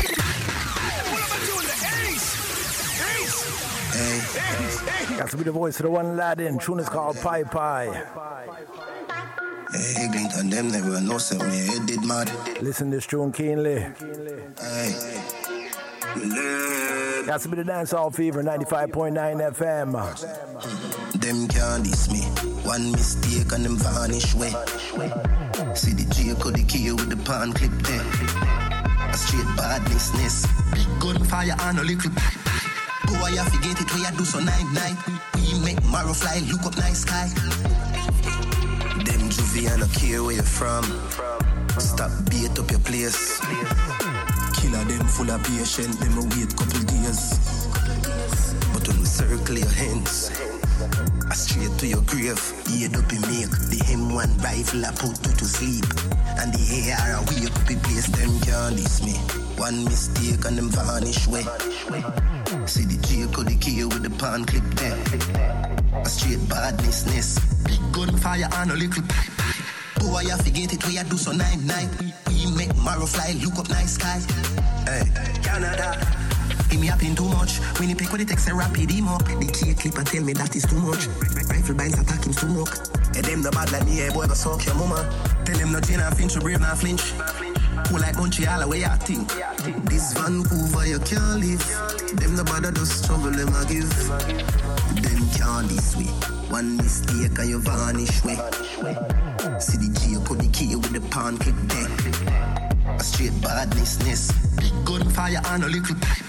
[3.93, 5.17] Hey.
[5.17, 6.57] Got to be the voice of the one Laden.
[6.57, 8.05] Tune is called Pie Pie.
[9.73, 12.29] Hey, Clinton, them never know say oh, me head did mad.
[12.61, 13.79] Listen this tune keenly.
[14.59, 14.93] Hey.
[17.25, 19.15] Got to be the dancehall fever 95.9
[19.55, 19.93] FM.
[21.19, 22.21] Them can't diss me.
[22.67, 24.49] One mistake and them vanish way.
[25.73, 28.05] See the J the key with the pan clip there.
[29.09, 30.45] A straight badness ness.
[30.73, 32.37] Big gunfire and a little pipe.
[33.07, 34.97] Boy, I forget it, we I do so night night.
[35.35, 37.29] We make marrow fly, look up nice sky.
[39.33, 40.83] Juvie, I no care where you're from.
[41.79, 43.41] Stop beat up your place.
[44.53, 47.67] Killer them full of patient, them a wait couple days.
[48.73, 50.29] But when we circle your hands,
[51.31, 52.37] I straight to your grave.
[52.69, 55.85] Head up in make the M1 rifle I put you to sleep.
[56.37, 59.17] And the AR I wake up in place, them can't diss me.
[59.57, 61.43] One mistake and them vanish way.
[62.67, 64.97] See the J the key with the pan clip there.
[66.01, 67.39] A straight badness ness.
[67.63, 69.31] Big gunfire and a little pipe.
[70.01, 71.89] Boy, I forget it, we I do so night night.
[72.27, 74.19] We make marrow fly, look up nice sky.
[74.89, 75.05] Hey,
[75.41, 75.95] Canada.
[76.69, 77.57] Give me in too much.
[77.79, 79.23] When you pick what it takes a rapid him up.
[79.23, 81.07] The key clipper tell me that is too much.
[81.47, 82.73] Rifle binds attack him too much.
[83.15, 85.05] And them the bad like me, hey boy, go suck your mama.
[85.45, 87.13] Tell them no chain and finch, you brave not flinch.
[87.89, 89.29] Who like the way I think.
[89.85, 91.63] This Vancouver you can't live.
[92.17, 93.89] Them the bad just trouble them I give.
[94.97, 96.42] Them can't this way.
[96.53, 98.37] One mistake and you vanish way.
[99.57, 102.93] See the G put the key with the pan clip there.
[102.93, 104.31] A straight badness ness.
[104.57, 106.21] Big gunfire and a little pipe.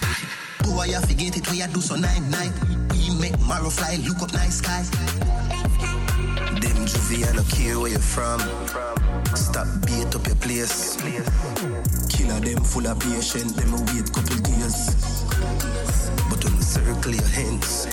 [0.64, 2.54] Boy, I forget it, we I do so night night.
[2.92, 4.80] We make marrow fly, look up nice sky.
[6.56, 8.40] Them juvie, I no care where you from.
[9.36, 10.96] Stop beat up your place.
[12.08, 14.88] Killer them full of patient, them wait couple days.
[16.30, 17.92] But we circle your hands,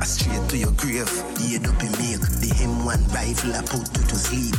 [0.00, 1.08] I straight to your grave.
[1.38, 4.54] Head up in make the M1 rifle I put you to sleep.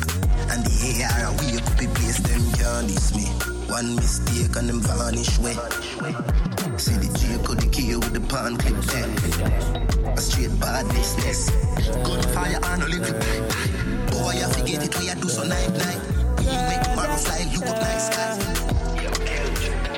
[0.51, 3.25] And the AR I wake up place, them can't me.
[3.69, 5.55] One mistake and them vanish way.
[6.77, 10.13] See the J code the key with the pan clip there.
[10.13, 11.49] A straight bad business.
[12.03, 13.49] Gunfire and a little pipe.
[14.11, 16.01] Boy, I forget it, we I do so night night.
[16.39, 18.37] We make marrow fly, look up nice sky.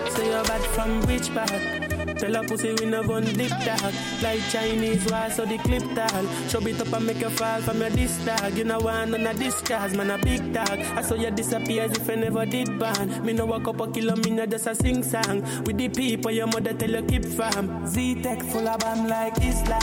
[0.09, 1.90] Say you're bad from which part?
[2.21, 3.93] Tell a pussy we never gun dick dog.
[4.21, 7.81] Like Chinese war so the clip tall Show it up and make you fall from
[7.81, 8.55] your disc dog.
[8.55, 10.69] You know none of this cause man a big dog.
[10.69, 13.91] I saw you disappear as if I never did ban Me no walk up a
[13.91, 15.41] kilo, me no just a sing song.
[15.63, 17.87] With the people your mother tell you keep farm.
[17.87, 19.81] Z-Tech full of bomb like Islam.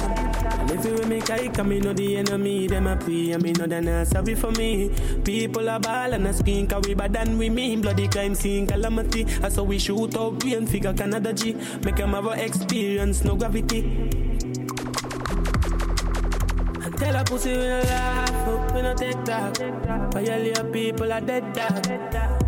[0.60, 3.32] And if you with me kike, me know the enemy Them a pray.
[3.32, 4.90] And me know they not sorry for me.
[5.24, 7.80] People are ball and a skin Cause we bad than we mean.
[7.80, 9.26] Bloody crime scene calamity.
[9.42, 11.54] I saw we shoot out rain figure Canada G.
[11.84, 13.80] Make have a experience, no gravity.
[16.84, 19.56] And Tell a pussy we no laugh, we no take talk.
[20.12, 21.84] Violate people are dead dog.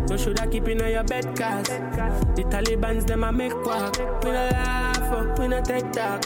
[0.07, 3.97] So should I keep in your bed cause the Taliban's them a make quack.
[4.23, 6.25] We no laugh, we no take talk.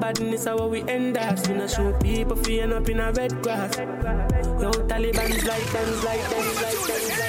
[0.00, 1.46] Badness how we end up.
[1.46, 3.76] We no shoot people end up in a red grass.
[3.76, 7.23] Yo, Taliban's like them, like them, like them, like them.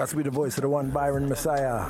[0.00, 1.84] Got to be the voice of the one Byron Messia.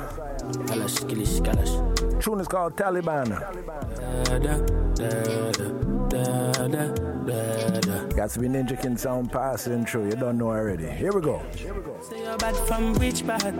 [0.67, 2.21] Kalash, kilish, kalash.
[2.21, 3.29] Tune is called Taliban.
[3.29, 4.57] Da, da,
[4.99, 5.71] da, da,
[6.09, 6.89] da, da,
[7.69, 8.05] da, da.
[8.07, 10.07] Got to be Ninja King sound passing through.
[10.07, 10.89] You don't know already.
[10.89, 11.41] Here we go.
[12.01, 13.55] Say you're bad from which part?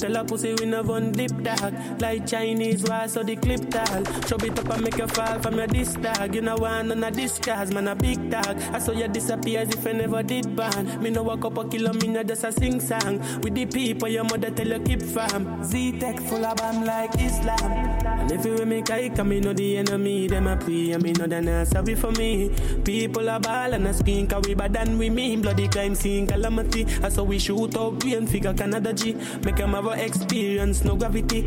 [0.00, 1.74] Tell a pussy we no one dip dog.
[2.00, 4.02] Like Chinese war, so the clip tall.
[4.26, 6.34] Show it up and make you fall from your disc dog.
[6.34, 8.56] You know one none of this man a big dog.
[8.72, 11.02] I saw you disappear as if I never did ban.
[11.02, 13.18] Me no walk up a kilo, me no just a sing song.
[13.42, 15.62] With the people your mother tell you keep farm.
[15.64, 18.00] Z-Tech full of bomb like Islam.
[18.20, 21.12] And if you make I come, me know the enemy, them a pray, and me
[21.12, 22.50] know they not sorry for me.
[22.84, 25.42] People are ball and a screen, cause we bad than we mean.
[25.42, 26.86] Bloody crime scene, calamity.
[27.02, 29.14] I saw we shoot up, we and figure Canada G.
[29.44, 31.40] Make have a experience, no gravity.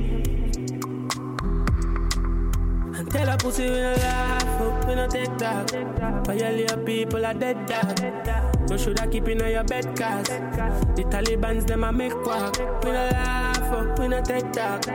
[2.95, 5.70] And tell a pussy we no laugh, oh, we no take talk.
[6.26, 8.70] Violate people are dead dog.
[8.70, 12.57] So should I keep in your bed cause the Taliban's them a make quack.
[12.84, 14.86] We no laugh, oh, we no take talk.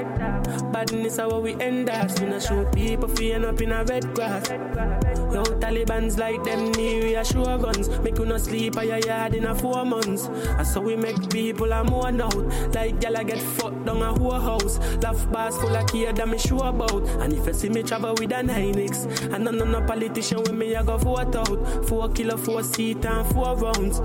[0.73, 2.21] Badness how we end us.
[2.21, 4.51] We no shoot people for up in a red grass.
[4.51, 7.89] No Taliban's like them near we reassure guns.
[8.01, 10.27] Make you no sleep at your yard in a four months.
[10.27, 12.35] And so we make people a more out.
[12.75, 14.79] Like gyal a get fucked down a whole house.
[15.03, 17.07] Laugh bars full of kid that me sure about.
[17.21, 20.39] And if you see me travel with a an Hynix, and none of no politician
[20.39, 21.87] with me I go vote out.
[21.89, 24.01] Four kilo, four seat and four rounds.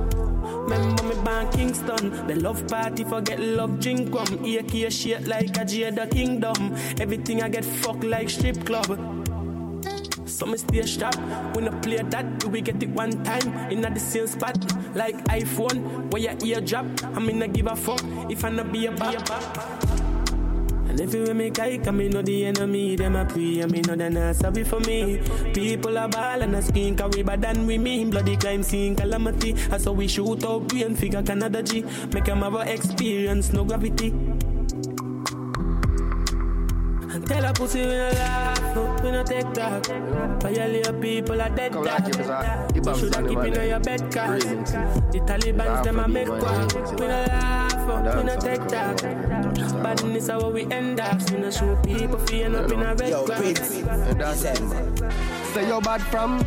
[0.64, 2.26] Remember me born Kingston.
[2.27, 4.45] The love party forget love drink rum.
[4.45, 6.76] AK shit like a Jada Kingdom.
[6.99, 8.88] Everything I get fucked like strip club.
[10.26, 11.15] So me stay sharp
[11.53, 12.45] when I play that.
[12.45, 14.57] We get it one time in the same spot.
[14.95, 16.85] Like iPhone, where your ear drop.
[17.14, 20.02] I mean, I give a fuck if I not be a bad.
[20.94, 23.82] And if you make I come, me know the enemy, them a pray, and me
[23.82, 25.18] know they not sorry for me.
[25.52, 28.11] People are ball and a skin, cause we bad than we mean.
[28.11, 29.56] Bloody crime scene, calamity.
[29.72, 31.82] I saw we shoot out brain figure Canada G.
[32.14, 34.14] Make them have experience, no gravity.
[37.26, 39.86] Tell a pussy we no laugh, we no take talk.
[40.41, 42.08] Violate people are dead dog.
[42.76, 46.74] You should have keep in your bed cause the Taliban's them a make quack.
[47.00, 49.02] We no laugh, we no take talk.
[49.84, 51.22] Badness how we end up.
[51.32, 53.26] We no show people feeling up in a red Yo.
[53.26, 53.70] Prince.
[55.54, 56.44] Say you bad from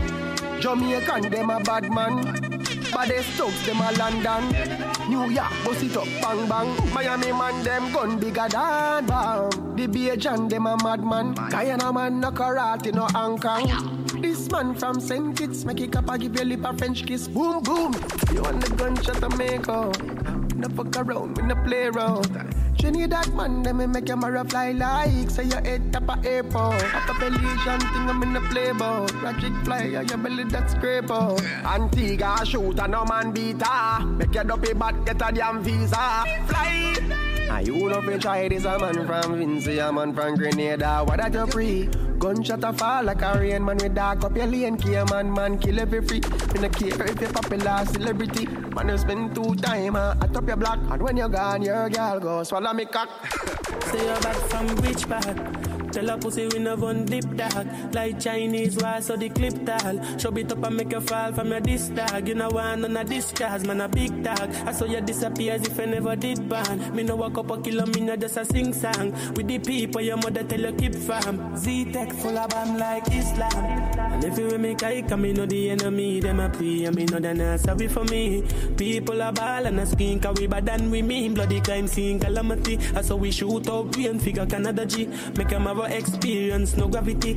[0.61, 2.23] Jamaican, them a bad man.
[2.93, 4.96] Baddest thugs, them a London.
[5.09, 6.93] New York, bust it up, bang bang.
[6.93, 9.51] Miami man, them gun bigger than bomb.
[9.77, 11.35] The Bajan, them a madman.
[11.51, 14.05] Guyana man, no karate, no Hong Kong.
[14.21, 15.37] This man from St.
[15.37, 17.29] Kitts, make it up, I give you lip a French kiss.
[17.29, 17.95] Boom, boom.
[18.33, 20.46] You want the gunshot to make up.
[20.57, 22.33] No fuck around, we no play around.
[22.77, 26.29] Jenny that man, them me make your marrow fly like Say your head top a
[26.29, 26.83] airport.
[26.95, 31.11] Up a Pelesian thing I'm in the playboat Magic fly, yeah, your belly that scrape
[31.11, 31.43] out.
[31.65, 34.05] Antigua shoot and no man beat her.
[34.05, 36.25] Make your dopey bat get a damn visa.
[36.47, 41.05] Fly and you know fi try this a man from Vincy, a man from Grenada.
[41.05, 41.89] What that you free?
[42.19, 44.77] Gunshot a fall like a rain man with dark up your lane.
[44.77, 46.29] Key man, man kill every freak.
[46.55, 48.47] Me no care if you popular celebrity.
[48.47, 51.89] Man you spend two time uh, at up your block, and when you're gone, your
[51.91, 53.09] girl go swallow me cock.
[53.87, 55.76] Say you're bad from which part?
[55.97, 57.67] Tell a pussy we no one dip dog.
[57.95, 60.19] Like Chinese war, so the clip tall.
[60.19, 61.91] Show it up and make you fall from your disc.
[62.23, 64.51] You know one of this cars, man a big dog.
[64.67, 66.95] I saw you disappear as if I never did ban.
[66.95, 69.13] Me no walk up a kilo, me no just a sing song.
[69.35, 71.57] With the people your mother tell you keep farm.
[71.57, 73.97] Z-Tech full of bomb like Islam.
[73.97, 77.07] And if you make I come, me know the enemy, them a pray, and me
[77.07, 78.43] know they not sorry for me.
[78.77, 81.33] People are ball and a skin, cause we bad than we mean.
[81.33, 82.79] Bloody crime scene, calamity.
[82.95, 85.07] I saw we shoot out brain figure Canada G.
[85.39, 87.33] Make them have a experience, no gravity.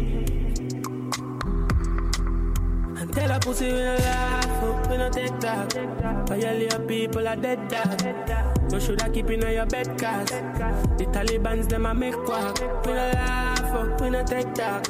[2.99, 5.73] And tell a pussy we no laugh, oh, we no take talk.
[5.73, 8.71] your people are dead dog.
[8.71, 12.59] You should have keep in your bed cause the Taliban's them a make quack.
[12.85, 14.87] We no laugh, oh, we no take talk.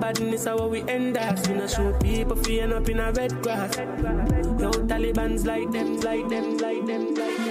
[0.00, 1.46] Badness how we end us.
[1.48, 3.76] We no show people feeling up in a red grass.
[3.76, 7.49] Yo, Taliban's like them, like them, like them, like them.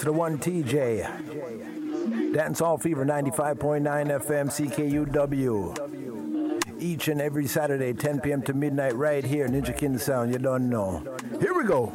[0.00, 1.04] To the one TJ.
[2.32, 3.84] Dancehall Fever 95.9
[4.24, 5.76] FM CKUW.
[6.80, 8.40] Each and every Saturday, 10 p.m.
[8.44, 10.32] to midnight, right here, Ninja King Sound.
[10.32, 11.02] You don't know.
[11.38, 11.92] Here we go.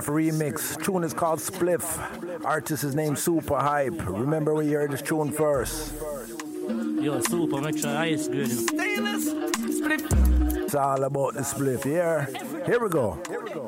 [0.00, 0.82] That's to be the Drift remix.
[0.82, 2.44] Tune is called Spliff.
[2.44, 4.08] Artist is named Super Hype.
[4.08, 5.92] Remember where you heard this tune first.
[7.00, 8.46] Yo, super, make sure ice cream.
[8.46, 9.24] Stainless,
[9.76, 10.02] split.
[10.62, 12.24] It's all about the spliff, yeah?
[12.64, 13.18] Here we go.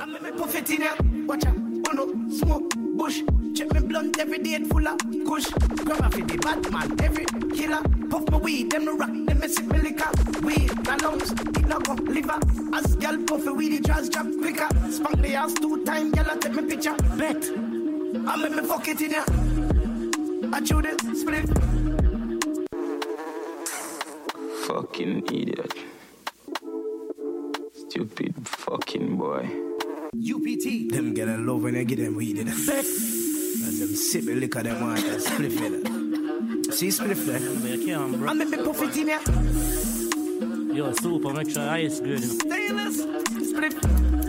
[0.00, 0.94] I make me puff it in ya.
[1.26, 3.20] Watch out, one up, smoke, bush.
[3.54, 5.50] Check me blunt every day, it full of kush.
[5.84, 7.82] Grammar for the bad man, every killer.
[8.08, 10.10] Puff my weed, them no rock, them me sip me liquor.
[10.42, 12.38] Weed, na lungs, it no go liver.
[12.74, 14.68] As gal puff the weed, the jazz drop quicker.
[14.90, 15.11] Spank
[15.42, 16.94] the ass two time, gal I take me picture.
[17.16, 17.44] Bet.
[18.26, 19.24] I make me fuck it in ya.
[20.52, 21.48] I chew the split.
[24.66, 25.74] Fucking idiot.
[27.74, 29.48] Stupid fucking boy.
[30.14, 30.92] UPT.
[30.92, 32.56] Them get a love when they get them weed in them.
[32.68, 36.74] As them sip me liquor, them want that spliff in it.
[36.74, 38.28] See spliff there?
[38.28, 39.18] I make me puff it in ya.
[40.74, 42.18] Yo, super, make sure ice cream.
[42.18, 43.02] Stainless,
[43.50, 44.21] split.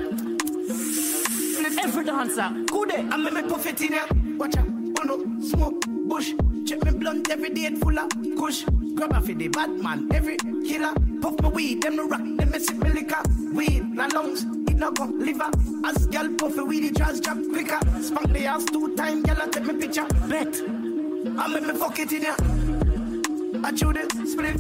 [1.82, 3.06] Every dancer, good day.
[3.12, 4.06] I make me puff it in ya.
[4.38, 6.34] Watch out, oh one up, smoke, bush.
[6.66, 8.64] Check me blunt every day, it full of kush.
[8.96, 10.94] Grab a for the bad man, every killer.
[11.22, 13.22] Puff my weed, them no rock, them me sip me liquor.
[13.54, 15.50] Weed, na lungs, it no go liver.
[15.86, 17.80] As gal puff the weed, the jazz drop quicker.
[18.02, 20.06] Spank the ass two time, gal take me picture.
[20.28, 20.62] Bet.
[21.38, 22.36] I make me fuck it in ya.
[23.64, 24.60] I chew the split.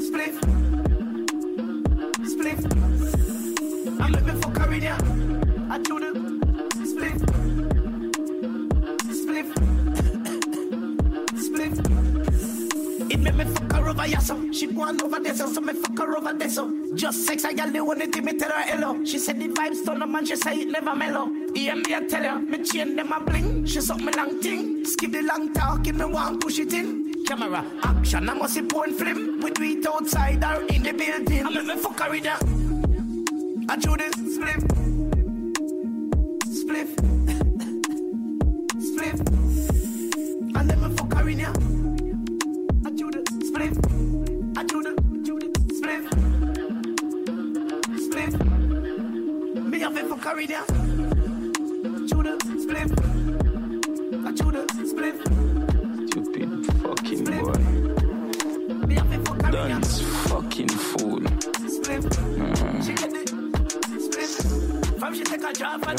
[0.00, 0.34] Split.
[2.26, 2.89] Split.
[4.80, 4.96] Ya.
[5.68, 6.10] I chew the
[6.86, 7.20] split.
[9.12, 9.46] Split.
[11.36, 13.12] Split.
[13.12, 15.74] It make me fuck her over here, so she on over there, so, so me
[15.74, 18.62] fuck her over there, so just sex, I got the only thing me tell her
[18.62, 19.04] hello.
[19.04, 21.28] She said the vibes up man, she say it never mellow.
[21.54, 23.66] Hear me, I tell her, me chain them a bling.
[23.66, 27.22] She suck me long thing, skip the long talk, if me want push it in.
[27.26, 29.40] Camera, action, I must see porn film.
[29.42, 31.46] We do it outside or in the building.
[31.46, 32.69] I make me fuck her with her.
[33.70, 34.60] I do this, split.
[36.50, 36.88] Split.
[38.82, 39.20] Split.
[40.56, 41.50] And then me fuck her in ya.
[42.84, 43.78] I do the split.
[44.58, 44.92] I do the,
[45.22, 46.02] do the split.
[48.02, 48.32] Split.
[49.70, 50.64] Me have a fuck her in ya.
[52.08, 52.90] Do the split.
[54.26, 55.14] I do the split.
[56.08, 57.58] Stupid fucking boy.
[58.88, 59.62] Me have a fuck her in ya.
[59.68, 61.20] Dance fucking fool.
[61.20, 62.84] Mm.
[62.84, 63.19] She get it.
[65.10, 65.80] From she take a job.
[65.84, 65.98] Mad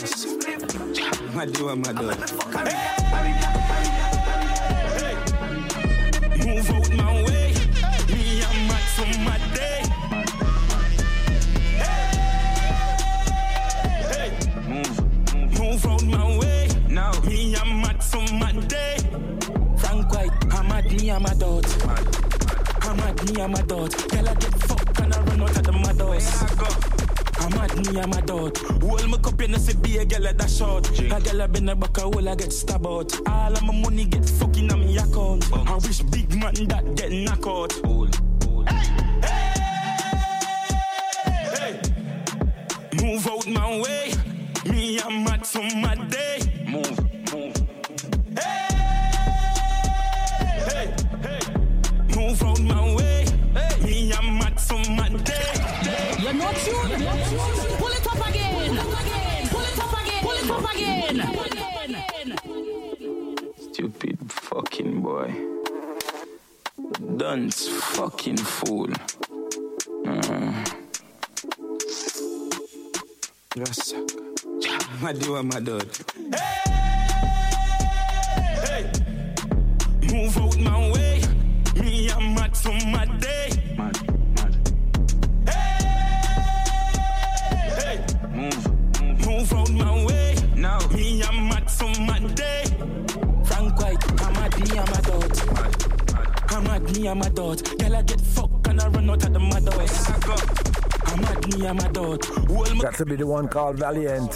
[1.35, 2.15] mad her in ya.
[6.45, 7.53] Move out my way.
[8.07, 9.81] Me and Matt some mad day.
[14.07, 14.29] Hey,
[14.69, 15.59] Move.
[15.59, 16.69] move out my way.
[16.87, 17.11] Now.
[17.27, 18.97] Me and Matt some mad day.
[19.77, 21.65] Frank White, I'm at me, I'm a dot.
[22.83, 23.91] I'm mad, me and my dot.
[24.09, 27.00] Girl, I get fucked and I run out of the mad house.
[27.41, 28.57] I'm mad, me and my dot.
[28.57, 30.87] Hold my cup in the see be a girl at that short.
[30.99, 33.27] A girl I been a back a hole, I get stabbed out.
[33.27, 35.51] All of my money get fucking on me account.
[35.51, 37.73] I wish big man that get knocked out.
[39.25, 39.79] Hey
[41.57, 41.81] hey!
[43.01, 44.13] Move out my way.
[44.65, 46.39] Me and mad from my day.
[46.67, 47.10] Move,
[67.31, 68.89] Dunce fucking fool.
[70.05, 70.65] Uh.
[73.55, 73.93] Yes.
[75.01, 75.87] My dear, my dad.
[80.11, 81.00] Move out my way.
[97.11, 97.77] I'm mad, and my dot.
[97.77, 99.67] Girl, I get fucked and I run out of the mad.
[101.07, 102.25] I'm mad, me and my dot.
[102.25, 104.31] Hold my Got to be the one called Valiant.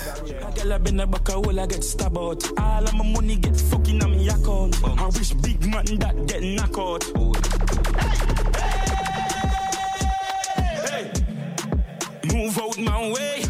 [0.56, 2.60] Girl I been a back a hole, I get stabbed out.
[2.60, 4.84] All of my money get fucking on me account.
[4.84, 7.06] I wish big man that get knocked out.
[12.34, 13.46] Move out my way.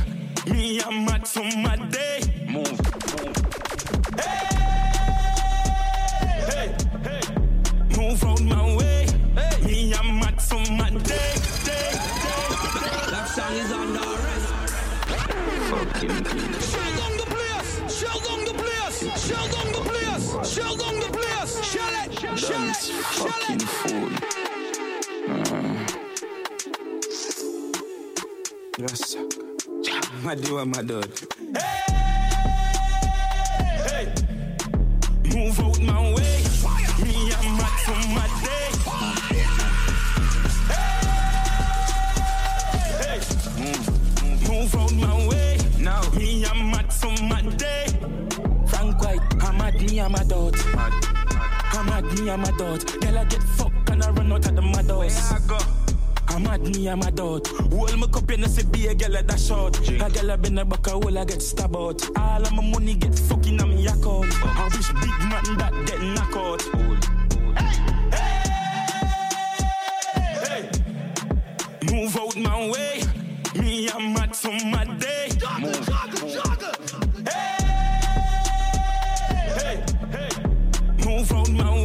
[0.51, 2.21] Me and mad from my day.
[2.47, 3.04] Move, Move
[23.13, 24.09] fucking fool.
[25.29, 25.85] Uh.
[28.77, 29.15] Yes.
[30.23, 31.09] My dear, my dad.
[35.33, 36.43] Move out my way.
[37.03, 38.69] Me and mad from my day.
[44.47, 45.57] Move out my way.
[45.79, 46.01] Now.
[46.11, 47.85] Me and mad from my day.
[48.67, 51.04] Frank White, I'm mad, me and my dot.
[51.95, 52.85] I'm mad, me my dot.
[52.99, 55.31] Girl, I get fucked and I run out of the mad house.
[55.31, 55.57] I go?
[56.27, 57.47] I'm mad, me my dot.
[57.47, 59.79] Hold my cup in the see be a girl at that short.
[59.87, 62.05] A girl I been a back a hole, I get stabbed out.
[62.17, 64.33] All of my money get fucking on me account.
[64.43, 66.61] I wish big man that get knocked out.
[68.11, 68.43] Hey,
[70.43, 70.69] hey, hey.
[71.93, 73.03] Move out my way.
[73.57, 75.29] Me and mad from my day.
[75.29, 76.73] Jogger, jogger, jogger.
[77.31, 77.57] Hey,
[79.55, 79.75] hey,
[80.11, 80.29] hey.
[81.05, 81.84] Move out my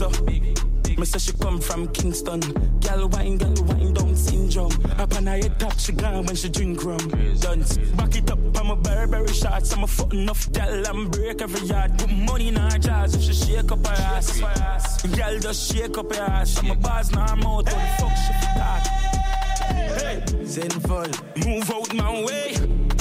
[0.00, 0.72] Your body big so.
[0.98, 2.40] Me say she come from Kingston.
[2.80, 4.72] Gal wine, gal wine down syndrome.
[4.98, 7.08] Up on her head top, she gone when she drink rum.
[7.40, 9.72] Dance, back it up, I'm a Burberry shots.
[9.72, 11.98] I'm a foot enough gal and break every yard.
[11.98, 15.02] Put money in her jars if she shake up her ass.
[15.16, 16.58] Gal just shake up her ass.
[16.58, 17.46] I'm a bars now, I'm out.
[17.46, 18.86] What the fuck she for that?
[19.98, 21.06] Hey, Sinful.
[21.44, 22.56] move out my way.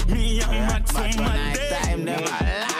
[0.07, 1.69] Me and mad from my day.
[1.83, 2.70] Time them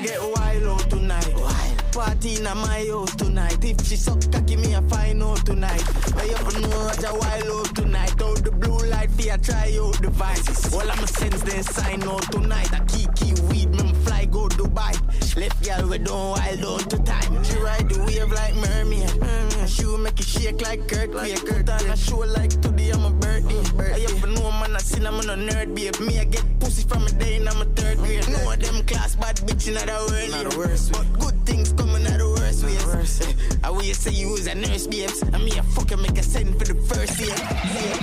[0.00, 1.34] I get wild out tonight.
[1.34, 1.92] Wild.
[1.92, 3.62] Party in my house tonight.
[3.62, 5.84] If she suck cocky, me a find out tonight.
[6.16, 8.22] I ever know Roger wild out tonight.
[8.22, 10.72] Out the blue light, fear try out devices.
[10.72, 12.72] All I'ma sense then sign out tonight.
[12.72, 14.96] I key weed, me fly go Dubai.
[15.36, 17.44] Left girl we don't wild out to time.
[17.44, 19.10] She ride the wave like mermaid.
[19.10, 21.10] Mm, she will make it shake like Kurt.
[21.10, 23.62] Like Kurt on a show like today I'm a birthday.
[23.78, 25.98] I ever know man I seen I'm on a nerd babe.
[26.00, 28.28] Me I get pussy from a day and I'm a third grade.
[28.28, 30.30] No of them class bad bitch in the world.
[30.30, 32.80] Not the worst But good things coming out the worst ways.
[33.20, 33.32] Eh,
[33.64, 35.22] I will say you was a nurse babes.
[35.22, 37.36] And me a fucking make a send for the first year.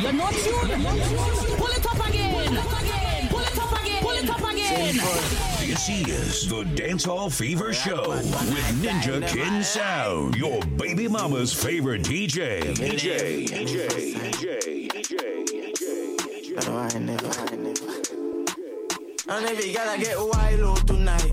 [0.02, 0.72] You're not tuned.
[1.58, 2.34] Pull it up again.
[2.34, 4.02] Pull it up again.
[4.02, 5.57] Pull it up again.
[5.68, 12.62] This is the Dancehall Fever Show with Ninja King Sound, your baby mama's favorite DJ.
[12.74, 17.98] DJ, DJ, DJ, DJ, No, I never, I never.
[19.30, 21.32] And every girl I get wild out tonight.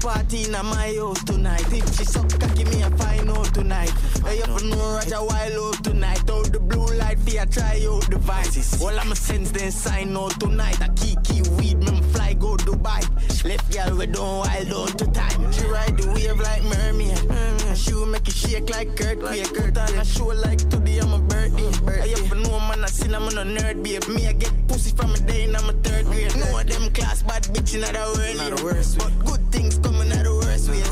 [0.00, 1.72] Party in my house tonight.
[1.72, 3.92] If she suck cocky, me a find out tonight.
[4.24, 6.28] I ever know Roger wild out tonight.
[6.28, 8.82] Out the blue light, fear try out devices.
[8.82, 10.82] All I'm a sense then sign out tonight.
[10.82, 13.02] I key key weed, me fly go Dubai.
[13.44, 15.52] Left girl we don't wild down to time.
[15.52, 17.16] She ride the wave like mermaid.
[17.16, 19.18] Mm, she will make it shake like Kurt.
[19.18, 21.70] Like Kurt on a show like today I'm a birthday.
[21.86, 24.06] I ever know man I seen I'm on a nerd babe.
[24.08, 26.36] Me I get pussy from a day and I'm a third grade.
[26.36, 28.36] No of them class bad bitch in the world.
[28.36, 30.88] Not the worst But good things coming out of the worst ways.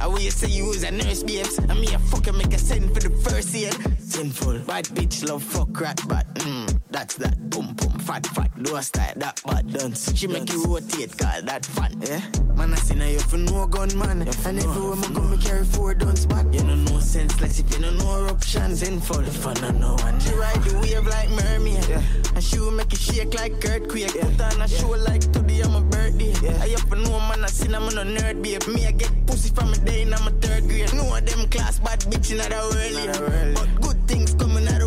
[0.00, 1.58] I will you say you was a nurse babes.
[1.58, 3.72] And me a fucker make a send for the first year.
[3.98, 4.60] Sinful.
[4.60, 7.50] Bad bitch love fuck rat but mm, that's that.
[7.50, 8.50] Boom boom fat fat.
[8.62, 10.12] Do a style that bad dance.
[10.16, 12.00] She make you rotate call that fun.
[12.02, 12.20] Yeah.
[12.56, 14.22] Man I seen her you for no gun man.
[14.22, 16.46] And everywhere me go me carry four guns back.
[16.52, 18.76] You know no senseless if you know no eruption.
[18.76, 19.20] Sinful.
[19.20, 20.20] If I know no one.
[20.20, 21.88] She ride the wave like mermaid.
[21.88, 22.02] Yeah.
[22.34, 24.14] And she will make it shake like earthquake.
[24.14, 24.24] Yeah.
[24.24, 26.34] Put on a show like today I'm a birthday.
[26.42, 26.62] Yeah.
[26.62, 28.66] I up for no man I seen I'm on a nerd babe.
[28.68, 30.92] Me I get pussy from a day in I'm a third grade.
[30.94, 33.32] No of them class bad bitch in the world.
[33.32, 33.54] Yeah.
[33.54, 34.79] But good things coming out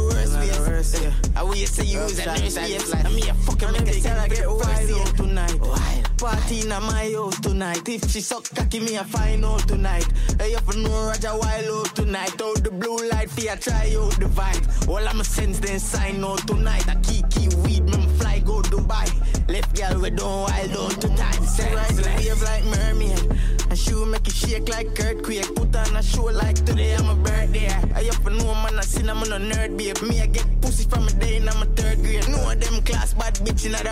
[0.84, 1.04] of worst ways.
[1.04, 1.40] Yeah.
[1.40, 2.94] I will say you was a nurse.
[2.94, 5.60] And me a fucking make a send for the first year tonight.
[6.18, 7.88] Party in my house tonight.
[7.88, 10.08] If she suck cocky, me a find out tonight.
[10.40, 12.42] Hey, up for no Roger Wild out tonight.
[12.42, 14.88] Out the blue light, ya try out the vibe.
[14.88, 16.88] All I'm a sense then sign out tonight.
[16.88, 18.03] A key key weed, me fly go
[18.74, 19.08] Dubai.
[19.48, 21.44] Left girl we don't wild out to time.
[21.46, 23.22] Say right, wave like mermaid.
[23.70, 25.54] And she make it shake like earthquake.
[25.56, 27.68] Put on a show like today I'm a birthday.
[27.94, 30.02] I up for no man I seen I'm on a nerd babe.
[30.10, 32.28] Me I get pussy from a day in I'm a third grade.
[32.30, 33.84] No of them class bad bitch in the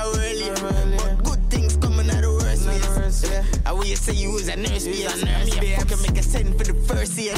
[0.64, 0.98] world.
[0.98, 3.30] But good things coming out of worst ways.
[3.30, 3.44] Yeah.
[3.68, 5.10] I will you say you was a nurse babe.
[5.14, 5.78] A nurse babe.
[5.78, 7.36] Fucking make a send for the first year.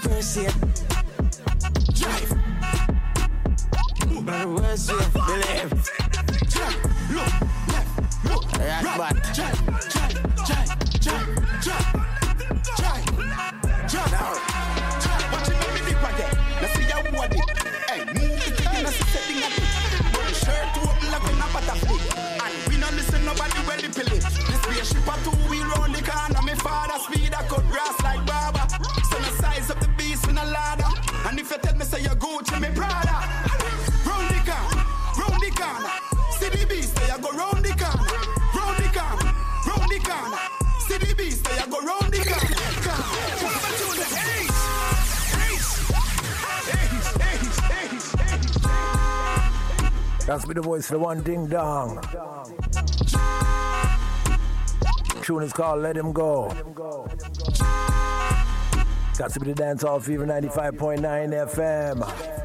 [0.00, 0.77] First year.
[4.68, 5.72] Believe.
[7.10, 7.32] Look,
[7.68, 9.97] left, look, right,
[50.28, 52.04] That's me the voice of the one ding dong.
[55.22, 56.48] Tune is called Let Him Go.
[59.16, 61.00] Got to be the Dancehall fever 95.9
[61.50, 62.37] FM.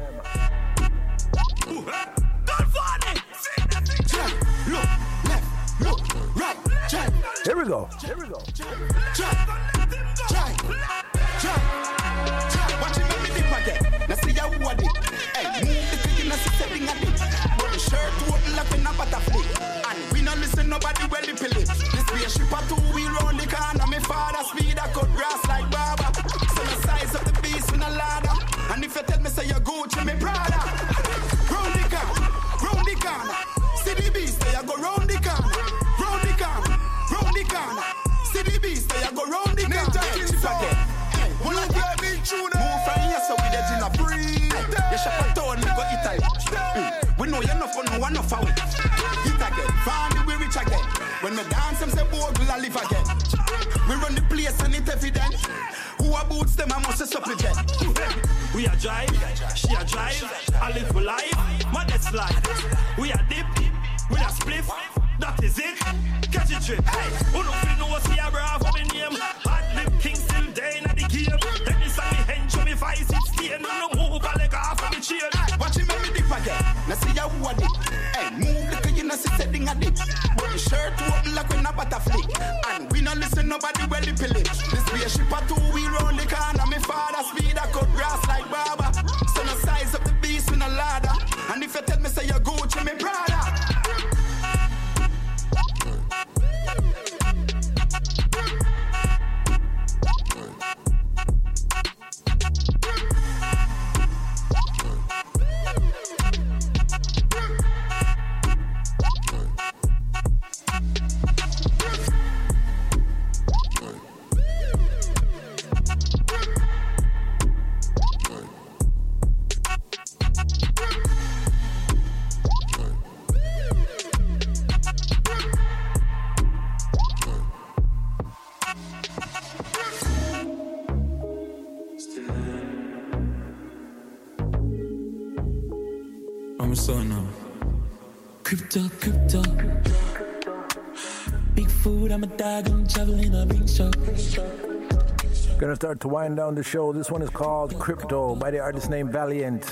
[145.58, 146.92] Gonna start to wind down the show.
[146.92, 149.62] This one is called Crypto by the artist named Valiant.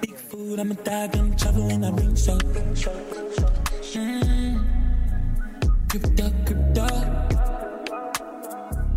[0.00, 2.38] Big food, I'm a dog, I'm traveling, I bring show.
[3.92, 4.64] Mm.
[5.90, 6.86] Crypto, crypto.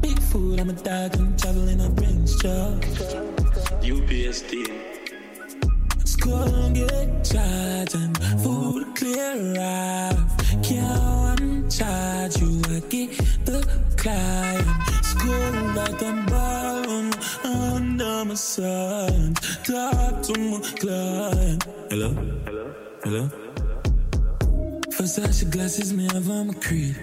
[0.01, 2.79] Big food, I'm a dog, I'm traveling, I bring show.
[19.67, 21.65] Talk to my client.
[21.89, 22.15] Hello?
[22.45, 22.71] Hello?
[23.03, 23.29] Hello?
[24.95, 26.95] Versace glasses, me have on my creed.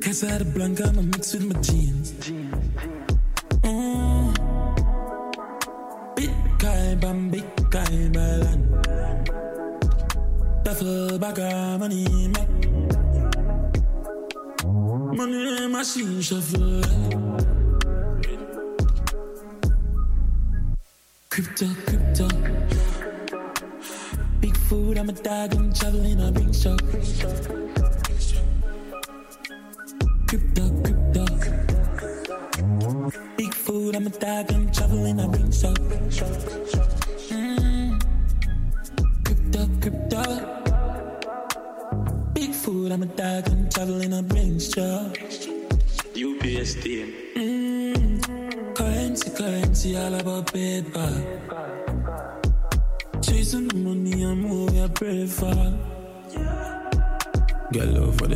[0.00, 2.12] Cause Casa Blanca, I'm a mix with my jeans.
[3.66, 4.30] Mm.
[6.14, 8.60] Big guy, bam, big guy, balan.
[10.62, 12.70] Duffel bag of money, make.
[15.18, 17.61] Money machine shuffle.
[25.32, 26.76] I'm traveling, I bring show.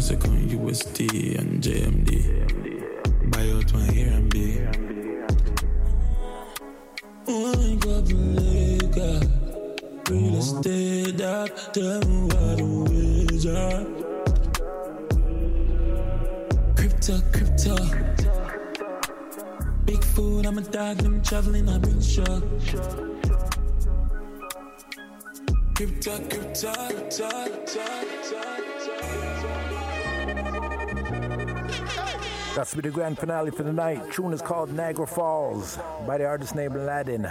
[0.06, 2.08] Second USD and JMD.
[3.32, 3.86] Buy out my
[7.26, 7.54] couple oh,
[8.38, 9.18] liquor.
[10.08, 13.84] Real estate up, tell what the ways are.
[16.76, 17.74] Crypto, crypto.
[19.86, 22.42] Big food, I'm a dog, I'm traveling, I bring show.
[25.74, 27.28] Crypto, crypto, crypto,
[27.66, 28.65] crypto,
[32.56, 34.10] That's to be the grand finale for the night.
[34.10, 37.28] Tune is called Niagara Falls by the artist named Aladdin.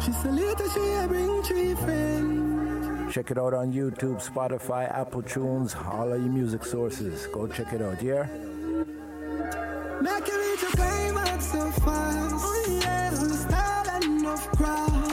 [0.00, 3.14] She said later she a bring three friends.
[3.14, 7.26] Check it out on YouTube, Spotify, Apple Tunes, all of your music sources.
[7.26, 8.26] Go check it out, yeah?
[10.00, 12.34] Make you reach a climax so fast.
[12.38, 15.03] Oh yeah, style enough cross.